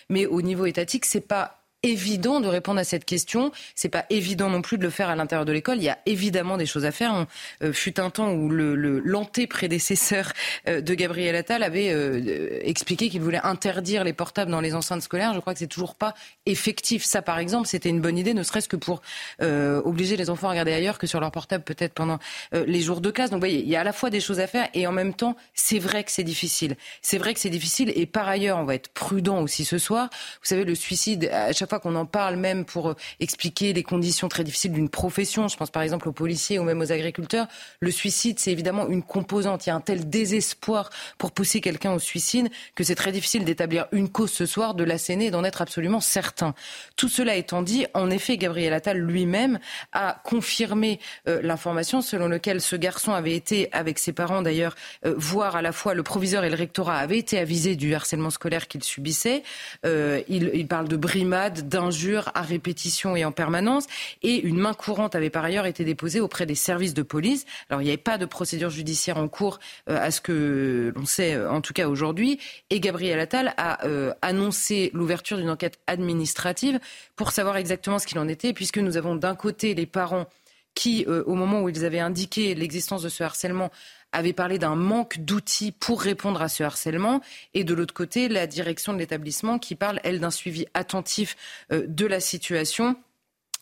Mais 0.09 0.27
au 0.27 0.43
niveau 0.43 0.67
étatique, 0.67 1.05
c'est 1.05 1.21
pas 1.21 1.62
évident 1.83 2.41
de 2.41 2.47
répondre 2.47 2.79
à 2.79 2.85
cette 2.85 3.05
question. 3.05 3.51
C'est 3.75 3.89
pas 3.89 4.07
évident 4.09 4.49
non 4.49 4.63
plus 4.63 4.79
de 4.79 4.83
le 4.85 4.91
faire 4.91 5.09
à 5.09 5.17
l'intérieur 5.17 5.45
de 5.45 5.53
l'école. 5.53 5.79
Il 5.79 5.85
y 5.85 5.89
a 5.89 5.99
évidemment 6.07 6.57
des 6.57 6.67
choses 6.67 6.85
à 6.85 6.93
faire. 6.93 7.13
On, 7.13 7.27
euh, 7.65 7.73
fut 7.73 7.99
un 7.99 8.11
temps 8.11 8.33
où 8.33 8.49
le, 8.49 9.01
l'anté-prédécesseur 9.01 10.33
euh, 10.69 10.81
de 10.81 10.95
Gabriel 10.95 11.35
Attal 11.35 11.63
avait 11.63 11.91
euh, 11.93 12.61
expliqué 12.63 13.09
qu'il 13.09 13.21
voulait 13.21 13.41
interdire 13.43 14.05
les 14.05 14.13
portables 14.13 14.51
dans 14.51 14.61
les 14.61 14.75
enceintes 14.75 15.03
scolaires. 15.03 15.35
Je 15.35 15.41
crois 15.41 15.55
que 15.55 15.59
c'est 15.59 15.67
toujours 15.67 15.97
pas 15.97 16.15
effectif. 16.47 17.05
Ça, 17.05 17.21
par 17.21 17.39
exemple, 17.39 17.67
c'était 17.67 17.89
une 17.89 18.01
bonne 18.01 18.19
idée, 18.19 18.35
ne 18.35 18.43
serait-ce 18.43 18.69
que 18.69 18.77
pour 18.77 19.03
obliger 19.41 20.17
les 20.17 20.31
enfants 20.31 20.49
à 20.49 20.51
regarder 20.51 20.73
ailleurs 20.73 20.99
que 20.99 21.07
sur 21.07 21.21
leur 21.21 21.31
portable, 21.31 21.65
peut-être 21.65 21.95
pendant 21.95 22.19
les 22.53 22.81
jours 22.81 23.01
de 23.01 23.11
classe. 23.11 23.31
Donc, 23.31 23.41
voyez, 23.41 23.61
il 23.61 23.69
y 23.69 23.77
a 23.77 23.81
à 23.81 23.85
la 23.85 23.93
fois 23.93 24.11
des 24.11 24.21
choses 24.21 24.41
à 24.41 24.47
faire 24.47 24.69
et 24.75 24.87
en 24.87 24.93
même 24.93 25.15
temps, 25.15 25.37
c'est 25.55 25.79
vrai 25.79 26.05
que 26.05 26.11
c'est 26.11 26.23
difficile. 26.23 26.77
C'est 27.01 27.19
vrai 27.19 27.35
que 27.35 27.41
c'est 27.41 27.51
difficile 27.51 27.93
et 27.95 28.07
par 28.07 28.29
ailleurs, 28.29 28.59
on 28.59 28.65
va 28.65 28.75
être 28.75 28.89
prudent 28.89 29.43
aussi 29.43 29.65
ce 29.65 29.79
soir. 29.79 30.09
Vous 30.13 30.47
savez, 30.47 30.65
le 30.65 30.75
suicide, 30.75 31.29
à 31.33 31.53
chaque 31.53 31.72
qu'on 31.79 31.95
en 31.95 32.07
parle 32.07 32.37
même 32.37 32.65
pour 32.65 32.91
euh, 32.91 32.95
expliquer 33.21 33.73
les 33.73 33.83
conditions 33.83 34.29
très 34.29 34.45
difficiles 34.45 34.73
d'une 34.73 34.89
profession, 34.89 35.49
je 35.49 35.57
pense 35.57 35.71
par 35.71 35.83
exemple 35.83 36.09
aux 36.09 36.13
policiers 36.13 36.59
ou 36.59 36.65
même 36.65 36.81
aux 36.81 36.93
agriculteurs, 36.93 37.47
le 37.81 37.91
suicide, 37.91 38.39
c'est 38.39 38.53
évidemment 38.53 38.89
une 38.89 39.03
composante. 39.03 39.67
Il 39.67 39.71
y 39.71 39.73
a 39.73 39.75
un 39.75 39.81
tel 39.81 40.09
désespoir 40.09 40.91
pour 41.19 41.33
pousser 41.33 41.61
quelqu'un 41.61 41.93
au 41.93 41.99
suicide 41.99 42.49
que 42.75 42.85
c'est 42.85 42.95
très 42.95 43.13
difficile 43.13 43.45
d'établir 43.45 43.87
une 43.93 44.09
cause 44.09 44.33
ce 44.33 44.47
soir, 44.47 44.75
de 44.75 44.85
l'asséner 44.85 45.27
et 45.27 45.31
d'en 45.31 45.45
être 45.45 45.63
absolument 45.63 46.01
certain. 46.01 46.55
Tout 46.97 47.09
cela 47.09 47.37
étant 47.37 47.63
dit, 47.63 47.87
en 47.95 48.11
effet, 48.11 48.37
Gabriel 48.37 48.73
Attal 48.73 48.99
lui-même 48.99 49.59
a 49.93 50.21
confirmé 50.25 51.01
euh, 51.29 51.41
l'information 51.43 52.01
selon 52.01 52.29
laquelle 52.29 52.61
ce 52.61 52.77
garçon 52.77 53.13
avait 53.13 53.35
été, 53.35 53.69
avec 53.73 53.99
ses 53.99 54.13
parents 54.13 54.43
d'ailleurs, 54.43 54.75
euh, 55.05 55.17
à 55.53 55.63
la 55.63 55.73
fois 55.73 55.95
le 55.95 56.03
proviseur 56.03 56.45
et 56.45 56.51
le 56.51 56.57
rectorat 56.57 56.99
avaient 56.99 57.19
été 57.19 57.39
avisés 57.39 57.75
du 57.75 57.95
harcèlement 57.95 58.31
scolaire 58.31 58.69
qu'il 58.69 58.85
subissait. 58.85 59.43
il, 59.85 60.51
il 60.55 60.67
parle 60.67 60.89
de 60.89 60.97
brimade, 60.97 61.62
d'injures 61.63 62.31
à 62.35 62.43
répétition 62.43 63.17
et 63.17 63.25
en 63.25 63.33
permanence. 63.33 63.87
Et 64.23 64.41
une 64.41 64.59
main 64.59 64.75
courante 64.75 65.15
avait 65.15 65.31
par 65.31 65.45
ailleurs 65.45 65.67
été 65.67 65.85
déposée 65.85 66.21
auprès 66.21 66.47
des 66.47 66.55
services 66.55 66.95
de 66.95 67.03
police. 67.03 67.45
Alors 67.71 67.83
il 67.83 67.85
n'y 67.85 67.91
avait 67.91 67.97
pas 67.97 68.19
de 68.19 68.27
procédure 68.27 68.71
judiciaire 68.71 69.19
en 69.19 69.29
cours 69.29 69.59
euh, 69.89 69.99
à 70.01 70.11
ce 70.11 70.21
que 70.21 70.93
l'on 70.95 71.07
sait 71.07 71.35
euh, 71.35 71.51
en 71.51 71.61
tout 71.61 71.73
cas 71.73 71.89
aujourd'hui. 71.89 72.39
Et 72.71 72.81
Gabriel 72.81 73.19
Attal 73.21 73.55
a 73.57 73.85
euh, 73.87 74.13
annoncé 74.23 74.91
l'ouverture 74.95 75.37
d'une 75.37 75.51
enquête 75.51 75.79
administrative 75.87 76.81
pour 77.17 77.33
savoir 77.33 77.57
exactement 77.57 77.99
ce 77.99 78.07
qu'il 78.07 78.19
en 78.19 78.29
était, 78.29 78.53
puisque 78.53 78.79
nous 78.79 78.97
avons 78.97 79.17
d'un 79.17 79.35
côté 79.35 79.75
les 79.75 79.87
parents 79.87 80.27
qui, 80.75 81.05
au 81.07 81.35
moment 81.35 81.61
où 81.61 81.69
ils 81.69 81.85
avaient 81.85 81.99
indiqué 81.99 82.55
l'existence 82.55 83.03
de 83.03 83.11
ce 83.11 83.23
harcèlement, 83.23 83.71
avait 84.13 84.33
parlé 84.33 84.59
d'un 84.59 84.77
manque 84.77 85.19
d'outils 85.19 85.73
pour 85.73 86.03
répondre 86.03 86.41
à 86.43 86.49
ce 86.49 86.63
harcèlement. 86.63 87.21
Et 87.55 87.65
de 87.65 87.75
l'autre 87.75 87.95
côté, 87.95 88.29
la 88.29 88.47
direction 88.47 88.93
de 88.93 88.99
l'établissement 88.99 89.59
qui 89.59 89.75
parle, 89.75 90.01
elle, 90.05 90.21
d'un 90.21 90.31
suivi 90.31 90.67
attentif 90.75 91.37
euh, 91.73 91.85
de 91.87 92.07
la 92.07 92.21
situation 92.21 92.97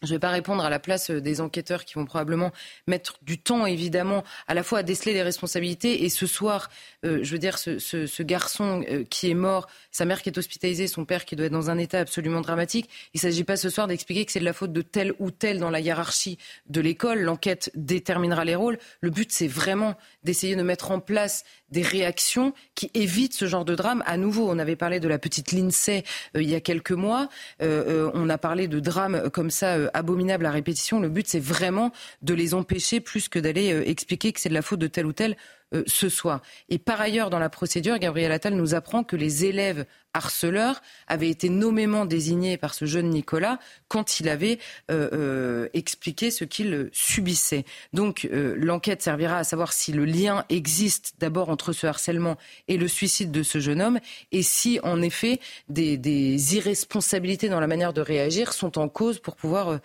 je 0.02 0.08
ne 0.08 0.12
vais 0.12 0.18
pas 0.18 0.30
répondre 0.30 0.64
à 0.64 0.70
la 0.70 0.78
place 0.78 1.10
euh, 1.10 1.20
des 1.20 1.40
enquêteurs 1.40 1.84
qui 1.84 1.94
vont 1.94 2.06
probablement 2.06 2.52
mettre 2.86 3.18
du 3.22 3.38
temps, 3.38 3.66
évidemment, 3.66 4.24
à 4.48 4.54
la 4.54 4.62
fois 4.62 4.78
à 4.78 4.82
déceler 4.82 5.12
les 5.12 5.22
responsabilités. 5.22 6.04
Et 6.04 6.08
ce 6.08 6.26
soir, 6.26 6.70
euh, 7.04 7.20
je 7.22 7.32
veux 7.32 7.38
dire, 7.38 7.58
ce, 7.58 8.22
garçon 8.22 8.82
euh, 8.88 9.04
qui 9.04 9.30
est 9.30 9.34
mort, 9.34 9.68
sa 9.90 10.06
mère 10.06 10.22
qui 10.22 10.30
est 10.30 10.38
hospitalisée, 10.38 10.86
son 10.86 11.04
père 11.04 11.24
qui 11.24 11.36
doit 11.36 11.46
être 11.46 11.52
dans 11.52 11.68
un 11.68 11.76
état 11.76 12.00
absolument 12.00 12.40
dramatique, 12.40 12.88
il 13.12 13.18
ne 13.18 13.20
s'agit 13.20 13.44
pas 13.44 13.56
ce 13.56 13.68
soir 13.68 13.88
d'expliquer 13.88 14.24
que 14.24 14.32
c'est 14.32 14.40
de 14.40 14.44
la 14.44 14.52
faute 14.54 14.72
de 14.72 14.82
tel 14.82 15.12
ou 15.18 15.30
tel 15.30 15.58
dans 15.58 15.70
la 15.70 15.80
hiérarchie 15.80 16.38
de 16.68 16.80
l'école. 16.80 17.20
L'enquête 17.20 17.70
déterminera 17.74 18.44
les 18.44 18.54
rôles. 18.54 18.78
Le 19.02 19.10
but, 19.10 19.30
c'est 19.30 19.48
vraiment 19.48 19.96
d'essayer 20.24 20.56
de 20.56 20.62
mettre 20.62 20.90
en 20.92 21.00
place 21.00 21.44
des 21.70 21.82
réactions 21.82 22.54
qui 22.74 22.90
évitent 22.94 23.34
ce 23.34 23.46
genre 23.46 23.64
de 23.64 23.74
drame. 23.74 24.02
À 24.06 24.16
nouveau, 24.16 24.50
on 24.50 24.58
avait 24.58 24.76
parlé 24.76 24.98
de 24.98 25.08
la 25.08 25.18
petite 25.18 25.52
Lindsay 25.52 26.04
il 26.34 26.48
y 26.48 26.54
a 26.54 26.60
quelques 26.60 26.90
mois. 26.90 27.28
on 27.60 28.28
a 28.28 28.38
parlé 28.38 28.66
de 28.66 28.80
drames 28.80 29.30
comme 29.30 29.50
ça 29.50 29.89
abominables 29.94 30.46
à 30.46 30.50
répétition. 30.50 31.00
Le 31.00 31.08
but, 31.08 31.26
c'est 31.28 31.40
vraiment 31.40 31.92
de 32.22 32.34
les 32.34 32.54
empêcher 32.54 33.00
plus 33.00 33.28
que 33.28 33.38
d'aller 33.38 33.72
euh, 33.72 33.88
expliquer 33.88 34.32
que 34.32 34.40
c'est 34.40 34.48
de 34.48 34.54
la 34.54 34.62
faute 34.62 34.80
de 34.80 34.86
tel 34.86 35.06
ou 35.06 35.12
tel. 35.12 35.36
Euh, 35.72 35.84
ce 35.86 36.08
soir. 36.08 36.42
Et 36.68 36.78
par 36.78 37.00
ailleurs, 37.00 37.30
dans 37.30 37.38
la 37.38 37.48
procédure, 37.48 37.96
Gabriel 37.98 38.32
Attal 38.32 38.54
nous 38.54 38.74
apprend 38.74 39.04
que 39.04 39.14
les 39.14 39.44
élèves 39.44 39.86
harceleurs 40.14 40.82
avaient 41.06 41.28
été 41.28 41.48
nommément 41.48 42.06
désignés 42.06 42.56
par 42.56 42.74
ce 42.74 42.86
jeune 42.86 43.10
Nicolas 43.10 43.60
quand 43.86 44.18
il 44.18 44.28
avait 44.28 44.58
euh, 44.90 45.08
euh, 45.12 45.68
expliqué 45.72 46.32
ce 46.32 46.42
qu'il 46.42 46.88
subissait. 46.92 47.64
Donc 47.92 48.28
l'enquête 48.32 49.00
servira 49.00 49.36
à 49.36 49.44
savoir 49.44 49.72
si 49.72 49.92
le 49.92 50.04
lien 50.04 50.44
existe 50.48 51.14
d'abord 51.20 51.48
entre 51.48 51.72
ce 51.72 51.86
harcèlement 51.86 52.36
et 52.66 52.76
le 52.76 52.88
suicide 52.88 53.30
de 53.30 53.44
ce 53.44 53.60
jeune 53.60 53.80
homme 53.80 54.00
et 54.32 54.42
si 54.42 54.80
en 54.82 55.00
effet 55.00 55.38
des, 55.68 55.96
des 55.96 56.56
irresponsabilités 56.56 57.48
dans 57.48 57.60
la 57.60 57.68
manière 57.68 57.92
de 57.92 58.00
réagir 58.00 58.52
sont 58.52 58.76
en 58.78 58.88
cause 58.88 59.20
pour 59.20 59.36
pouvoir 59.36 59.78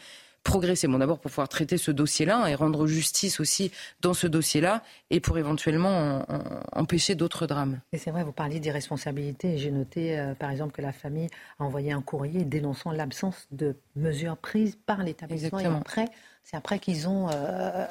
progresser. 0.45 0.87
Bon, 0.87 0.99
d'abord 0.99 1.19
pour 1.19 1.29
pouvoir 1.29 1.49
traiter 1.49 1.77
ce 1.77 1.91
dossier-là 1.91 2.47
et 2.47 2.55
rendre 2.55 2.87
justice 2.87 3.41
aussi 3.41 3.71
dans 4.01 4.13
ce 4.13 4.27
dossier-là 4.27 4.81
et 5.09 5.19
pour 5.19 5.37
éventuellement 5.37 6.25
empêcher 6.71 7.15
d'autres 7.15 7.47
drames. 7.47 7.81
Et 7.91 7.97
c'est 7.97 8.11
vrai, 8.11 8.23
vous 8.23 8.31
parliez 8.31 8.59
d'irresponsabilité. 8.59 9.57
J'ai 9.57 9.71
noté, 9.71 10.17
euh, 10.17 10.33
par 10.35 10.51
exemple, 10.51 10.73
que 10.73 10.81
la 10.81 10.93
famille 10.93 11.27
a 11.59 11.63
envoyé 11.63 11.91
un 11.91 12.01
courrier 12.01 12.45
dénonçant 12.45 12.91
l'absence 12.91 13.47
de 13.51 13.75
mesures 13.95 14.37
prises 14.37 14.77
par 14.85 15.03
l'établissement. 15.03 15.59
Et 15.59 15.65
après, 15.65 16.05
c'est 16.43 16.55
après 16.55 16.79
qu'ils 16.79 17.09
ont 17.09 17.27
euh, 17.31 17.85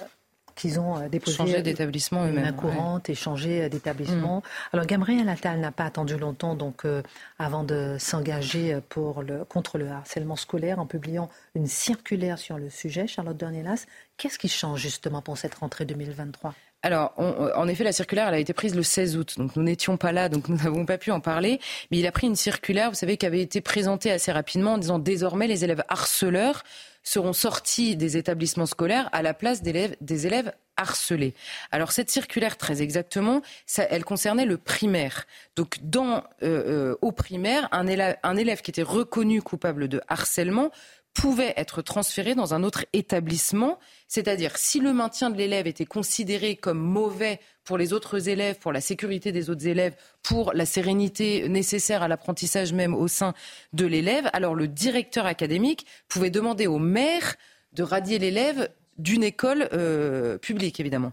qu'ils 0.55 0.81
ont 0.81 0.97
euh, 0.97 1.09
déposé 1.09 1.37
changé 1.37 1.63
d'établissement 1.63 2.27
eux-mêmes, 2.27 2.55
courante 2.55 3.09
et 3.11 3.15
changé 3.15 3.63
euh, 3.65 3.69
d'établissement. 3.69 4.39
Mm. 4.39 4.75
Alors 4.75 4.87
Gabriel 4.87 5.29
Attal 5.29 5.61
n'a 5.61 5.73
pas 5.73 5.85
attendu 5.85 6.17
longtemps 6.17 6.55
donc 6.55 6.85
euh, 6.85 7.03
avant 7.39 7.65
de 7.65 7.97
s'engager 7.99 8.79
pour 8.89 9.23
le 9.23 9.45
contre 9.45 9.79
le 9.79 9.89
harcèlement 9.89 10.37
scolaire 10.37 10.79
en 10.79 10.87
publiant 10.87 11.29
une 11.55 11.67
circulaire 11.67 12.39
sur 12.39 12.59
le 12.59 12.71
sujet. 12.71 13.07
Charlotte 13.07 13.37
Dornelas, 13.37 13.87
qu'est-ce 14.17 14.39
qui 14.39 14.49
change 14.49 14.81
justement 14.81 15.23
pour 15.23 15.37
cette 15.39 15.55
rentrée 15.55 15.85
2023 15.85 16.55
alors, 16.87 17.15
en 17.17 17.67
effet, 17.67 17.83
la 17.83 17.93
circulaire, 17.93 18.29
elle 18.29 18.35
a 18.35 18.39
été 18.39 18.53
prise 18.53 18.75
le 18.75 18.83
16 18.83 19.17
août, 19.17 19.35
donc 19.39 19.57
nous 19.57 19.63
n'étions 19.63 19.97
pas 19.97 20.13
là, 20.13 20.29
donc 20.29 20.51
nous 20.51 20.57
n'avons 20.59 20.85
pas 20.85 20.99
pu 20.99 21.13
en 21.13 21.21
parler. 21.21 21.59
Mais 21.91 21.97
il 21.97 22.07
a 22.07 22.13
pris 22.13 22.27
une 22.27 22.37
circulaire, 22.37 22.91
vous 22.91 22.95
savez, 22.95 23.17
qui 23.17 23.25
avait 23.25 23.41
été 23.41 23.63
présentée 23.63 24.11
assez 24.11 24.31
rapidement 24.31 24.75
en 24.75 24.79
disant 24.79 24.99
désormais 24.99 25.47
les 25.47 25.65
élèves 25.65 25.83
harceleurs 25.89 26.63
seront 27.05 27.33
sortis 27.33 27.97
des 27.97 28.17
établissements 28.17 28.67
scolaires 28.67 29.09
à 29.13 29.23
la 29.23 29.35
place 29.35 29.63
des 29.63 30.27
élèves 30.27 30.53
harcelés. 30.77 31.35
Alors 31.71 31.93
cette 31.93 32.11
circulaire, 32.11 32.57
très 32.57 32.83
exactement, 32.83 33.43
elle 33.77 34.05
concernait 34.05 34.47
le 34.47 34.59
primaire. 34.59 35.27
Donc 35.55 35.79
dans, 35.83 36.25
euh, 36.43 36.93
euh, 36.93 36.97
au 37.01 37.13
primaire, 37.13 37.69
un 37.71 37.87
élève, 37.87 38.17
un 38.23 38.37
élève 38.37 38.61
qui 38.61 38.71
était 38.71 38.83
reconnu 38.83 39.41
coupable 39.43 39.87
de 39.87 40.01
harcèlement 40.09 40.71
pouvait 41.15 41.55
être 41.57 41.81
transféré 41.81 42.35
dans 42.35 42.55
un 42.55 42.65
autre 42.65 42.85
établissement, 42.93 43.79
c'est-à-dire 44.09 44.57
si 44.57 44.81
le 44.81 44.93
maintien 44.93 45.31
de 45.31 45.37
l'élève 45.37 45.67
était 45.67 45.87
considéré 45.87 46.57
comme 46.57 46.79
mauvais 46.79 47.41
pour 47.65 47.79
les 47.79 47.93
autres 47.93 48.29
élèves, 48.29 48.59
pour 48.59 48.73
la 48.73 48.81
sécurité 48.81 49.31
des 49.33 49.49
autres 49.49 49.67
élèves, 49.67 49.95
pour 50.23 50.53
la 50.53 50.67
sérénité 50.67 51.49
nécessaire 51.49 52.03
à 52.03 52.09
l'apprentissage 52.09 52.73
même 52.73 52.95
au 52.95 53.09
sein 53.09 53.33
de 53.73 53.87
l'élève, 53.87 54.29
alors 54.33 54.55
le 54.55 54.69
directeur 54.69 55.25
académique 55.25 55.87
pouvait 56.09 56.31
demander 56.31 56.67
au 56.67 56.79
maire 56.79 57.37
de 57.73 57.83
radier 57.83 58.19
l'élève 58.19 58.69
d'une 58.99 59.25
école 59.25 59.69
euh, 59.73 60.37
publique, 60.39 60.81
évidemment. 60.81 61.13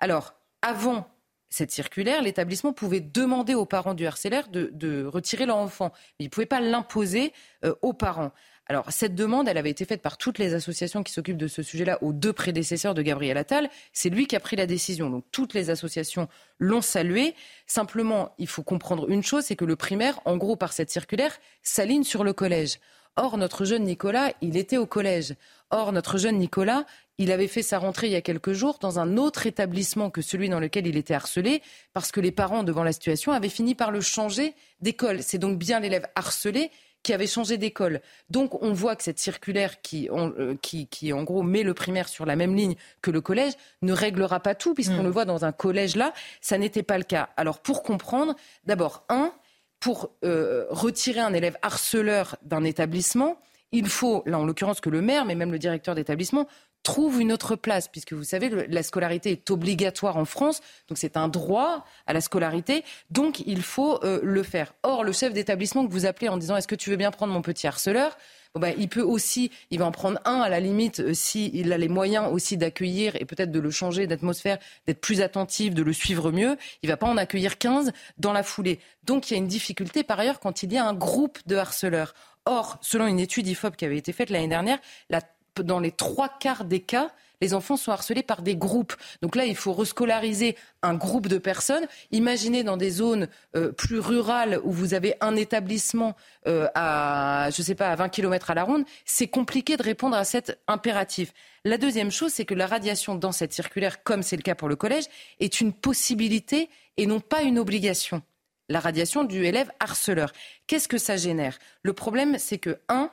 Alors, 0.00 0.34
avant 0.62 1.08
cette 1.48 1.70
circulaire, 1.70 2.22
l'établissement 2.22 2.72
pouvait 2.72 3.00
demander 3.00 3.54
aux 3.54 3.66
parents 3.66 3.94
du 3.94 4.06
harceleur 4.06 4.48
de, 4.48 5.04
retirer 5.06 5.46
leur 5.46 5.56
enfant. 5.56 5.92
Mais 6.18 6.24
il 6.24 6.26
ne 6.26 6.30
pouvait 6.30 6.46
pas 6.46 6.60
l'imposer 6.60 7.32
euh, 7.64 7.74
aux 7.82 7.92
parents. 7.92 8.32
Alors, 8.68 8.90
cette 8.90 9.14
demande, 9.14 9.46
elle 9.46 9.58
avait 9.58 9.70
été 9.70 9.84
faite 9.84 10.02
par 10.02 10.18
toutes 10.18 10.38
les 10.38 10.54
associations 10.54 11.04
qui 11.04 11.12
s'occupent 11.12 11.36
de 11.36 11.46
ce 11.46 11.62
sujet-là 11.62 12.02
aux 12.02 12.12
deux 12.12 12.32
prédécesseurs 12.32 12.94
de 12.94 13.02
Gabriel 13.02 13.36
Attal. 13.36 13.70
C'est 13.92 14.10
lui 14.10 14.26
qui 14.26 14.34
a 14.34 14.40
pris 14.40 14.56
la 14.56 14.66
décision. 14.66 15.08
Donc, 15.08 15.24
toutes 15.30 15.54
les 15.54 15.70
associations 15.70 16.26
l'ont 16.58 16.80
salué. 16.80 17.36
Simplement, 17.68 18.34
il 18.38 18.48
faut 18.48 18.64
comprendre 18.64 19.08
une 19.08 19.22
chose, 19.22 19.44
c'est 19.44 19.54
que 19.54 19.64
le 19.64 19.76
primaire, 19.76 20.18
en 20.24 20.36
gros, 20.36 20.56
par 20.56 20.72
cette 20.72 20.90
circulaire, 20.90 21.38
s'aligne 21.62 22.02
sur 22.02 22.24
le 22.24 22.32
collège. 22.32 22.80
Or, 23.14 23.38
notre 23.38 23.64
jeune 23.64 23.84
Nicolas, 23.84 24.32
il 24.42 24.56
était 24.56 24.76
au 24.76 24.86
collège. 24.86 25.36
Or, 25.70 25.92
notre 25.92 26.18
jeune 26.18 26.36
Nicolas, 26.36 26.84
il 27.18 27.30
avait 27.30 27.46
fait 27.46 27.62
sa 27.62 27.78
rentrée 27.78 28.08
il 28.08 28.12
y 28.12 28.16
a 28.16 28.20
quelques 28.20 28.52
jours 28.52 28.78
dans 28.80 28.98
un 28.98 29.16
autre 29.16 29.46
établissement 29.46 30.10
que 30.10 30.20
celui 30.20 30.48
dans 30.48 30.60
lequel 30.60 30.88
il 30.88 30.96
était 30.96 31.14
harcelé, 31.14 31.62
parce 31.94 32.10
que 32.10 32.20
les 32.20 32.32
parents, 32.32 32.64
devant 32.64 32.82
la 32.84 32.92
situation, 32.92 33.30
avaient 33.32 33.48
fini 33.48 33.76
par 33.76 33.92
le 33.92 34.00
changer 34.00 34.54
d'école. 34.80 35.22
C'est 35.22 35.38
donc 35.38 35.56
bien 35.56 35.78
l'élève 35.78 36.08
harcelé 36.16 36.70
qui 37.06 37.14
avait 37.14 37.28
changé 37.28 37.56
d'école. 37.56 38.00
Donc 38.30 38.60
on 38.64 38.72
voit 38.72 38.96
que 38.96 39.04
cette 39.04 39.20
circulaire 39.20 39.80
qui, 39.80 40.10
euh, 40.10 40.56
qui, 40.60 40.88
qui, 40.88 41.12
en 41.12 41.22
gros, 41.22 41.44
met 41.44 41.62
le 41.62 41.72
primaire 41.72 42.08
sur 42.08 42.26
la 42.26 42.34
même 42.34 42.56
ligne 42.56 42.74
que 43.00 43.12
le 43.12 43.20
collège 43.20 43.52
ne 43.82 43.92
réglera 43.92 44.40
pas 44.40 44.56
tout, 44.56 44.74
puisqu'on 44.74 45.02
mm. 45.02 45.04
le 45.04 45.10
voit 45.10 45.24
dans 45.24 45.44
un 45.44 45.52
collège 45.52 45.94
là, 45.94 46.12
ça 46.40 46.58
n'était 46.58 46.82
pas 46.82 46.98
le 46.98 47.04
cas. 47.04 47.28
Alors 47.36 47.60
pour 47.60 47.84
comprendre, 47.84 48.34
d'abord, 48.64 49.04
un, 49.08 49.32
pour 49.78 50.16
euh, 50.24 50.66
retirer 50.68 51.20
un 51.20 51.32
élève 51.32 51.56
harceleur 51.62 52.34
d'un 52.42 52.64
établissement, 52.64 53.38
il 53.70 53.86
faut, 53.86 54.24
là 54.26 54.40
en 54.40 54.44
l'occurrence 54.44 54.80
que 54.80 54.90
le 54.90 55.00
maire, 55.00 55.26
mais 55.26 55.36
même 55.36 55.52
le 55.52 55.60
directeur 55.60 55.94
d'établissement, 55.94 56.48
trouve 56.86 57.20
une 57.20 57.32
autre 57.32 57.56
place, 57.56 57.88
puisque 57.88 58.12
vous 58.12 58.24
savez, 58.24 58.48
la 58.68 58.82
scolarité 58.84 59.32
est 59.32 59.50
obligatoire 59.50 60.16
en 60.16 60.24
France, 60.24 60.60
donc 60.88 60.98
c'est 60.98 61.16
un 61.16 61.26
droit 61.26 61.84
à 62.06 62.12
la 62.12 62.20
scolarité, 62.20 62.84
donc 63.10 63.40
il 63.40 63.62
faut 63.62 64.02
euh, 64.04 64.20
le 64.22 64.42
faire. 64.44 64.72
Or, 64.84 65.02
le 65.02 65.12
chef 65.12 65.32
d'établissement 65.32 65.84
que 65.84 65.90
vous 65.90 66.06
appelez 66.06 66.28
en 66.28 66.36
disant 66.36 66.56
est-ce 66.56 66.68
que 66.68 66.76
tu 66.76 66.90
veux 66.90 66.96
bien 66.96 67.10
prendre 67.10 67.32
mon 67.32 67.42
petit 67.42 67.66
harceleur 67.66 68.16
bah, 68.54 68.70
il 68.70 68.88
peut 68.88 69.02
aussi, 69.02 69.50
il 69.70 69.80
va 69.80 69.84
en 69.84 69.92
prendre 69.92 70.18
un 70.24 70.40
à 70.40 70.48
la 70.48 70.60
limite 70.60 71.00
euh, 71.00 71.12
s'il 71.12 71.74
a 71.74 71.76
les 71.76 71.88
moyens 71.88 72.32
aussi 72.32 72.56
d'accueillir 72.56 73.14
et 73.16 73.26
peut-être 73.26 73.50
de 73.50 73.60
le 73.60 73.70
changer 73.70 74.06
d'atmosphère, 74.06 74.56
d'être 74.86 75.00
plus 75.02 75.20
attentif, 75.20 75.74
de 75.74 75.82
le 75.82 75.92
suivre 75.92 76.32
mieux. 76.32 76.56
Il 76.82 76.88
va 76.88 76.96
pas 76.96 77.06
en 77.06 77.18
accueillir 77.18 77.58
15 77.58 77.92
dans 78.16 78.32
la 78.32 78.42
foulée. 78.42 78.80
Donc 79.04 79.30
il 79.30 79.34
y 79.34 79.36
a 79.36 79.38
une 79.38 79.46
difficulté 79.46 80.04
par 80.04 80.20
ailleurs 80.20 80.40
quand 80.40 80.62
il 80.62 80.72
y 80.72 80.78
a 80.78 80.86
un 80.86 80.94
groupe 80.94 81.38
de 81.46 81.56
harceleurs. 81.56 82.14
Or, 82.46 82.78
selon 82.80 83.08
une 83.08 83.20
étude 83.20 83.46
IFOP 83.46 83.76
qui 83.76 83.84
avait 83.84 83.98
été 83.98 84.12
faite 84.12 84.30
l'année 84.30 84.48
dernière, 84.48 84.78
la 85.10 85.20
dans 85.62 85.80
les 85.80 85.92
trois 85.92 86.28
quarts 86.28 86.64
des 86.64 86.80
cas, 86.80 87.10
les 87.40 87.54
enfants 87.54 87.76
sont 87.76 87.92
harcelés 87.92 88.22
par 88.22 88.42
des 88.42 88.56
groupes. 88.56 88.94
Donc 89.22 89.36
là, 89.36 89.44
il 89.44 89.56
faut 89.56 89.72
rescolariser 89.72 90.56
un 90.82 90.94
groupe 90.94 91.26
de 91.26 91.38
personnes. 91.38 91.86
Imaginez 92.10 92.64
dans 92.64 92.76
des 92.76 92.90
zones 92.90 93.28
euh, 93.54 93.72
plus 93.72 93.98
rurales 93.98 94.60
où 94.64 94.72
vous 94.72 94.94
avez 94.94 95.14
un 95.20 95.36
établissement 95.36 96.16
euh, 96.46 96.68
à, 96.74 97.48
je 97.50 97.62
sais 97.62 97.74
pas, 97.74 97.90
à 97.90 97.96
20 97.96 98.08
km 98.08 98.50
à 98.50 98.54
la 98.54 98.64
ronde, 98.64 98.84
c'est 99.04 99.28
compliqué 99.28 99.76
de 99.76 99.82
répondre 99.82 100.16
à 100.16 100.24
cet 100.24 100.58
impératif. 100.66 101.32
La 101.64 101.78
deuxième 101.78 102.10
chose, 102.10 102.32
c'est 102.32 102.44
que 102.44 102.54
la 102.54 102.66
radiation 102.66 103.16
dans 103.16 103.32
cette 103.32 103.52
circulaire, 103.52 104.02
comme 104.02 104.22
c'est 104.22 104.36
le 104.36 104.42
cas 104.42 104.54
pour 104.54 104.68
le 104.68 104.76
collège, 104.76 105.04
est 105.40 105.60
une 105.60 105.72
possibilité 105.72 106.70
et 106.96 107.06
non 107.06 107.20
pas 107.20 107.42
une 107.42 107.58
obligation. 107.58 108.22
La 108.68 108.80
radiation 108.80 109.24
du 109.24 109.44
élève 109.44 109.70
harceleur. 109.78 110.32
Qu'est-ce 110.66 110.88
que 110.88 110.98
ça 110.98 111.16
génère? 111.16 111.58
Le 111.82 111.92
problème, 111.92 112.36
c'est 112.38 112.58
que, 112.58 112.78
un, 112.88 113.10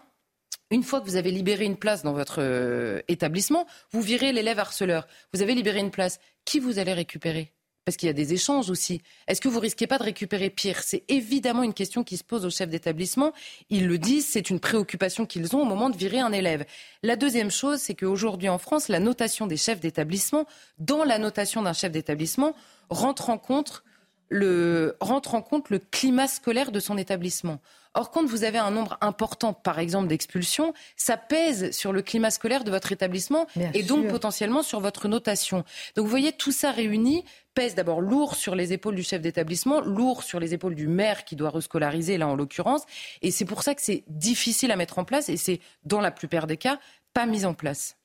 une 0.73 0.83
fois 0.83 1.01
que 1.01 1.05
vous 1.05 1.15
avez 1.15 1.31
libéré 1.31 1.65
une 1.65 1.77
place 1.77 2.03
dans 2.03 2.13
votre 2.13 2.41
euh, 2.41 3.01
établissement, 3.07 3.67
vous 3.91 4.01
virez 4.01 4.31
l'élève 4.33 4.59
harceleur. 4.59 5.07
Vous 5.33 5.41
avez 5.41 5.53
libéré 5.53 5.79
une 5.79 5.91
place. 5.91 6.19
Qui 6.45 6.59
vous 6.59 6.79
allez 6.79 6.93
récupérer? 6.93 7.53
Parce 7.85 7.97
qu'il 7.97 8.07
y 8.07 8.09
a 8.09 8.13
des 8.13 8.33
échanges 8.33 8.69
aussi. 8.69 9.01
Est-ce 9.27 9.41
que 9.41 9.49
vous 9.49 9.59
risquez 9.59 9.87
pas 9.87 9.97
de 9.97 10.03
récupérer 10.03 10.49
pire? 10.49 10.81
C'est 10.83 11.03
évidemment 11.09 11.63
une 11.63 11.73
question 11.73 12.03
qui 12.03 12.17
se 12.17 12.23
pose 12.23 12.45
aux 12.45 12.49
chefs 12.49 12.69
d'établissement. 12.69 13.33
Ils 13.69 13.87
le 13.87 13.97
disent, 13.97 14.25
c'est 14.25 14.49
une 14.49 14.59
préoccupation 14.59 15.25
qu'ils 15.25 15.55
ont 15.55 15.61
au 15.61 15.65
moment 15.65 15.89
de 15.89 15.97
virer 15.97 16.19
un 16.19 16.31
élève. 16.31 16.65
La 17.01 17.17
deuxième 17.17 17.51
chose, 17.51 17.79
c'est 17.79 17.93
qu'aujourd'hui 17.93 18.49
en 18.49 18.57
France, 18.57 18.87
la 18.87 18.99
notation 18.99 19.47
des 19.47 19.57
chefs 19.57 19.81
d'établissement, 19.81 20.45
dans 20.79 21.03
la 21.03 21.17
notation 21.17 21.61
d'un 21.61 21.73
chef 21.73 21.91
d'établissement, 21.91 22.55
rentre 22.89 23.29
en 23.29 23.37
compte 23.37 23.83
le, 24.29 24.95
rentre 24.99 25.35
en 25.35 25.41
compte 25.41 25.69
le 25.69 25.79
climat 25.79 26.27
scolaire 26.27 26.71
de 26.71 26.79
son 26.79 26.97
établissement. 26.97 27.61
Or, 27.95 28.11
quand 28.11 28.25
vous 28.25 28.43
avez 28.43 28.57
un 28.57 28.71
nombre 28.71 28.97
important, 29.01 29.53
par 29.53 29.79
exemple, 29.79 30.07
d'expulsions, 30.07 30.73
ça 30.95 31.17
pèse 31.17 31.71
sur 31.71 31.93
le 31.93 32.01
climat 32.01 32.31
scolaire 32.31 32.63
de 32.63 32.71
votre 32.71 32.91
établissement 32.91 33.47
et 33.73 33.83
donc 33.83 34.07
potentiellement 34.07 34.63
sur 34.63 34.79
votre 34.79 35.07
notation. 35.07 35.63
Donc, 35.95 36.05
vous 36.05 36.11
voyez, 36.11 36.31
tout 36.31 36.51
ça 36.51 36.71
réuni 36.71 37.23
pèse 37.53 37.75
d'abord 37.75 38.01
lourd 38.01 38.35
sur 38.35 38.55
les 38.55 38.73
épaules 38.73 38.95
du 38.95 39.03
chef 39.03 39.21
d'établissement, 39.21 39.79
lourd 39.81 40.23
sur 40.23 40.39
les 40.39 40.53
épaules 40.53 40.75
du 40.75 40.87
maire 40.87 41.23
qui 41.23 41.35
doit 41.35 41.51
rescolariser, 41.51 42.17
là 42.17 42.27
en 42.27 42.35
l'occurrence. 42.35 42.83
Et 43.21 43.29
c'est 43.29 43.45
pour 43.45 43.63
ça 43.63 43.75
que 43.75 43.81
c'est 43.81 44.03
difficile 44.07 44.71
à 44.71 44.75
mettre 44.75 44.97
en 44.97 45.05
place 45.05 45.29
et 45.29 45.37
c'est, 45.37 45.59
dans 45.85 46.01
la 46.01 46.09
plupart 46.11 46.47
des 46.47 46.57
cas, 46.57 46.79
pas 47.13 47.25
mis 47.25 47.45
en 47.45 47.53
place. 47.53 47.95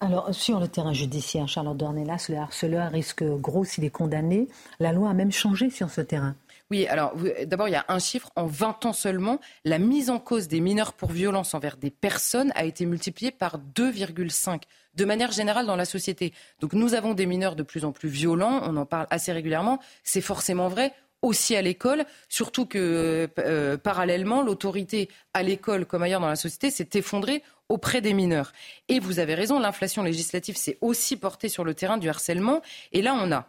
Alors, 0.00 0.34
sur 0.34 0.60
le 0.60 0.68
terrain 0.68 0.92
judiciaire, 0.92 1.48
Charlotte 1.48 1.76
Dornelas, 1.76 2.26
le 2.28 2.36
harceleur 2.36 2.90
risque 2.90 3.24
gros 3.24 3.64
s'il 3.64 3.84
est 3.84 3.90
condamné. 3.90 4.48
La 4.80 4.92
loi 4.92 5.10
a 5.10 5.14
même 5.14 5.32
changé 5.32 5.70
sur 5.70 5.90
ce 5.90 6.00
terrain. 6.00 6.36
Oui, 6.70 6.86
alors 6.86 7.14
d'abord, 7.46 7.68
il 7.68 7.72
y 7.72 7.76
a 7.76 7.84
un 7.88 7.98
chiffre. 7.98 8.30
En 8.36 8.46
20 8.46 8.86
ans 8.86 8.92
seulement, 8.92 9.40
la 9.64 9.78
mise 9.78 10.10
en 10.10 10.18
cause 10.18 10.48
des 10.48 10.60
mineurs 10.60 10.92
pour 10.92 11.10
violence 11.10 11.54
envers 11.54 11.78
des 11.78 11.90
personnes 11.90 12.52
a 12.54 12.64
été 12.64 12.84
multipliée 12.84 13.30
par 13.30 13.58
2,5 13.58 14.62
de 14.94 15.04
manière 15.04 15.32
générale 15.32 15.66
dans 15.66 15.76
la 15.76 15.86
société. 15.86 16.34
Donc 16.60 16.74
nous 16.74 16.94
avons 16.94 17.14
des 17.14 17.24
mineurs 17.24 17.56
de 17.56 17.62
plus 17.62 17.84
en 17.84 17.92
plus 17.92 18.08
violents, 18.08 18.60
on 18.64 18.76
en 18.76 18.84
parle 18.84 19.06
assez 19.10 19.32
régulièrement, 19.32 19.78
c'est 20.02 20.20
forcément 20.20 20.68
vrai 20.68 20.92
aussi 21.22 21.56
à 21.56 21.62
l'école, 21.62 22.04
surtout 22.28 22.66
que 22.66 23.28
euh, 23.38 23.76
parallèlement, 23.76 24.42
l'autorité 24.42 25.08
à 25.34 25.42
l'école 25.42 25.86
comme 25.86 26.02
ailleurs 26.02 26.20
dans 26.20 26.28
la 26.28 26.36
société 26.36 26.70
s'est 26.70 26.90
effondrée 26.94 27.42
auprès 27.68 28.00
des 28.00 28.12
mineurs. 28.12 28.52
Et 28.88 28.98
vous 28.98 29.18
avez 29.18 29.34
raison, 29.34 29.58
l'inflation 29.58 30.02
législative 30.02 30.56
s'est 30.56 30.78
aussi 30.80 31.16
portée 31.16 31.48
sur 31.48 31.64
le 31.64 31.74
terrain 31.74 31.98
du 31.98 32.08
harcèlement. 32.08 32.62
Et 32.92 33.02
là, 33.02 33.14
on 33.14 33.32
a 33.32 33.48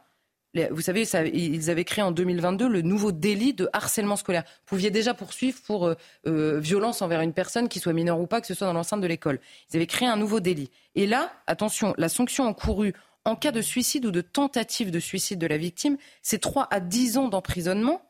vous 0.72 0.82
savez, 0.82 1.04
ils 1.34 1.70
avaient 1.70 1.84
créé 1.84 2.04
en 2.04 2.12
2022 2.12 2.68
le 2.68 2.82
nouveau 2.82 3.12
délit 3.12 3.54
de 3.54 3.70
harcèlement 3.72 4.16
scolaire. 4.16 4.44
Vous 4.46 4.76
pouviez 4.76 4.90
déjà 4.90 5.14
poursuivre 5.14 5.60
pour 5.66 5.86
euh, 5.86 5.96
euh, 6.28 6.60
violence 6.60 7.02
envers 7.02 7.22
une 7.22 7.34
personne, 7.34 7.70
qui 7.70 7.80
soit 7.80 7.94
mineure 7.94 8.20
ou 8.20 8.26
pas, 8.26 8.42
que 8.42 8.48
ce 8.48 8.54
soit 8.54 8.66
dans 8.66 8.74
l'enceinte 8.74 9.02
de 9.02 9.08
l'école. 9.08 9.40
Ils 9.72 9.78
avaient 9.78 9.88
créé 9.88 10.08
un 10.08 10.18
nouveau 10.18 10.40
délit. 10.40 10.72
Et 10.96 11.06
là, 11.06 11.32
attention, 11.46 11.94
la 11.98 12.10
sanction 12.10 12.46
encourue 12.46 12.94
en 13.26 13.36
cas 13.36 13.52
de 13.52 13.62
suicide 13.62 14.06
ou 14.06 14.12
de 14.12 14.22
tentative 14.22 14.92
de 14.92 15.00
suicide 15.00 15.40
de 15.40 15.48
la 15.48 15.58
victime, 15.58 15.98
c'est 16.22 16.40
3 16.40 16.68
à 16.72 16.80
10 16.80 17.18
ans 17.18 17.28
d'emprisonnement 17.28 18.02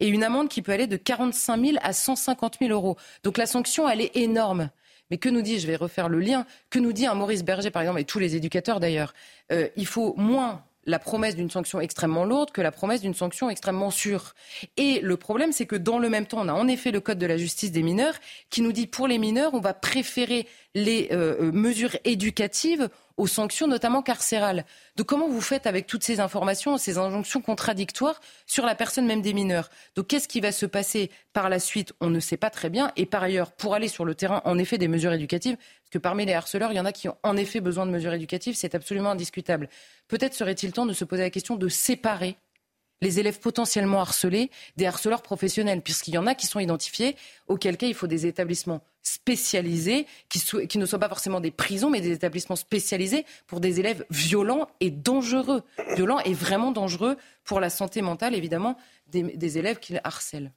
et 0.00 0.08
une 0.08 0.24
amende 0.24 0.48
qui 0.48 0.62
peut 0.62 0.72
aller 0.72 0.86
de 0.86 0.96
45 0.96 1.64
000 1.64 1.78
à 1.82 1.92
150 1.92 2.58
000 2.60 2.72
euros. 2.72 2.96
Donc 3.22 3.38
la 3.38 3.46
sanction, 3.46 3.88
elle 3.88 4.00
est 4.00 4.16
énorme. 4.16 4.70
Mais 5.10 5.18
que 5.18 5.28
nous 5.28 5.42
dit, 5.42 5.60
je 5.60 5.66
vais 5.66 5.76
refaire 5.76 6.08
le 6.08 6.18
lien, 6.18 6.46
que 6.68 6.80
nous 6.80 6.92
dit 6.92 7.06
un 7.06 7.14
Maurice 7.14 7.44
Berger, 7.44 7.70
par 7.70 7.82
exemple, 7.82 8.00
et 8.00 8.04
tous 8.04 8.18
les 8.18 8.34
éducateurs 8.34 8.80
d'ailleurs, 8.80 9.14
euh, 9.52 9.68
il 9.76 9.86
faut 9.86 10.14
moins 10.16 10.64
la 10.86 10.98
promesse 10.98 11.36
d'une 11.36 11.50
sanction 11.50 11.80
extrêmement 11.80 12.24
lourde 12.24 12.52
que 12.52 12.60
la 12.60 12.70
promesse 12.70 13.00
d'une 13.00 13.14
sanction 13.14 13.50
extrêmement 13.50 13.90
sûre. 13.90 14.34
Et 14.76 15.00
le 15.00 15.16
problème, 15.16 15.52
c'est 15.52 15.66
que 15.66 15.76
dans 15.76 15.98
le 15.98 16.08
même 16.08 16.26
temps, 16.26 16.40
on 16.40 16.48
a 16.48 16.52
en 16.52 16.68
effet 16.68 16.92
le 16.92 17.00
Code 17.00 17.18
de 17.18 17.26
la 17.26 17.36
justice 17.36 17.72
des 17.72 17.82
mineurs 17.82 18.14
qui 18.50 18.62
nous 18.62 18.72
dit 18.72 18.86
pour 18.86 19.08
les 19.08 19.18
mineurs, 19.18 19.54
on 19.54 19.60
va 19.60 19.74
préférer 19.74 20.46
les 20.74 21.08
euh, 21.10 21.36
euh, 21.40 21.52
mesures 21.52 21.96
éducatives 22.04 22.88
aux 23.16 23.26
sanctions, 23.26 23.66
notamment 23.66 24.02
carcérales. 24.02 24.64
Donc 24.96 25.06
comment 25.06 25.28
vous 25.28 25.40
faites 25.40 25.66
avec 25.66 25.86
toutes 25.86 26.04
ces 26.04 26.20
informations, 26.20 26.78
ces 26.78 26.98
injonctions 26.98 27.40
contradictoires 27.40 28.20
sur 28.46 28.66
la 28.66 28.74
personne 28.74 29.06
même 29.06 29.22
des 29.22 29.32
mineurs? 29.32 29.70
Donc 29.94 30.08
qu'est-ce 30.08 30.28
qui 30.28 30.40
va 30.40 30.52
se 30.52 30.66
passer 30.66 31.10
par 31.32 31.48
la 31.48 31.58
suite? 31.58 31.92
On 32.00 32.10
ne 32.10 32.20
sait 32.20 32.36
pas 32.36 32.50
très 32.50 32.70
bien. 32.70 32.92
Et 32.96 33.06
par 33.06 33.22
ailleurs, 33.22 33.52
pour 33.52 33.74
aller 33.74 33.88
sur 33.88 34.04
le 34.04 34.14
terrain, 34.14 34.42
en 34.44 34.58
effet, 34.58 34.78
des 34.78 34.88
mesures 34.88 35.12
éducatives, 35.12 35.56
parce 35.56 35.90
que 35.90 35.98
parmi 35.98 36.26
les 36.26 36.34
harceleurs, 36.34 36.72
il 36.72 36.76
y 36.76 36.80
en 36.80 36.84
a 36.84 36.92
qui 36.92 37.08
ont 37.08 37.16
en 37.22 37.36
effet 37.36 37.60
besoin 37.60 37.86
de 37.86 37.90
mesures 37.90 38.12
éducatives, 38.12 38.54
c'est 38.54 38.74
absolument 38.74 39.10
indiscutable. 39.10 39.68
Peut-être 40.08 40.34
serait-il 40.34 40.72
temps 40.72 40.86
de 40.86 40.92
se 40.92 41.04
poser 41.04 41.22
la 41.22 41.30
question 41.30 41.56
de 41.56 41.68
séparer 41.68 42.36
les 43.02 43.20
élèves 43.20 43.40
potentiellement 43.40 44.00
harcelés 44.00 44.50
des 44.76 44.86
harceleurs 44.86 45.22
professionnels, 45.22 45.82
puisqu'il 45.82 46.14
y 46.14 46.18
en 46.18 46.26
a 46.26 46.34
qui 46.34 46.46
sont 46.46 46.60
identifiés, 46.60 47.16
auquel 47.46 47.76
cas 47.76 47.86
il 47.86 47.94
faut 47.94 48.06
des 48.06 48.26
établissements 48.26 48.82
spécialisés, 49.02 50.06
qui, 50.28 50.78
ne 50.78 50.86
soient 50.86 50.98
pas 50.98 51.08
forcément 51.08 51.40
des 51.40 51.52
prisons, 51.52 51.90
mais 51.90 52.00
des 52.00 52.10
établissements 52.10 52.56
spécialisés 52.56 53.24
pour 53.46 53.60
des 53.60 53.78
élèves 53.78 54.04
violents 54.10 54.66
et 54.80 54.90
dangereux. 54.90 55.62
Violents 55.94 56.18
et 56.20 56.34
vraiment 56.34 56.72
dangereux 56.72 57.16
pour 57.44 57.60
la 57.60 57.70
santé 57.70 58.02
mentale, 58.02 58.34
évidemment, 58.34 58.76
des, 59.06 59.58
élèves 59.58 59.78
qui 59.78 59.94
harcèlent. 60.02 60.52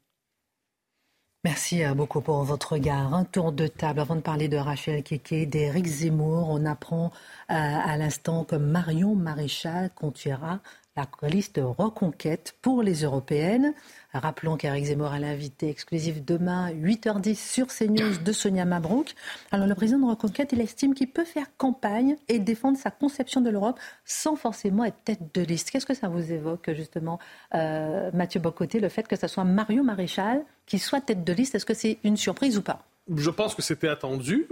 Merci 1.45 1.85
euh, 1.85 1.93
beaucoup 1.93 2.19
pour 2.19 2.43
votre 2.43 2.73
regard. 2.73 3.13
Un 3.13 3.23
tour 3.23 3.53
de 3.53 3.67
table 3.67 4.01
avant 4.01 4.15
de 4.15 4.21
parler 4.21 4.49
de 4.49 4.57
Rachel 4.57 5.03
Keke, 5.03 5.47
d'Éric 5.47 5.85
Zemmour. 5.85 6.49
On 6.49 6.65
apprend 6.65 7.13
euh, 7.49 7.53
à 7.53 7.95
l'instant 7.95 8.43
que 8.43 8.57
Marion 8.57 9.15
Maréchal 9.15 9.89
conduira 9.95 10.59
la 11.21 11.29
liste 11.29 11.61
Reconquête 11.63 12.55
pour 12.61 12.83
les 12.83 13.03
européennes. 13.03 13.73
Rappelons 14.13 14.57
qu'Éric 14.57 14.85
Zemmour 14.85 15.11
a 15.11 15.19
l'invité 15.19 15.69
exclusif 15.69 16.25
demain, 16.25 16.71
8h10 16.71 17.35
sur 17.35 17.67
CNews 17.67 18.17
de 18.23 18.31
Sonia 18.31 18.65
Mabrouk. 18.65 19.13
Alors 19.51 19.67
le 19.67 19.75
président 19.75 19.99
de 19.99 20.05
Reconquête, 20.05 20.49
il 20.51 20.59
estime 20.61 20.93
qu'il 20.93 21.11
peut 21.11 21.25
faire 21.25 21.45
campagne 21.57 22.17
et 22.27 22.39
défendre 22.39 22.77
sa 22.77 22.91
conception 22.91 23.39
de 23.39 23.49
l'Europe 23.49 23.79
sans 24.03 24.35
forcément 24.35 24.83
être 24.83 25.01
tête 25.05 25.33
de 25.33 25.41
liste. 25.41 25.69
Qu'est-ce 25.71 25.85
que 25.85 25.93
ça 25.93 26.09
vous 26.09 26.31
évoque 26.31 26.71
justement, 26.73 27.19
euh, 27.53 28.09
Mathieu 28.13 28.39
Bocoté, 28.39 28.79
le 28.79 28.89
fait 28.89 29.07
que 29.07 29.15
ce 29.15 29.27
soit 29.27 29.43
Mario 29.43 29.83
Maréchal 29.83 30.43
qui 30.65 30.79
soit 30.79 31.01
tête 31.01 31.23
de 31.23 31.33
liste? 31.33 31.55
Est-ce 31.55 31.65
que 31.65 31.73
c'est 31.73 31.99
une 32.03 32.17
surprise 32.17 32.57
ou 32.57 32.61
pas? 32.61 32.83
Je 33.15 33.29
pense 33.29 33.55
que 33.55 33.61
c'était 33.61 33.87
attendu. 33.87 34.47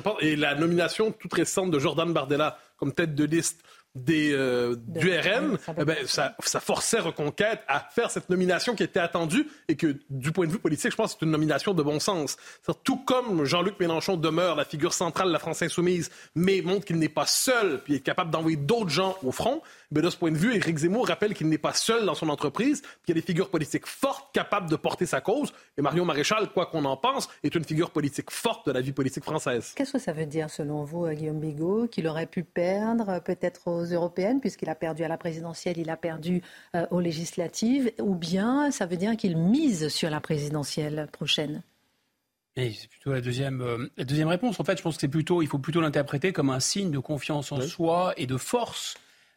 pense, 0.00 0.16
et 0.20 0.36
la 0.36 0.54
nomination 0.54 1.12
toute 1.12 1.32
récente 1.32 1.70
de 1.70 1.78
Jordan 1.78 2.12
Bardella 2.12 2.58
comme 2.76 2.92
tête 2.92 3.14
de 3.14 3.24
liste 3.24 3.62
des, 3.94 4.32
euh, 4.32 4.76
du 4.76 5.10
RN, 5.10 5.58
eh 5.78 5.84
ben, 5.84 5.96
ça, 6.06 6.36
ça, 6.44 6.60
forçait 6.60 7.00
Reconquête 7.00 7.60
à 7.66 7.80
faire 7.80 8.10
cette 8.10 8.30
nomination 8.30 8.74
qui 8.74 8.82
était 8.82 9.00
attendue 9.00 9.46
et 9.68 9.76
que, 9.76 9.96
du 10.10 10.32
point 10.32 10.46
de 10.46 10.52
vue 10.52 10.58
politique, 10.58 10.92
je 10.92 10.96
pense 10.96 11.14
que 11.14 11.20
c'est 11.20 11.26
une 11.26 11.32
nomination 11.32 11.74
de 11.74 11.82
bon 11.82 11.98
sens. 11.98 12.36
Tout 12.84 12.98
comme 12.98 13.44
Jean-Luc 13.44 13.80
Mélenchon 13.80 14.16
demeure 14.16 14.54
la 14.54 14.64
figure 14.64 14.92
centrale 14.92 15.28
de 15.28 15.32
la 15.32 15.38
France 15.38 15.62
insoumise, 15.62 16.10
mais 16.34 16.62
montre 16.62 16.84
qu'il 16.84 16.98
n'est 16.98 17.08
pas 17.08 17.26
seul, 17.26 17.80
puis 17.82 17.94
est 17.94 18.00
capable 18.00 18.30
d'envoyer 18.30 18.56
d'autres 18.56 18.90
gens 18.90 19.16
au 19.22 19.32
front, 19.32 19.62
mais 19.90 20.02
de 20.02 20.10
ce 20.10 20.16
point 20.16 20.30
de 20.30 20.36
vue, 20.36 20.54
Éric 20.54 20.78
Zemmour 20.78 21.08
rappelle 21.08 21.34
qu'il 21.34 21.48
n'est 21.48 21.58
pas 21.58 21.72
seul 21.72 22.06
dans 22.06 22.14
son 22.14 22.28
entreprise, 22.28 22.82
qu'il 23.04 23.16
y 23.16 23.18
a 23.18 23.20
des 23.20 23.26
figures 23.26 23.50
politiques 23.50 23.86
fortes 23.86 24.32
capables 24.32 24.70
de 24.70 24.76
porter 24.76 25.06
sa 25.06 25.20
cause. 25.20 25.52
Et 25.76 25.82
Marion 25.82 26.04
Maréchal, 26.04 26.48
quoi 26.52 26.66
qu'on 26.66 26.84
en 26.84 26.96
pense, 26.96 27.28
est 27.42 27.54
une 27.56 27.64
figure 27.64 27.90
politique 27.90 28.30
forte 28.30 28.66
de 28.66 28.72
la 28.72 28.80
vie 28.80 28.92
politique 28.92 29.24
française. 29.24 29.72
Qu'est-ce 29.74 29.94
que 29.94 29.98
ça 29.98 30.12
veut 30.12 30.26
dire, 30.26 30.48
selon 30.48 30.84
vous, 30.84 31.06
euh, 31.06 31.14
Guillaume 31.14 31.40
Bigot, 31.40 31.88
qu'il 31.88 32.06
aurait 32.06 32.26
pu 32.26 32.44
perdre 32.44 33.20
peut-être 33.24 33.62
aux 33.80 33.86
européennes, 33.86 34.40
puisqu'il 34.40 34.68
a 34.68 34.74
perdu 34.74 35.02
à 35.02 35.08
la 35.08 35.18
présidentielle, 35.18 35.78
il 35.78 35.90
a 35.90 35.96
perdu 35.96 36.42
euh, 36.76 36.86
aux 36.90 37.00
législatives, 37.00 37.90
ou 38.00 38.14
bien 38.14 38.70
ça 38.70 38.86
veut 38.86 38.96
dire 38.96 39.16
qu'il 39.16 39.36
mise 39.36 39.88
sur 39.88 40.10
la 40.10 40.20
présidentielle 40.20 41.08
prochaine? 41.12 41.62
C'est 42.56 42.88
plutôt 42.88 43.12
la 43.12 43.20
deuxième, 43.20 43.88
la 43.96 44.04
deuxième 44.04 44.28
réponse. 44.28 44.60
En 44.60 44.64
fait, 44.64 44.76
je 44.76 44.82
pense 44.82 44.96
que 44.96 45.00
c'est 45.00 45.08
plutôt, 45.08 45.40
il 45.40 45.48
faut 45.48 45.58
plutôt 45.58 45.80
l'interpréter 45.80 46.32
comme 46.32 46.50
un 46.50 46.60
signe 46.60 46.90
de 46.90 46.98
confiance 46.98 47.52
en 47.52 47.60
soi 47.60 48.12
et 48.16 48.26
de 48.26 48.36
force 48.36 48.96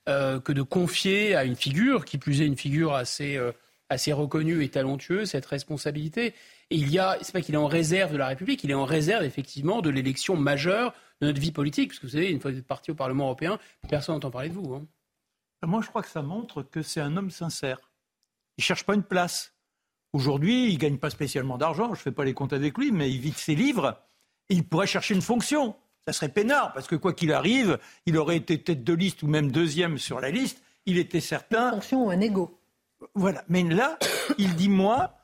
euh, 0.10 0.41
que 0.41 0.52
de 0.52 0.62
confier 0.62 1.34
à 1.34 1.46
une 1.46 1.56
figure, 1.56 2.04
qui 2.04 2.18
plus 2.18 2.41
est 2.41 2.46
une 2.46 2.58
figure 2.58 2.94
assez, 2.94 3.38
euh, 3.38 3.54
assez 3.88 4.12
reconnue 4.12 4.62
et 4.62 4.68
talentueuse, 4.68 5.30
cette 5.30 5.46
responsabilité. 5.46 6.34
Et 6.70 6.76
il 6.76 6.89
y 6.89 7.00
a, 7.00 7.18
c'est 7.22 7.32
pas 7.32 7.39
qu'il 7.39 7.56
est 7.56 7.60
en 7.60 7.68
réserve 7.68 8.12
de 8.12 8.18
la 8.18 8.28
République, 8.28 8.66
il 8.66 8.72
est 8.72 8.76
en 8.76 8.84
réserve 8.84 9.24
effectivement 9.24 9.82
de 9.82 9.89
l'élection 9.89 10.36
majeure 10.36 10.94
de 11.22 11.28
notre 11.28 11.39
vie 11.39 11.51
politique. 11.51 11.89
Parce 11.89 11.99
que 11.99 12.07
vous 12.07 12.14
savez, 12.14 12.32
une 12.32 12.39
fois 12.39 12.51
que 12.51 12.55
vous 12.55 12.61
êtes 12.61 12.68
parti 12.68 12.91
au 12.91 12.95
Parlement 12.95 13.26
européen, 13.26 13.59
personne 13.89 14.16
n'entend 14.16 14.32
parler 14.32 14.49
de 14.49 14.55
vous. 14.55 14.74
Hein. 14.74 14.86
Moi, 15.66 15.82
je 15.82 15.88
crois 15.88 16.01
que 16.01 16.09
ça 16.09 16.22
montre 16.22 16.64
que 16.64 16.82
c'est 16.82 17.01
un 17.01 17.16
homme 17.16 17.32
sincère. 17.32 17.80
Il 18.57 18.61
ne 18.61 18.64
cherche 18.64 18.86
pas 18.86 18.95
une 18.95 19.03
place. 19.03 19.53
Aujourd'hui, 20.11 20.68
il 20.68 20.74
ne 20.74 20.80
gagne 20.80 20.97
pas 20.97 21.09
spécialement 21.09 21.57
d'argent, 21.57 21.88
je 21.88 21.99
ne 21.99 22.03
fais 22.03 22.11
pas 22.11 22.26
les 22.26 22.34
comptes 22.34 22.53
avec 22.53 22.78
lui, 22.78 22.91
mais 22.91 23.09
il 23.09 23.20
vide 23.20 23.38
ses 23.38 23.55
livres. 23.55 23.99
il 24.49 24.68
pourrait 24.68 24.86
chercher 24.86 25.16
une 25.16 25.22
fonction 25.22 25.76
ça 26.05 26.14
serait 26.14 26.30
peinard, 26.30 26.74
parce 26.74 26.88
que 26.88 26.95
quoi 26.95 27.14
qu'il 27.14 27.32
arrive, 27.32 27.80
il 28.05 28.18
aurait 28.18 28.38
été 28.38 28.61
tête 28.61 28.84
de 28.84 28.93
liste 28.93 29.24
ou 29.24 29.28
même 29.28 29.51
deuxième 29.51 29.97
sur 29.97 30.20
la 30.20 30.32
liste, 30.32 30.61
il 30.86 30.97
était 30.97 31.22
certain. 31.22 31.68
Une 31.68 31.74
fonction 31.76 32.05
ou 32.05 32.09
un 32.09 32.20
ego. 32.20 32.59
Voilà. 33.16 33.43
Mais 33.47 33.64
là, 33.64 33.97
il 34.38 34.55
dit 34.55 34.70
moi, 34.70 35.16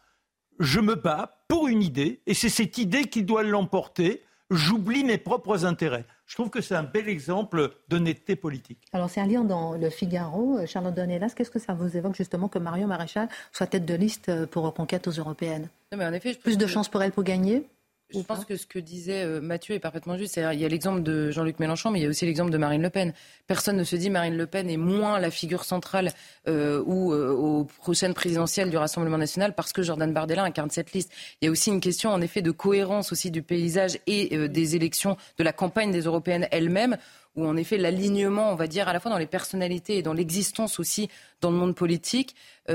je 0.60 0.80
me 0.80 0.96
bats 0.96 1.44
pour 1.48 1.68
une 1.68 1.84
idée, 1.84 2.22
et 2.26 2.34
c'est 2.34 2.50
cette 2.50 2.78
idée 2.78 3.06
qui 3.06 3.24
doit 3.24 3.44
l'emporter. 3.44 4.24
J'oublie 4.52 5.04
mes 5.04 5.20
propres 5.20 5.66
intérêts. 5.66 6.06
Je 6.26 6.34
trouve 6.34 6.50
que 6.50 6.60
c'est 6.60 6.74
un 6.74 6.84
bel 6.84 7.08
exemple 7.08 7.72
d'honnêteté 7.88 8.36
politique. 8.36 8.80
Alors, 8.94 9.08
c'est 9.08 9.22
un 9.22 9.28
lien 9.28 9.44
dans 9.44 9.74
le 9.74 9.92
Figaro. 9.92 10.58
Euh, 10.58 10.66
Charlotte 10.66 10.96
Dornelas, 10.96 11.34
qu'est-ce 11.36 11.52
que 11.52 11.60
ça 11.60 11.74
vous 11.74 11.96
évoque 11.96 12.16
justement 12.16 12.48
que 12.48 12.58
Marion 12.58 12.88
Maréchal 12.88 13.30
soit 13.52 13.68
tête 13.68 13.86
de 13.86 13.94
liste 13.94 14.30
euh, 14.30 14.48
pour 14.48 14.64
Reconquête 14.64 15.08
aux 15.08 15.12
Européennes? 15.12 15.70
Mais 15.96 16.06
en 16.06 16.14
effet, 16.14 16.34
Plus 16.34 16.58
de 16.58 16.66
chances 16.66 16.90
pour 16.90 17.04
elle 17.04 17.12
pour 17.12 17.24
gagner? 17.24 17.68
Je 18.12 18.22
pense 18.22 18.44
que 18.46 18.56
ce 18.56 18.66
que 18.66 18.80
disait 18.80 19.24
euh, 19.24 19.40
Mathieu 19.40 19.76
est 19.76 19.80
parfaitement 19.80 20.18
juste. 20.18 20.38
Il 20.38 20.60
y 20.60 20.66
a 20.66 20.68
l'exemple 20.68 21.04
de 21.04 21.30
Jean-Luc 21.30 21.60
Mélenchon, 21.60 21.92
mais 21.92 22.00
il 22.00 22.04
y 22.04 22.06
a 22.06 22.10
aussi 22.10 22.26
l'exemple 22.26 22.50
de 22.50 22.58
Marine 22.58 22.82
Le 22.82 22.90
Pen. 22.90 23.14
Personne 23.46 23.78
ne 23.78 23.84
se 23.84 23.96
dit 23.96 24.10
Marine 24.10 24.36
Le 24.36 24.48
Pen 24.48 24.68
est 24.70 24.78
moins 24.78 25.20
la 25.20 25.30
figure 25.30 25.64
centrale 25.64 26.12
euh, 26.48 26.82
ou 26.86 27.14
euh, 27.14 27.32
aux 27.32 27.66
prochaines 27.66 28.16
présidentielles 28.16 28.72
du 28.72 28.78
Rassemblement 28.78 29.18
national 29.18 29.54
parce 29.54 29.74
que 29.74 29.84
Jordan 29.84 30.12
Bardella 30.12 30.44
incarne 30.44 30.72
cette 30.72 30.92
liste. 30.94 31.12
Il 31.42 31.46
y 31.46 31.48
a 31.48 31.52
aussi 31.52 31.70
une 31.70 31.82
question, 31.82 32.10
en 32.10 32.22
effet, 32.22 32.42
de 32.42 32.52
cohérence 32.52 33.12
aussi 33.12 33.30
du 33.30 33.44
paysage 33.44 34.00
et 34.08 34.48
des 34.48 34.76
élections, 34.76 35.16
de 35.38 35.44
la 35.44 35.54
campagne 35.54 35.92
des 35.92 36.02
européennes 36.02 36.48
elles-mêmes 36.52 36.98
où 37.36 37.46
en 37.46 37.56
effet 37.58 37.78
l'alignement, 37.78 38.52
on 38.52 38.56
va 38.56 38.66
dire, 38.66 38.88
à 38.88 38.94
la 38.94 39.00
fois 39.00 39.12
dans 39.12 39.20
les 39.20 39.28
personnalités 39.28 39.98
et 39.98 40.02
dans 40.02 40.14
l'existence 40.14 40.80
aussi 40.80 41.10
dans 41.42 41.52
le 41.52 41.58
monde 41.58 41.76
politique, 41.76 42.36
qui 42.68 42.74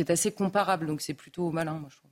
est 0.00 0.10
assez 0.10 0.30
comparable. 0.30 0.86
Donc 0.86 1.00
c'est 1.00 1.14
plutôt 1.14 1.50
malin, 1.50 1.74
moi 1.74 1.88
je 1.90 1.96
trouve. 1.96 2.06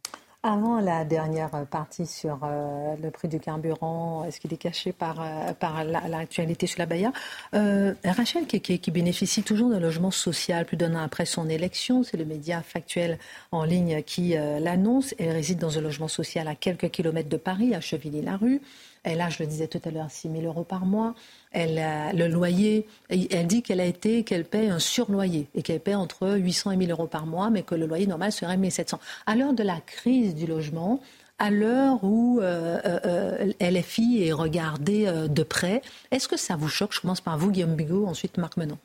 Avant 0.46 0.78
la 0.78 1.06
dernière 1.06 1.64
partie 1.70 2.04
sur 2.04 2.40
euh, 2.42 2.96
le 3.02 3.10
prix 3.10 3.28
du 3.28 3.40
carburant, 3.40 4.24
est-ce 4.24 4.38
qu'il 4.38 4.52
est 4.52 4.58
caché 4.58 4.92
par, 4.92 5.22
euh, 5.22 5.54
par 5.54 5.84
l'actualité 5.84 6.66
sur 6.66 6.80
la 6.80 6.84
Baïa 6.84 7.14
euh, 7.54 7.94
Rachel, 8.04 8.46
qui, 8.46 8.60
qui, 8.60 8.90
bénéficie 8.90 9.42
toujours 9.42 9.70
d'un 9.70 9.80
logement 9.80 10.10
social 10.10 10.66
plus 10.66 10.76
d'un 10.76 10.96
an 10.96 11.02
après 11.02 11.24
son 11.24 11.48
élection, 11.48 12.02
c'est 12.02 12.18
le 12.18 12.26
média 12.26 12.60
factuel 12.60 13.18
en 13.52 13.64
ligne 13.64 14.02
qui 14.02 14.34
l'annonce. 14.60 15.14
Elle 15.18 15.30
réside 15.30 15.58
dans 15.58 15.78
un 15.78 15.80
logement 15.80 16.08
social 16.08 16.46
à 16.46 16.54
quelques 16.54 16.90
kilomètres 16.90 17.30
de 17.30 17.38
Paris, 17.38 17.74
à 17.74 17.80
Chevilly-la-Rue. 17.80 18.60
Elle 19.04 19.20
a, 19.20 19.28
je 19.28 19.42
le 19.42 19.46
disais 19.46 19.68
tout 19.68 19.80
à 19.84 19.90
l'heure, 19.90 20.10
6 20.10 20.30
000 20.30 20.42
euros 20.44 20.64
par 20.64 20.86
mois. 20.86 21.14
Elle 21.52 21.78
a 21.78 22.12
le 22.12 22.26
loyer, 22.26 22.86
elle 23.10 23.46
dit 23.46 23.62
qu'elle 23.62 23.80
a 23.80 23.84
été, 23.84 24.24
qu'elle 24.24 24.44
paie 24.44 24.68
un 24.68 24.78
surloyer 24.78 25.46
et 25.54 25.62
qu'elle 25.62 25.80
paie 25.80 25.94
entre 25.94 26.36
800 26.36 26.72
et 26.72 26.76
1000 26.76 26.90
euros 26.90 27.06
par 27.06 27.26
mois, 27.26 27.50
mais 27.50 27.62
que 27.62 27.74
le 27.74 27.86
loyer 27.86 28.06
normal 28.06 28.32
serait 28.32 28.56
1700. 28.56 28.98
À 29.26 29.36
l'heure 29.36 29.52
de 29.52 29.62
la 29.62 29.80
crise 29.80 30.34
du 30.34 30.46
logement, 30.46 31.00
à 31.38 31.50
l'heure 31.50 32.02
où 32.02 32.40
euh, 32.40 32.80
euh, 33.04 33.52
LFI 33.60 34.24
est 34.24 34.32
regardée 34.32 35.06
euh, 35.06 35.28
de 35.28 35.42
près, 35.42 35.82
est-ce 36.10 36.26
que 36.26 36.36
ça 36.36 36.56
vous 36.56 36.68
choque? 36.68 36.94
Je 36.94 37.00
commence 37.00 37.20
par 37.20 37.36
vous, 37.36 37.50
Guillaume 37.50 37.76
Bigot, 37.76 38.06
ensuite 38.06 38.38
Marc 38.38 38.56
Menon. 38.56 38.78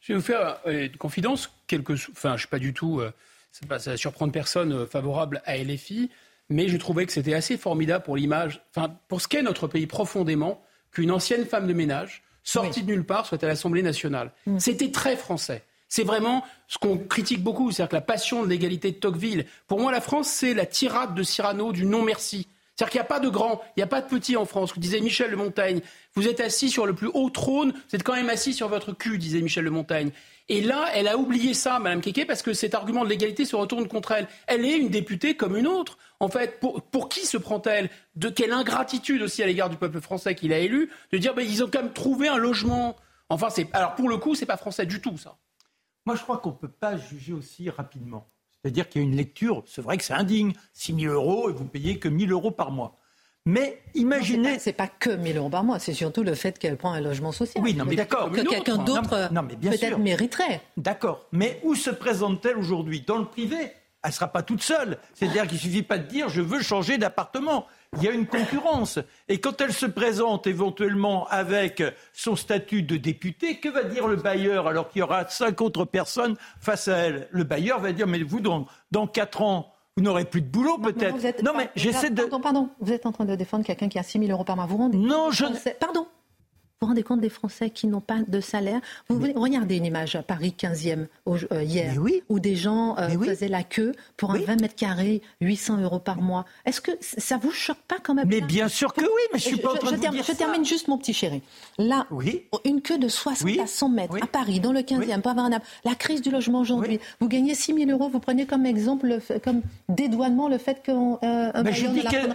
Je 0.00 0.12
vais 0.12 0.18
vous 0.18 0.24
faire 0.24 0.58
une 0.66 0.96
confidence. 0.96 1.50
Quelque... 1.66 1.92
Enfin, 1.92 2.30
je 2.30 2.34
ne 2.34 2.38
suis 2.38 2.48
pas 2.48 2.58
du 2.58 2.72
tout. 2.72 3.02
ça 3.52 3.66
va 3.66 3.96
surprendre 3.96 4.32
personne 4.32 4.86
favorable 4.86 5.42
à 5.44 5.58
LFI 5.58 6.08
mais 6.50 6.68
je 6.68 6.76
trouvais 6.76 7.06
que 7.06 7.12
c'était 7.12 7.34
assez 7.34 7.56
formidable 7.56 8.04
pour 8.04 8.16
l'image, 8.16 8.62
enfin, 8.74 8.94
pour 9.08 9.20
ce 9.20 9.28
qu'est 9.28 9.42
notre 9.42 9.66
pays 9.66 9.86
profondément, 9.86 10.62
qu'une 10.92 11.10
ancienne 11.10 11.44
femme 11.44 11.66
de 11.66 11.72
ménage, 11.72 12.22
sortie 12.42 12.82
de 12.82 12.86
nulle 12.86 13.04
part, 13.04 13.26
soit 13.26 13.42
à 13.44 13.46
l'Assemblée 13.46 13.82
nationale. 13.82 14.32
Mm. 14.46 14.58
C'était 14.58 14.90
très 14.90 15.16
français. 15.16 15.62
C'est 15.88 16.04
vraiment 16.04 16.44
ce 16.66 16.78
qu'on 16.78 16.98
critique 16.98 17.42
beaucoup, 17.42 17.70
c'est-à-dire 17.70 17.90
que 17.90 17.96
la 17.96 18.02
passion 18.02 18.42
de 18.42 18.48
l'égalité 18.48 18.90
de 18.90 18.96
Tocqueville. 18.96 19.46
Pour 19.66 19.80
moi, 19.80 19.90
la 19.90 20.00
France, 20.00 20.28
c'est 20.28 20.54
la 20.54 20.66
tirade 20.66 21.14
de 21.14 21.22
Cyrano 21.22 21.72
du 21.72 21.86
non 21.86 22.02
merci. 22.02 22.46
C'est-à-dire 22.76 22.92
qu'il 22.92 22.98
n'y 23.00 23.06
a 23.06 23.08
pas 23.08 23.20
de 23.20 23.28
grand, 23.28 23.60
il 23.76 23.80
n'y 23.80 23.82
a 23.82 23.88
pas 23.88 24.00
de 24.02 24.06
petit 24.06 24.36
en 24.36 24.44
France. 24.44 24.72
Vous 24.72 24.80
disait 24.80 25.00
Michel 25.00 25.30
de 25.30 25.36
Montaigne, 25.36 25.80
vous 26.14 26.28
êtes 26.28 26.40
assis 26.40 26.70
sur 26.70 26.86
le 26.86 26.94
plus 26.94 27.10
haut 27.12 27.30
trône, 27.30 27.72
vous 27.72 27.96
êtes 27.96 28.04
quand 28.04 28.14
même 28.14 28.28
assis 28.28 28.52
sur 28.52 28.68
votre 28.68 28.92
cul, 28.92 29.18
disait 29.18 29.40
Michel 29.40 29.64
de 29.64 29.70
Montaigne. 29.70 30.10
Et 30.48 30.62
là, 30.62 30.86
elle 30.94 31.08
a 31.08 31.18
oublié 31.18 31.52
ça, 31.52 31.78
Madame 31.78 32.00
Keke, 32.00 32.26
parce 32.26 32.42
que 32.42 32.54
cet 32.54 32.74
argument 32.74 33.04
de 33.04 33.10
l'égalité 33.10 33.44
se 33.44 33.54
retourne 33.54 33.86
contre 33.86 34.12
elle. 34.12 34.28
Elle 34.46 34.64
est 34.64 34.78
une 34.78 34.88
députée 34.88 35.36
comme 35.36 35.56
une 35.56 35.66
autre. 35.66 35.98
En 36.20 36.28
fait, 36.28 36.58
pour, 36.58 37.08
qui 37.08 37.26
se 37.26 37.36
prend-elle? 37.36 37.90
De 38.16 38.30
quelle 38.30 38.52
ingratitude 38.52 39.22
aussi 39.22 39.42
à 39.42 39.46
l'égard 39.46 39.68
du 39.68 39.76
peuple 39.76 40.00
français 40.00 40.34
qu'il 40.34 40.52
a 40.52 40.58
élu, 40.58 40.90
de 41.12 41.18
dire, 41.18 41.34
ils 41.38 41.62
ont 41.62 41.68
quand 41.70 41.82
même 41.82 41.92
trouvé 41.92 42.28
un 42.28 42.38
logement. 42.38 42.96
Enfin, 43.28 43.50
c'est, 43.50 43.68
alors 43.74 43.94
pour 43.94 44.08
le 44.08 44.16
coup, 44.16 44.34
c'est 44.34 44.46
pas 44.46 44.56
français 44.56 44.86
du 44.86 45.00
tout, 45.00 45.18
ça. 45.18 45.36
Moi, 46.06 46.16
je 46.16 46.22
crois 46.22 46.38
qu'on 46.38 46.50
ne 46.50 46.54
peut 46.54 46.68
pas 46.68 46.96
juger 46.96 47.34
aussi 47.34 47.68
rapidement. 47.68 48.30
C'est-à-dire 48.62 48.88
qu'il 48.88 49.02
y 49.02 49.04
a 49.04 49.08
une 49.08 49.16
lecture, 49.16 49.62
c'est 49.66 49.82
vrai 49.82 49.98
que 49.98 50.04
c'est 50.04 50.14
indigne, 50.14 50.52
6 50.72 50.94
000 51.00 51.14
euros 51.14 51.48
et 51.50 51.52
vous 51.52 51.64
payez 51.64 51.98
que 51.98 52.08
1 52.08 52.18
000 52.18 52.32
euros 52.32 52.50
par 52.50 52.72
mois. 52.72 52.96
Mais 53.48 53.80
imaginez. 53.94 54.58
C'est 54.58 54.74
pas, 54.74 54.86
pas, 54.86 54.92
que 55.00 55.10
1000 55.10 55.38
euros 55.38 55.48
par 55.48 55.64
mois, 55.64 55.78
c'est 55.78 55.94
surtout 55.94 56.22
le 56.22 56.34
fait 56.34 56.58
qu'elle 56.58 56.76
prend 56.76 56.92
un 56.92 57.00
logement 57.00 57.32
social. 57.32 57.64
Oui, 57.64 57.72
non, 57.72 57.86
mais 57.86 57.96
d'accord. 57.96 58.30
Que 58.30 58.42
quelqu'un 58.42 58.76
d'autre 58.76 59.30
peut-être 59.62 59.98
mériterait. 59.98 60.60
D'accord. 60.76 61.24
Mais 61.32 61.58
où 61.64 61.74
se 61.74 61.88
présente-t-elle 61.88 62.58
aujourd'hui? 62.58 63.00
Dans 63.06 63.16
le 63.16 63.24
privé 63.24 63.56
Elle 64.02 64.10
ne 64.10 64.12
sera 64.12 64.28
pas 64.28 64.42
toute 64.42 64.62
seule. 64.62 64.98
C'est-à-dire 65.14 65.46
qu'il 65.46 65.54
ne 65.54 65.62
suffit 65.62 65.82
pas 65.82 65.96
de 65.96 66.06
dire 66.06 66.28
je 66.28 66.42
veux 66.42 66.60
changer 66.60 66.98
d'appartement 66.98 67.66
il 67.96 68.02
y 68.02 68.08
a 68.08 68.10
une 68.10 68.26
concurrence. 68.26 68.98
Et 69.28 69.40
quand 69.40 69.62
elle 69.62 69.72
se 69.72 69.86
présente 69.86 70.46
éventuellement 70.46 71.26
avec 71.28 71.82
son 72.12 72.36
statut 72.36 72.82
de 72.82 72.98
député, 72.98 73.60
que 73.60 73.70
va 73.70 73.82
dire 73.82 74.08
le 74.08 74.16
bailleur 74.16 74.66
alors 74.66 74.90
qu'il 74.90 75.00
y 75.00 75.02
aura 75.02 75.26
cinq 75.26 75.62
autres 75.62 75.86
personnes 75.86 76.36
face 76.60 76.88
à 76.88 76.98
elle? 76.98 77.28
Le 77.30 77.44
bailleur 77.44 77.80
va 77.80 77.92
dire, 77.92 78.06
mais 78.06 78.22
vous, 78.22 78.40
dans, 78.40 78.66
dans 78.90 79.06
quatre 79.06 79.40
ans, 79.40 79.72
vous 79.98 80.04
n'aurez 80.04 80.24
plus 80.24 80.42
de 80.42 80.46
boulot 80.46 80.78
peut-être. 80.78 81.42
Non, 81.42 81.50
mais 81.56 81.70
j'essaie 81.74 82.10
de... 82.10 82.22
Pardon, 82.22 82.40
pardon, 82.40 82.68
vous 82.80 82.92
êtes 82.92 83.04
en 83.04 83.10
train 83.10 83.24
de 83.24 83.34
défendre 83.34 83.64
quelqu'un 83.64 83.88
qui 83.88 83.98
a 83.98 84.04
6 84.04 84.20
000 84.20 84.30
euros 84.30 84.44
par 84.44 84.54
mois. 84.54 84.64
Vous 84.66 84.76
rendez 84.76 84.96
Non, 84.96 85.32
je... 85.32 85.44
Pardon 85.80 86.06
vous 86.80 86.86
vous 86.86 86.90
rendez 86.90 87.02
compte 87.02 87.20
des 87.20 87.28
Français 87.28 87.70
qui 87.70 87.88
n'ont 87.88 88.00
pas 88.00 88.18
de 88.28 88.40
salaire 88.40 88.80
Vous 89.08 89.18
regardez 89.34 89.78
une 89.78 89.84
image 89.84 90.14
à 90.14 90.22
Paris 90.22 90.54
15e 90.56 91.08
euh, 91.26 91.62
hier, 91.64 91.96
où 92.28 92.38
des 92.38 92.54
gens 92.54 92.96
euh, 92.98 93.08
faisaient 93.08 93.48
la 93.48 93.64
queue 93.64 93.94
pour 94.16 94.30
un 94.30 94.38
20 94.38 94.60
mètres 94.60 94.76
carrés, 94.76 95.20
800 95.40 95.80
euros 95.80 95.98
par 95.98 96.20
mois. 96.20 96.44
Est-ce 96.66 96.80
que 96.80 96.92
ça 97.00 97.36
vous 97.36 97.50
choque 97.50 97.80
pas 97.88 97.96
quand 98.00 98.14
même 98.14 98.28
Mais 98.28 98.40
bien 98.40 98.68
sûr 98.68 98.94
que 98.94 99.00
oui, 99.00 99.22
mais 99.32 99.40
je 99.40 99.46
suis 99.46 99.56
pas 99.56 99.72
en 99.72 99.74
train 99.74 99.90
je, 99.90 99.96
de 99.96 100.00
dire 100.00 100.22
je 100.22 100.32
termine 100.32 100.64
juste, 100.64 100.86
mon 100.86 100.98
petit 100.98 101.12
chéri. 101.12 101.42
Là, 101.78 102.06
une 102.64 102.80
queue 102.80 102.98
de 102.98 103.08
60 103.08 103.58
à 103.58 103.66
100 103.66 103.88
mètres 103.88 104.22
à 104.22 104.28
Paris, 104.28 104.60
dans 104.60 104.72
le 104.72 104.82
15e, 104.82 105.20
pour 105.20 105.32
avoir 105.32 105.46
un 105.46 105.60
La 105.84 105.96
crise 105.96 106.22
du 106.22 106.30
logement 106.30 106.60
aujourd'hui. 106.60 107.00
Vous 107.18 107.26
gagnez 107.26 107.56
6 107.56 107.74
000 107.74 107.90
euros, 107.90 108.08
vous 108.08 108.20
prenez 108.20 108.46
comme 108.46 108.66
exemple, 108.66 109.18
comme 109.42 109.62
dédouanement 109.88 110.48
le 110.48 110.58
fait 110.58 110.80
qu'un 110.80 111.18
euh, 111.24 111.50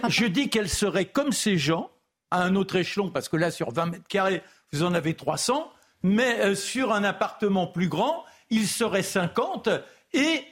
je 0.08 0.26
dis 0.26 0.50
qu'elle 0.50 0.68
serait 0.68 1.06
comme 1.06 1.32
ces 1.32 1.56
gens 1.56 1.88
à 2.34 2.42
un 2.42 2.56
autre 2.56 2.76
échelon, 2.76 3.10
parce 3.10 3.28
que 3.28 3.36
là, 3.36 3.50
sur 3.50 3.70
20 3.70 3.86
mètres 3.86 4.08
carrés, 4.08 4.42
vous 4.72 4.82
en 4.82 4.92
avez 4.92 5.14
300, 5.14 5.70
mais 6.02 6.40
euh, 6.40 6.54
sur 6.54 6.92
un 6.92 7.04
appartement 7.04 7.68
plus 7.68 7.88
grand, 7.88 8.24
il 8.50 8.66
serait 8.66 9.04
50 9.04 9.68
et 10.12 10.44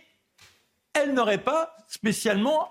elle 0.95 1.13
n'aurait 1.13 1.43
pas 1.43 1.77
spécialement 1.89 2.71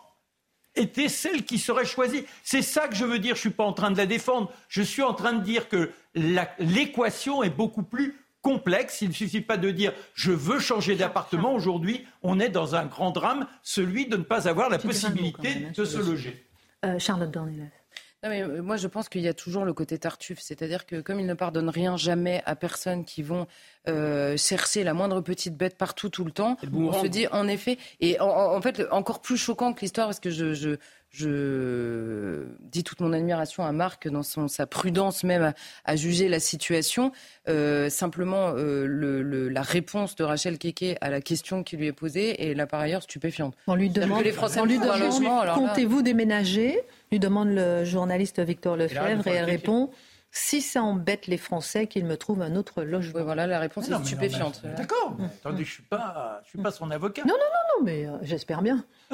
été 0.75 1.09
celle 1.09 1.43
qui 1.43 1.59
serait 1.59 1.85
choisie. 1.85 2.23
C'est 2.43 2.61
ça 2.61 2.87
que 2.87 2.95
je 2.95 3.03
veux 3.03 3.19
dire, 3.19 3.35
je 3.35 3.39
ne 3.39 3.49
suis 3.49 3.49
pas 3.49 3.65
en 3.65 3.73
train 3.73 3.91
de 3.91 3.97
la 3.97 4.05
défendre, 4.05 4.49
je 4.69 4.81
suis 4.81 5.03
en 5.03 5.13
train 5.13 5.33
de 5.33 5.43
dire 5.43 5.67
que 5.67 5.91
l'équation 6.15 7.43
est 7.43 7.49
beaucoup 7.49 7.83
plus 7.83 8.17
complexe. 8.41 9.01
Il 9.01 9.09
ne 9.09 9.13
suffit 9.13 9.41
pas 9.41 9.57
de 9.57 9.71
dire 9.71 9.91
je 10.13 10.31
veux 10.31 10.59
changer 10.59 10.95
d'appartement. 10.95 11.53
Aujourd'hui, 11.53 12.07
on 12.23 12.39
est 12.39 12.49
dans 12.49 12.75
un 12.75 12.85
grand 12.85 13.11
drame, 13.11 13.45
celui 13.61 14.07
de 14.07 14.15
ne 14.15 14.23
pas 14.23 14.47
avoir 14.47 14.69
la 14.69 14.79
possibilité 14.79 15.49
hein, 15.67 15.71
de 15.75 15.83
se 15.83 15.97
loger. 15.97 16.47
Euh, 16.85 16.97
Charlotte 16.97 17.29
Dornelas. 17.29 17.80
Non, 18.23 18.29
mais 18.29 18.43
euh, 18.43 18.61
moi, 18.61 18.77
je 18.77 18.87
pense 18.87 19.09
qu'il 19.09 19.21
y 19.21 19.27
a 19.27 19.33
toujours 19.33 19.65
le 19.65 19.73
côté 19.73 19.97
tartuffe. 19.97 20.39
C'est-à-dire 20.41 20.85
que 20.85 21.01
comme 21.01 21.19
ils 21.19 21.25
ne 21.25 21.33
pardonnent 21.33 21.69
rien 21.69 21.97
jamais 21.97 22.43
à 22.45 22.55
personne 22.55 23.03
qui 23.03 23.23
vont 23.23 23.47
euh, 23.87 24.37
chercher 24.37 24.83
la 24.83 24.93
moindre 24.93 25.21
petite 25.21 25.57
bête 25.57 25.75
partout, 25.75 26.09
tout 26.09 26.23
le 26.23 26.31
temps, 26.31 26.55
on 26.71 26.93
se 26.93 27.07
dit, 27.07 27.25
en 27.31 27.47
effet, 27.47 27.79
et 27.99 28.19
en, 28.19 28.61
fait, 28.61 28.83
encore 28.91 29.21
plus 29.21 29.37
choquant 29.37 29.73
que 29.73 29.81
l'histoire, 29.81 30.07
parce 30.07 30.19
que 30.19 30.29
je, 30.29 30.53
je, 30.53 30.77
je, 31.09 32.45
dis 32.59 32.83
toute 32.83 32.99
mon 32.99 33.11
admiration 33.11 33.65
à 33.65 33.71
Marc 33.71 34.07
dans 34.07 34.21
son, 34.21 34.47
sa 34.47 34.67
prudence 34.67 35.23
même 35.23 35.53
à, 35.83 35.95
juger 35.95 36.29
la 36.29 36.39
situation. 36.39 37.11
Euh, 37.49 37.89
simplement, 37.89 38.53
euh, 38.55 38.85
le, 38.85 39.49
la 39.49 39.63
réponse 39.63 40.15
de 40.15 40.23
Rachel 40.23 40.59
Keke 40.59 40.95
à 41.01 41.09
la 41.09 41.21
question 41.21 41.63
qui 41.63 41.75
lui 41.75 41.87
est 41.87 41.93
posée 41.93 42.49
est 42.49 42.53
là 42.53 42.67
par 42.67 42.79
ailleurs 42.79 43.01
stupéfiante. 43.01 43.55
On 43.65 43.73
lui 43.73 43.89
demande, 43.89 44.23
les 44.23 44.31
Français 44.31 44.59
on 44.59 44.65
lui 44.65 44.77
demande 44.77 45.55
comptez-vous 45.55 46.03
déménager? 46.03 46.79
Lui 47.11 47.19
demande 47.19 47.49
le 47.49 47.83
journaliste 47.83 48.39
Victor 48.39 48.77
Lefebvre 48.77 49.27
et, 49.27 49.31
elle 49.31 49.45
répond 49.45 49.89
si 50.31 50.61
ça 50.61 50.81
embête 50.81 51.27
les 51.27 51.37
Français, 51.37 51.87
qu'ils 51.87 52.05
me 52.05 52.15
trouvent 52.15 52.41
un 52.41 52.55
autre 52.55 52.83
logement. 52.83 53.21
voilà, 53.23 53.47
la 53.47 53.59
réponse 53.59 53.89
est 53.89 54.05
stupéfiante. 54.05 54.61
D'accord. 54.77 55.17
Attendez, 55.21 55.65
je 55.65 55.71
suis 55.73 55.83
pas, 55.83 56.41
je 56.45 56.49
suis 56.49 56.59
pas 56.59 56.71
son 56.71 56.89
avocat. 56.89 57.23
Non, 57.23 57.33
non, 57.33 57.37
non, 57.37 57.79
non, 57.79 57.85
mais 57.85 58.05
euh, 58.05 58.17
j'espère 58.21 58.61
bien. 58.61 58.85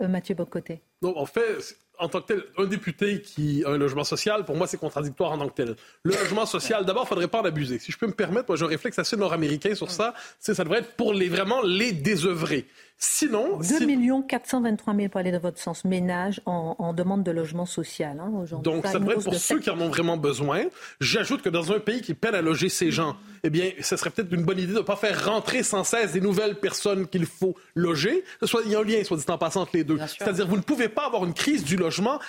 euh, 0.00 0.06
Mathieu 0.06 0.36
Bocoté. 0.36 0.80
Non, 1.02 1.18
en 1.18 1.26
fait, 1.26 1.76
en 1.98 2.08
tant 2.08 2.20
que 2.20 2.26
tel, 2.26 2.42
un 2.58 2.66
député 2.66 3.22
qui 3.22 3.64
a 3.64 3.70
un 3.70 3.78
logement 3.78 4.04
social, 4.04 4.44
pour 4.44 4.56
moi, 4.56 4.66
c'est 4.66 4.76
contradictoire 4.76 5.32
en 5.32 5.38
tant 5.38 5.48
que 5.48 5.54
tel. 5.54 5.76
Le 6.02 6.12
logement 6.12 6.46
social, 6.46 6.84
d'abord, 6.84 7.04
il 7.04 7.08
faudrait 7.08 7.28
pas 7.28 7.40
en 7.40 7.44
abuser. 7.44 7.78
Si 7.78 7.92
je 7.92 7.98
peux 7.98 8.06
me 8.06 8.12
permettre, 8.12 8.46
moi, 8.48 8.56
j'ai 8.56 8.64
un 8.64 8.68
réflexe 8.68 8.98
assez 8.98 9.16
nord-américain 9.16 9.74
sur 9.74 9.90
ça. 9.90 10.14
C'est 10.38 10.54
ça 10.54 10.64
devrait 10.64 10.80
être 10.80 10.92
pour 10.92 11.12
les 11.12 11.28
vraiment 11.28 11.62
les 11.62 11.92
désœuvrés. 11.92 12.66
Sinon, 12.98 13.58
2 13.58 14.22
423 14.26 14.94
000 14.94 15.08
pour 15.10 15.20
aller 15.20 15.30
dans 15.30 15.38
votre 15.38 15.58
sens 15.58 15.84
ménage 15.84 16.40
en, 16.46 16.94
demande 16.94 17.22
de 17.22 17.30
logement 17.30 17.66
social 17.66 18.18
hein, 18.18 18.32
aujourd'hui. 18.34 18.72
Donc, 18.72 18.86
ça, 18.86 18.98
devrait 18.98 19.16
être 19.16 19.24
pour 19.24 19.34
ceux 19.34 19.58
qui 19.58 19.68
en 19.68 19.78
ont 19.80 19.90
vraiment 19.90 20.16
besoin. 20.16 20.62
J'ajoute 21.00 21.42
que 21.42 21.50
dans 21.50 21.72
un 21.72 21.78
pays 21.78 22.00
qui 22.00 22.14
peine 22.14 22.34
à 22.34 22.40
loger 22.40 22.70
ces 22.70 22.90
gens, 22.90 23.16
eh 23.42 23.50
bien, 23.50 23.70
ce 23.82 23.98
serait 23.98 24.08
peut-être 24.08 24.32
une 24.32 24.44
bonne 24.44 24.58
idée 24.58 24.72
de 24.72 24.78
ne 24.78 24.82
pas 24.82 24.96
faire 24.96 25.26
rentrer 25.26 25.62
sans 25.62 25.84
cesse 25.84 26.12
des 26.12 26.22
nouvelles 26.22 26.54
personnes 26.54 27.06
qu'il 27.06 27.26
faut 27.26 27.54
loger. 27.74 28.24
Soit, 28.44 28.62
il 28.64 28.72
y 28.72 28.74
a 28.74 28.80
un 28.80 28.84
lien, 28.84 29.04
soit 29.04 29.18
dit 29.18 29.24
en 29.28 29.36
passant, 29.36 29.62
entre 29.62 29.72
les 29.74 29.84
deux. 29.84 29.98
C'est-à-dire, 30.18 30.46
vous 30.46 30.56
ne 30.56 30.62
pouvez 30.62 30.88
pas 30.88 31.04
avoir 31.04 31.26
une 31.26 31.34
crise 31.34 31.64
du 31.64 31.76
logement 31.76 31.85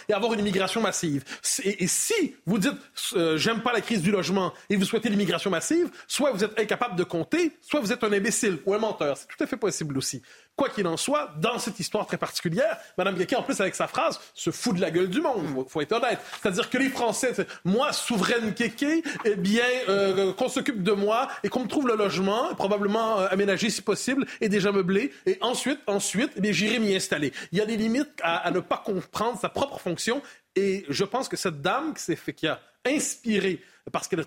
et 0.09 0.13
avoir 0.13 0.33
une 0.33 0.39
immigration 0.39 0.81
massive. 0.81 1.23
Et, 1.63 1.87
si 1.87 2.35
vous 2.45 2.57
dites, 2.57 2.73
euh, 3.13 3.37
j'aime 3.37 3.61
pas 3.61 3.73
la 3.73 3.81
crise 3.81 4.01
du 4.01 4.11
logement 4.11 4.53
et 4.69 4.75
vous 4.75 4.85
souhaitez 4.85 5.09
l'immigration 5.09 5.49
massive, 5.49 5.89
soit 6.07 6.31
vous 6.31 6.43
êtes 6.43 6.59
incapable 6.59 6.95
de 6.95 7.03
compter, 7.03 7.57
soit 7.61 7.79
vous 7.79 7.91
êtes 7.91 8.03
un 8.03 8.11
imbécile 8.11 8.59
ou 8.65 8.73
un 8.73 8.79
menteur. 8.79 9.17
C'est 9.17 9.27
tout 9.27 9.43
à 9.43 9.47
fait 9.47 9.57
possible 9.57 9.97
aussi. 9.97 10.21
Quoi 10.57 10.69
qu'il 10.69 10.87
en 10.87 10.97
soit, 10.97 11.29
dans 11.39 11.59
cette 11.59 11.79
histoire 11.79 12.07
très 12.07 12.17
particulière, 12.17 12.79
Mme 12.97 13.15
Guéquet, 13.15 13.35
en 13.35 13.43
plus, 13.43 13.61
avec 13.61 13.75
sa 13.75 13.85
phrase, 13.85 14.19
se 14.33 14.49
fout 14.49 14.75
de 14.75 14.81
la 14.81 14.89
gueule 14.89 15.07
du 15.07 15.21
monde. 15.21 15.45
Il 15.55 15.69
faut 15.69 15.81
être 15.81 15.91
honnête. 15.91 16.19
C'est-à-dire 16.41 16.67
que 16.71 16.79
les 16.79 16.89
Français, 16.89 17.33
moi, 17.63 17.93
souveraine 17.93 18.55
Kéké, 18.55 19.03
eh 19.23 19.35
bien, 19.35 19.63
euh, 19.87 20.33
qu'on 20.33 20.49
s'occupe 20.49 20.81
de 20.81 20.93
moi 20.93 21.27
et 21.43 21.49
qu'on 21.49 21.59
me 21.59 21.67
trouve 21.67 21.87
le 21.87 21.95
logement, 21.95 22.55
probablement 22.55 23.19
euh, 23.19 23.27
aménagé 23.29 23.69
si 23.69 23.83
possible, 23.83 24.25
et 24.41 24.49
déjà 24.49 24.71
meublé. 24.71 25.13
Et 25.27 25.37
ensuite, 25.41 25.79
ensuite, 25.85 26.31
eh 26.35 26.41
bien, 26.41 26.51
j'irai 26.51 26.79
m'y 26.79 26.95
installer. 26.95 27.33
Il 27.51 27.59
y 27.59 27.61
a 27.61 27.65
des 27.67 27.77
limites 27.77 28.19
à, 28.23 28.37
à 28.37 28.49
ne 28.49 28.59
pas 28.59 28.81
comprendre 28.83 29.39
sa 29.39 29.49
propre 29.49 29.79
fonction. 29.79 30.23
Et 30.55 30.85
je 30.89 31.03
pense 31.03 31.29
que 31.29 31.37
cette 31.37 31.61
dame 31.61 31.93
qui 31.93 32.01
s'est 32.01 32.15
fait, 32.15 32.33
qui 32.33 32.47
a 32.47 32.59
inspiré 32.83 33.61
parce 33.91 34.07
qu'elle 34.07 34.25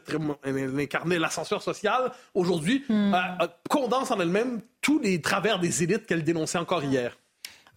incarnait 0.78 1.18
l'ascenseur 1.18 1.62
social, 1.62 2.12
aujourd'hui, 2.34 2.84
hmm. 2.88 3.14
condense 3.68 4.10
en 4.10 4.20
elle-même 4.20 4.60
tous 4.80 4.98
les 4.98 5.20
travers 5.20 5.58
des 5.58 5.82
élites 5.82 6.06
qu'elle 6.06 6.24
dénonçait 6.24 6.58
encore 6.58 6.84
hier. 6.84 7.16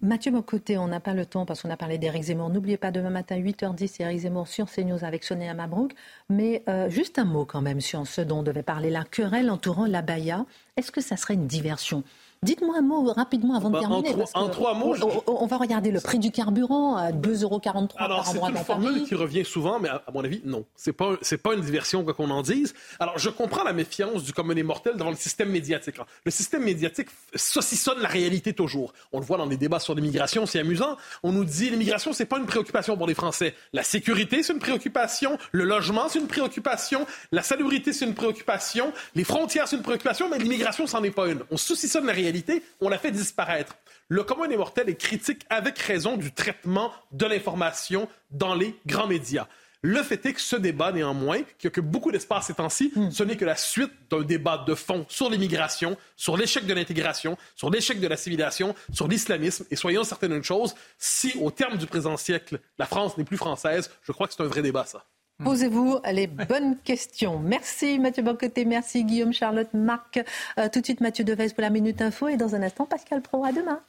Mathieu 0.01 0.31
Bocoté, 0.31 0.77
on 0.77 0.89
n'a 0.89 0.99
pas 0.99 1.13
le 1.13 1.25
temps 1.25 1.45
parce 1.45 1.61
qu'on 1.61 1.69
a 1.69 1.77
parlé 1.77 1.97
d'Éric 1.97 2.23
Zemmour. 2.23 2.49
N'oubliez 2.49 2.75
pas, 2.75 2.91
demain 2.91 3.09
matin, 3.09 3.37
8h10, 3.37 4.01
Éric 4.01 4.19
Zemmour 4.19 4.49
sur 4.49 4.69
CNews 4.69 5.05
avec 5.05 5.23
Sonia 5.23 5.53
Mabrouk. 5.53 5.93
Mais 6.29 6.61
euh, 6.67 6.89
juste 6.89 7.19
un 7.19 7.23
mot 7.23 7.45
quand 7.45 7.61
même 7.61 7.79
sur 7.79 8.05
ce 8.05 8.19
dont 8.19 8.39
on 8.39 8.43
devait 8.43 8.63
parler, 8.63 8.89
la 8.89 9.05
querelle 9.05 9.49
entourant 9.49 9.85
la 9.85 10.01
Baïa. 10.01 10.45
Est-ce 10.75 10.91
que 10.91 10.99
ça 10.99 11.15
serait 11.15 11.35
une 11.35 11.47
diversion? 11.47 12.03
Dites-moi 12.43 12.75
un 12.77 12.81
mot 12.81 13.11
rapidement 13.13 13.55
avant 13.55 13.69
de 13.69 13.73
bah, 13.73 13.79
terminer. 13.79 14.15
En, 14.33 14.49
trois 14.49 14.73
mots. 14.73 14.95
On, 15.27 15.45
va 15.45 15.57
regarder 15.57 15.91
le 15.91 15.99
prix 15.99 16.19
du 16.19 16.31
carburant 16.31 16.97
à 16.97 17.11
2,43 17.11 17.43
euros 17.43 17.61
Alors, 17.97 18.25
c'est 18.25 18.37
une 18.37 18.57
formule 18.57 19.03
qui 19.03 19.15
revient 19.15 19.45
souvent, 19.45 19.79
mais 19.79 19.89
à, 19.89 20.03
mon 20.13 20.23
avis, 20.23 20.41
non. 20.45 20.65
C'est 20.75 20.93
pas, 20.93 21.11
c'est 21.21 21.37
pas 21.37 21.53
une 21.53 21.61
diversion, 21.61 22.03
quoi 22.03 22.13
qu'on 22.13 22.29
en 22.29 22.41
dise. 22.41 22.73
Alors, 22.99 23.17
je 23.17 23.29
comprends 23.29 23.63
la 23.63 23.73
méfiance 23.73 24.23
du 24.23 24.33
commun 24.33 24.53
des 24.53 24.63
mortels 24.63 24.97
devant 24.97 25.09
le 25.09 25.15
système 25.15 25.49
médiatique. 25.49 25.95
Le 26.25 26.31
système 26.31 26.63
médiatique 26.63 27.07
saucissonne 27.35 27.99
la 27.99 28.09
réalité 28.09 28.53
toujours. 28.53 28.93
On 29.11 29.19
le 29.19 29.25
voit 29.25 29.37
dans 29.37 29.45
les 29.45 29.57
débats 29.57 29.79
sur 29.79 29.95
l'immigration, 29.95 30.45
c'est 30.45 30.59
amusant. 30.59 30.97
On 31.23 31.31
nous 31.31 31.45
dit 31.45 31.69
l'immigration, 31.69 32.13
c'est 32.13 32.25
pas 32.25 32.39
une 32.39 32.45
préoccupation 32.45 32.97
pour 32.97 33.07
les 33.07 33.13
Français. 33.13 33.55
La 33.71 33.83
sécurité, 33.83 34.43
c'est 34.43 34.53
une 34.53 34.59
préoccupation. 34.59 35.37
Le 35.51 35.63
logement, 35.63 36.09
c'est 36.09 36.19
une 36.19 36.27
préoccupation. 36.27 37.05
La 37.31 37.41
salubrité, 37.41 37.93
c'est 37.93 38.05
une 38.05 38.15
préoccupation. 38.15 38.91
Les 39.15 39.23
frontières, 39.23 39.67
c'est 39.67 39.77
une 39.77 39.81
préoccupation, 39.81 40.29
mais 40.29 40.39
l'immigration, 40.39 40.87
c'en 40.87 41.03
est 41.03 41.11
pas 41.11 41.27
une. 41.27 41.39
On 41.51 41.57
saucissonne 41.57 42.05
la 42.05 42.13
réalité 42.13 42.32
on 42.81 42.89
l'a 42.89 42.97
fait 42.97 43.11
disparaître. 43.11 43.75
Le 44.07 44.23
commun 44.23 44.47
des 44.47 44.57
mortels 44.57 44.89
est 44.89 44.95
critique 44.95 45.45
avec 45.49 45.79
raison 45.79 46.17
du 46.17 46.31
traitement 46.31 46.91
de 47.11 47.25
l'information 47.25 48.07
dans 48.31 48.55
les 48.55 48.75
grands 48.85 49.07
médias. 49.07 49.47
Le 49.85 50.01
fait 50.01 50.25
est 50.25 50.33
que 50.33 50.39
ce 50.39 50.55
débat, 50.55 50.93
néanmoins, 50.93 51.41
qui 51.59 51.67
occupe 51.67 51.85
beaucoup 51.85 52.09
d'espace 52.09 52.47
ces 52.47 52.53
temps-ci, 52.53 52.93
hmm. 52.95 53.11
ce 53.11 53.23
n'est 53.23 53.35
que 53.35 53.43
la 53.43 53.57
suite 53.57 53.91
d'un 54.09 54.21
débat 54.21 54.63
de 54.65 54.75
fond 54.75 55.05
sur 55.09 55.29
l'immigration, 55.29 55.97
sur 56.15 56.37
l'échec 56.37 56.65
de 56.65 56.73
l'intégration, 56.73 57.37
sur 57.57 57.69
l'échec 57.69 57.99
de 57.99 58.07
la 58.07 58.15
civilisation, 58.15 58.75
sur 58.93 59.09
l'islamisme. 59.09 59.65
Et 59.71 59.75
soyons 59.75 60.05
certains 60.05 60.29
d'une 60.29 60.43
chose, 60.43 60.73
si 60.97 61.33
au 61.41 61.51
terme 61.51 61.77
du 61.77 61.85
présent 61.85 62.15
siècle, 62.15 62.61
la 62.77 62.85
France 62.85 63.17
n'est 63.17 63.25
plus 63.25 63.35
française, 63.35 63.91
je 64.03 64.13
crois 64.13 64.27
que 64.27 64.33
c'est 64.33 64.43
un 64.43 64.47
vrai 64.47 64.61
débat, 64.61 64.85
ça. 64.85 65.03
Posez-vous 65.43 65.99
les 66.11 66.27
bonnes 66.27 66.77
questions. 66.83 67.39
Merci 67.39 67.99
Mathieu 67.99 68.23
Bocoté, 68.23 68.63
merci 68.65 69.03
Guillaume, 69.03 69.33
Charlotte, 69.33 69.73
Marc. 69.73 70.23
Euh, 70.57 70.69
tout 70.71 70.79
de 70.79 70.85
suite 70.85 71.01
Mathieu 71.01 71.25
Deves 71.25 71.53
pour 71.53 71.61
la 71.61 71.69
Minute 71.69 72.01
Info 72.01 72.29
et 72.29 72.37
dans 72.37 72.55
un 72.55 72.61
instant 72.61 72.85
Pascal 72.85 73.21
Pro. 73.21 73.43
À 73.43 73.51
demain. 73.51 73.79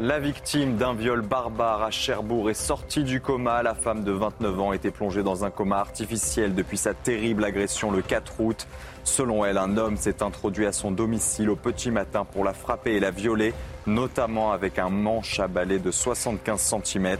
La 0.00 0.18
victime 0.18 0.76
d'un 0.76 0.92
viol 0.92 1.22
barbare 1.22 1.82
à 1.84 1.92
Cherbourg 1.92 2.50
est 2.50 2.54
sortie 2.54 3.04
du 3.04 3.20
coma. 3.20 3.62
La 3.62 3.76
femme 3.76 4.02
de 4.02 4.10
29 4.10 4.60
ans 4.60 4.72
était 4.72 4.90
plongée 4.90 5.22
dans 5.22 5.44
un 5.44 5.50
coma 5.50 5.78
artificiel 5.78 6.54
depuis 6.54 6.76
sa 6.76 6.94
terrible 6.94 7.44
agression 7.44 7.92
le 7.92 8.02
4 8.02 8.40
août. 8.40 8.66
Selon 9.04 9.44
elle, 9.44 9.56
un 9.56 9.76
homme 9.76 9.96
s'est 9.96 10.20
introduit 10.22 10.66
à 10.66 10.72
son 10.72 10.90
domicile 10.90 11.48
au 11.48 11.54
petit 11.54 11.92
matin 11.92 12.24
pour 12.24 12.42
la 12.42 12.52
frapper 12.52 12.94
et 12.96 13.00
la 13.00 13.12
violer, 13.12 13.54
notamment 13.86 14.50
avec 14.50 14.80
un 14.80 14.88
manche 14.90 15.38
à 15.38 15.46
balai 15.46 15.78
de 15.78 15.92
75 15.92 16.74
cm. 16.84 17.16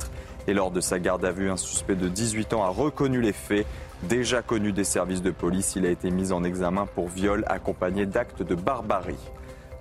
Et 0.47 0.55
lors 0.55 0.70
de 0.70 0.80
sa 0.80 0.99
garde 0.99 1.24
à 1.24 1.30
vue, 1.30 1.51
un 1.51 1.57
suspect 1.57 1.95
de 1.95 2.09
18 2.09 2.53
ans 2.53 2.64
a 2.64 2.68
reconnu 2.68 3.20
les 3.20 3.32
faits. 3.32 3.66
Déjà 4.03 4.42
connu 4.42 4.72
des 4.72 4.84
services 4.84 5.22
de 5.22 5.30
police, 5.30 5.76
il 5.76 5.86
a 5.86 5.90
été 5.90 6.11
mis 6.11 6.32
en 6.32 6.45
examen 6.45 6.86
pour 6.86 7.09
viol 7.09 7.45
accompagné 7.47 8.05
d'actes 8.05 8.42
de 8.42 8.55
barbarie. 8.55 9.16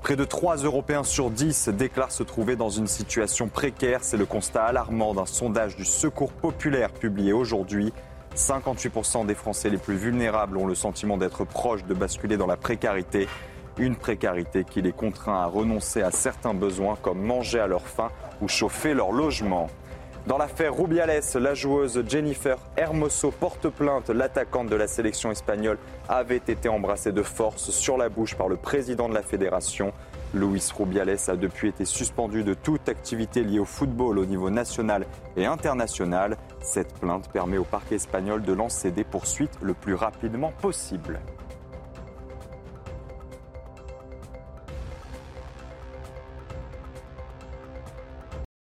Près 0.01 0.15
de 0.15 0.25
3 0.25 0.57
Européens 0.57 1.03
sur 1.03 1.29
10 1.29 1.69
déclarent 1.69 2.11
se 2.11 2.23
trouver 2.23 2.55
dans 2.55 2.69
une 2.69 2.87
situation 2.87 3.47
précaire. 3.47 3.99
C'est 4.03 4.17
le 4.17 4.25
constat 4.25 4.65
alarmant 4.65 5.13
d'un 5.13 5.25
sondage 5.25 5.75
du 5.75 5.85
Secours 5.85 6.33
populaire 6.33 6.91
publié 6.91 7.31
aujourd'hui. 7.31 7.93
58% 8.35 9.25
des 9.25 9.35
Français 9.35 9.69
les 9.69 9.77
plus 9.77 9.95
vulnérables 9.95 10.57
ont 10.57 10.67
le 10.67 10.75
sentiment 10.75 11.17
d'être 11.17 11.45
proches 11.45 11.85
de 11.85 11.93
basculer 11.93 12.35
dans 12.35 12.47
la 12.47 12.57
précarité. 12.57 13.27
Une 13.77 13.95
précarité 13.95 14.65
qui 14.65 14.81
les 14.81 14.91
contraint 14.91 15.41
à 15.41 15.45
renoncer 15.45 16.01
à 16.01 16.11
certains 16.11 16.53
besoins 16.53 16.97
comme 17.01 17.21
manger 17.21 17.59
à 17.59 17.67
leur 17.67 17.87
faim 17.87 18.09
ou 18.41 18.47
chauffer 18.47 18.93
leur 18.93 19.11
logement. 19.11 19.69
Dans 20.25 20.37
l'affaire 20.37 20.73
Rubiales, 20.73 21.21
la 21.35 21.53
joueuse 21.53 22.01
Jennifer 22.07 22.57
Hermoso 22.77 23.29
porte 23.29 23.67
plainte. 23.67 24.09
L'attaquante 24.09 24.69
de 24.69 24.77
la 24.77 24.87
sélection 24.87 25.31
espagnole 25.31 25.77
avait 26.07 26.37
été 26.37 26.69
embrassée 26.69 27.11
de 27.11 27.23
force 27.23 27.71
sur 27.71 27.97
la 27.97 28.07
bouche 28.07 28.35
par 28.35 28.47
le 28.47 28.55
président 28.55 29.09
de 29.09 29.13
la 29.13 29.21
fédération. 29.21 29.91
Luis 30.33 30.71
Rubiales 30.77 31.17
a 31.27 31.35
depuis 31.35 31.67
été 31.67 31.83
suspendu 31.83 32.45
de 32.45 32.53
toute 32.53 32.87
activité 32.87 33.43
liée 33.43 33.59
au 33.59 33.65
football 33.65 34.17
au 34.17 34.25
niveau 34.25 34.49
national 34.49 35.05
et 35.35 35.45
international. 35.45 36.37
Cette 36.61 36.93
plainte 36.93 37.29
permet 37.29 37.57
au 37.57 37.65
parquet 37.65 37.95
espagnol 37.95 38.43
de 38.43 38.53
lancer 38.53 38.91
des 38.91 39.03
poursuites 39.03 39.59
le 39.61 39.73
plus 39.73 39.93
rapidement 39.93 40.53
possible. 40.61 41.19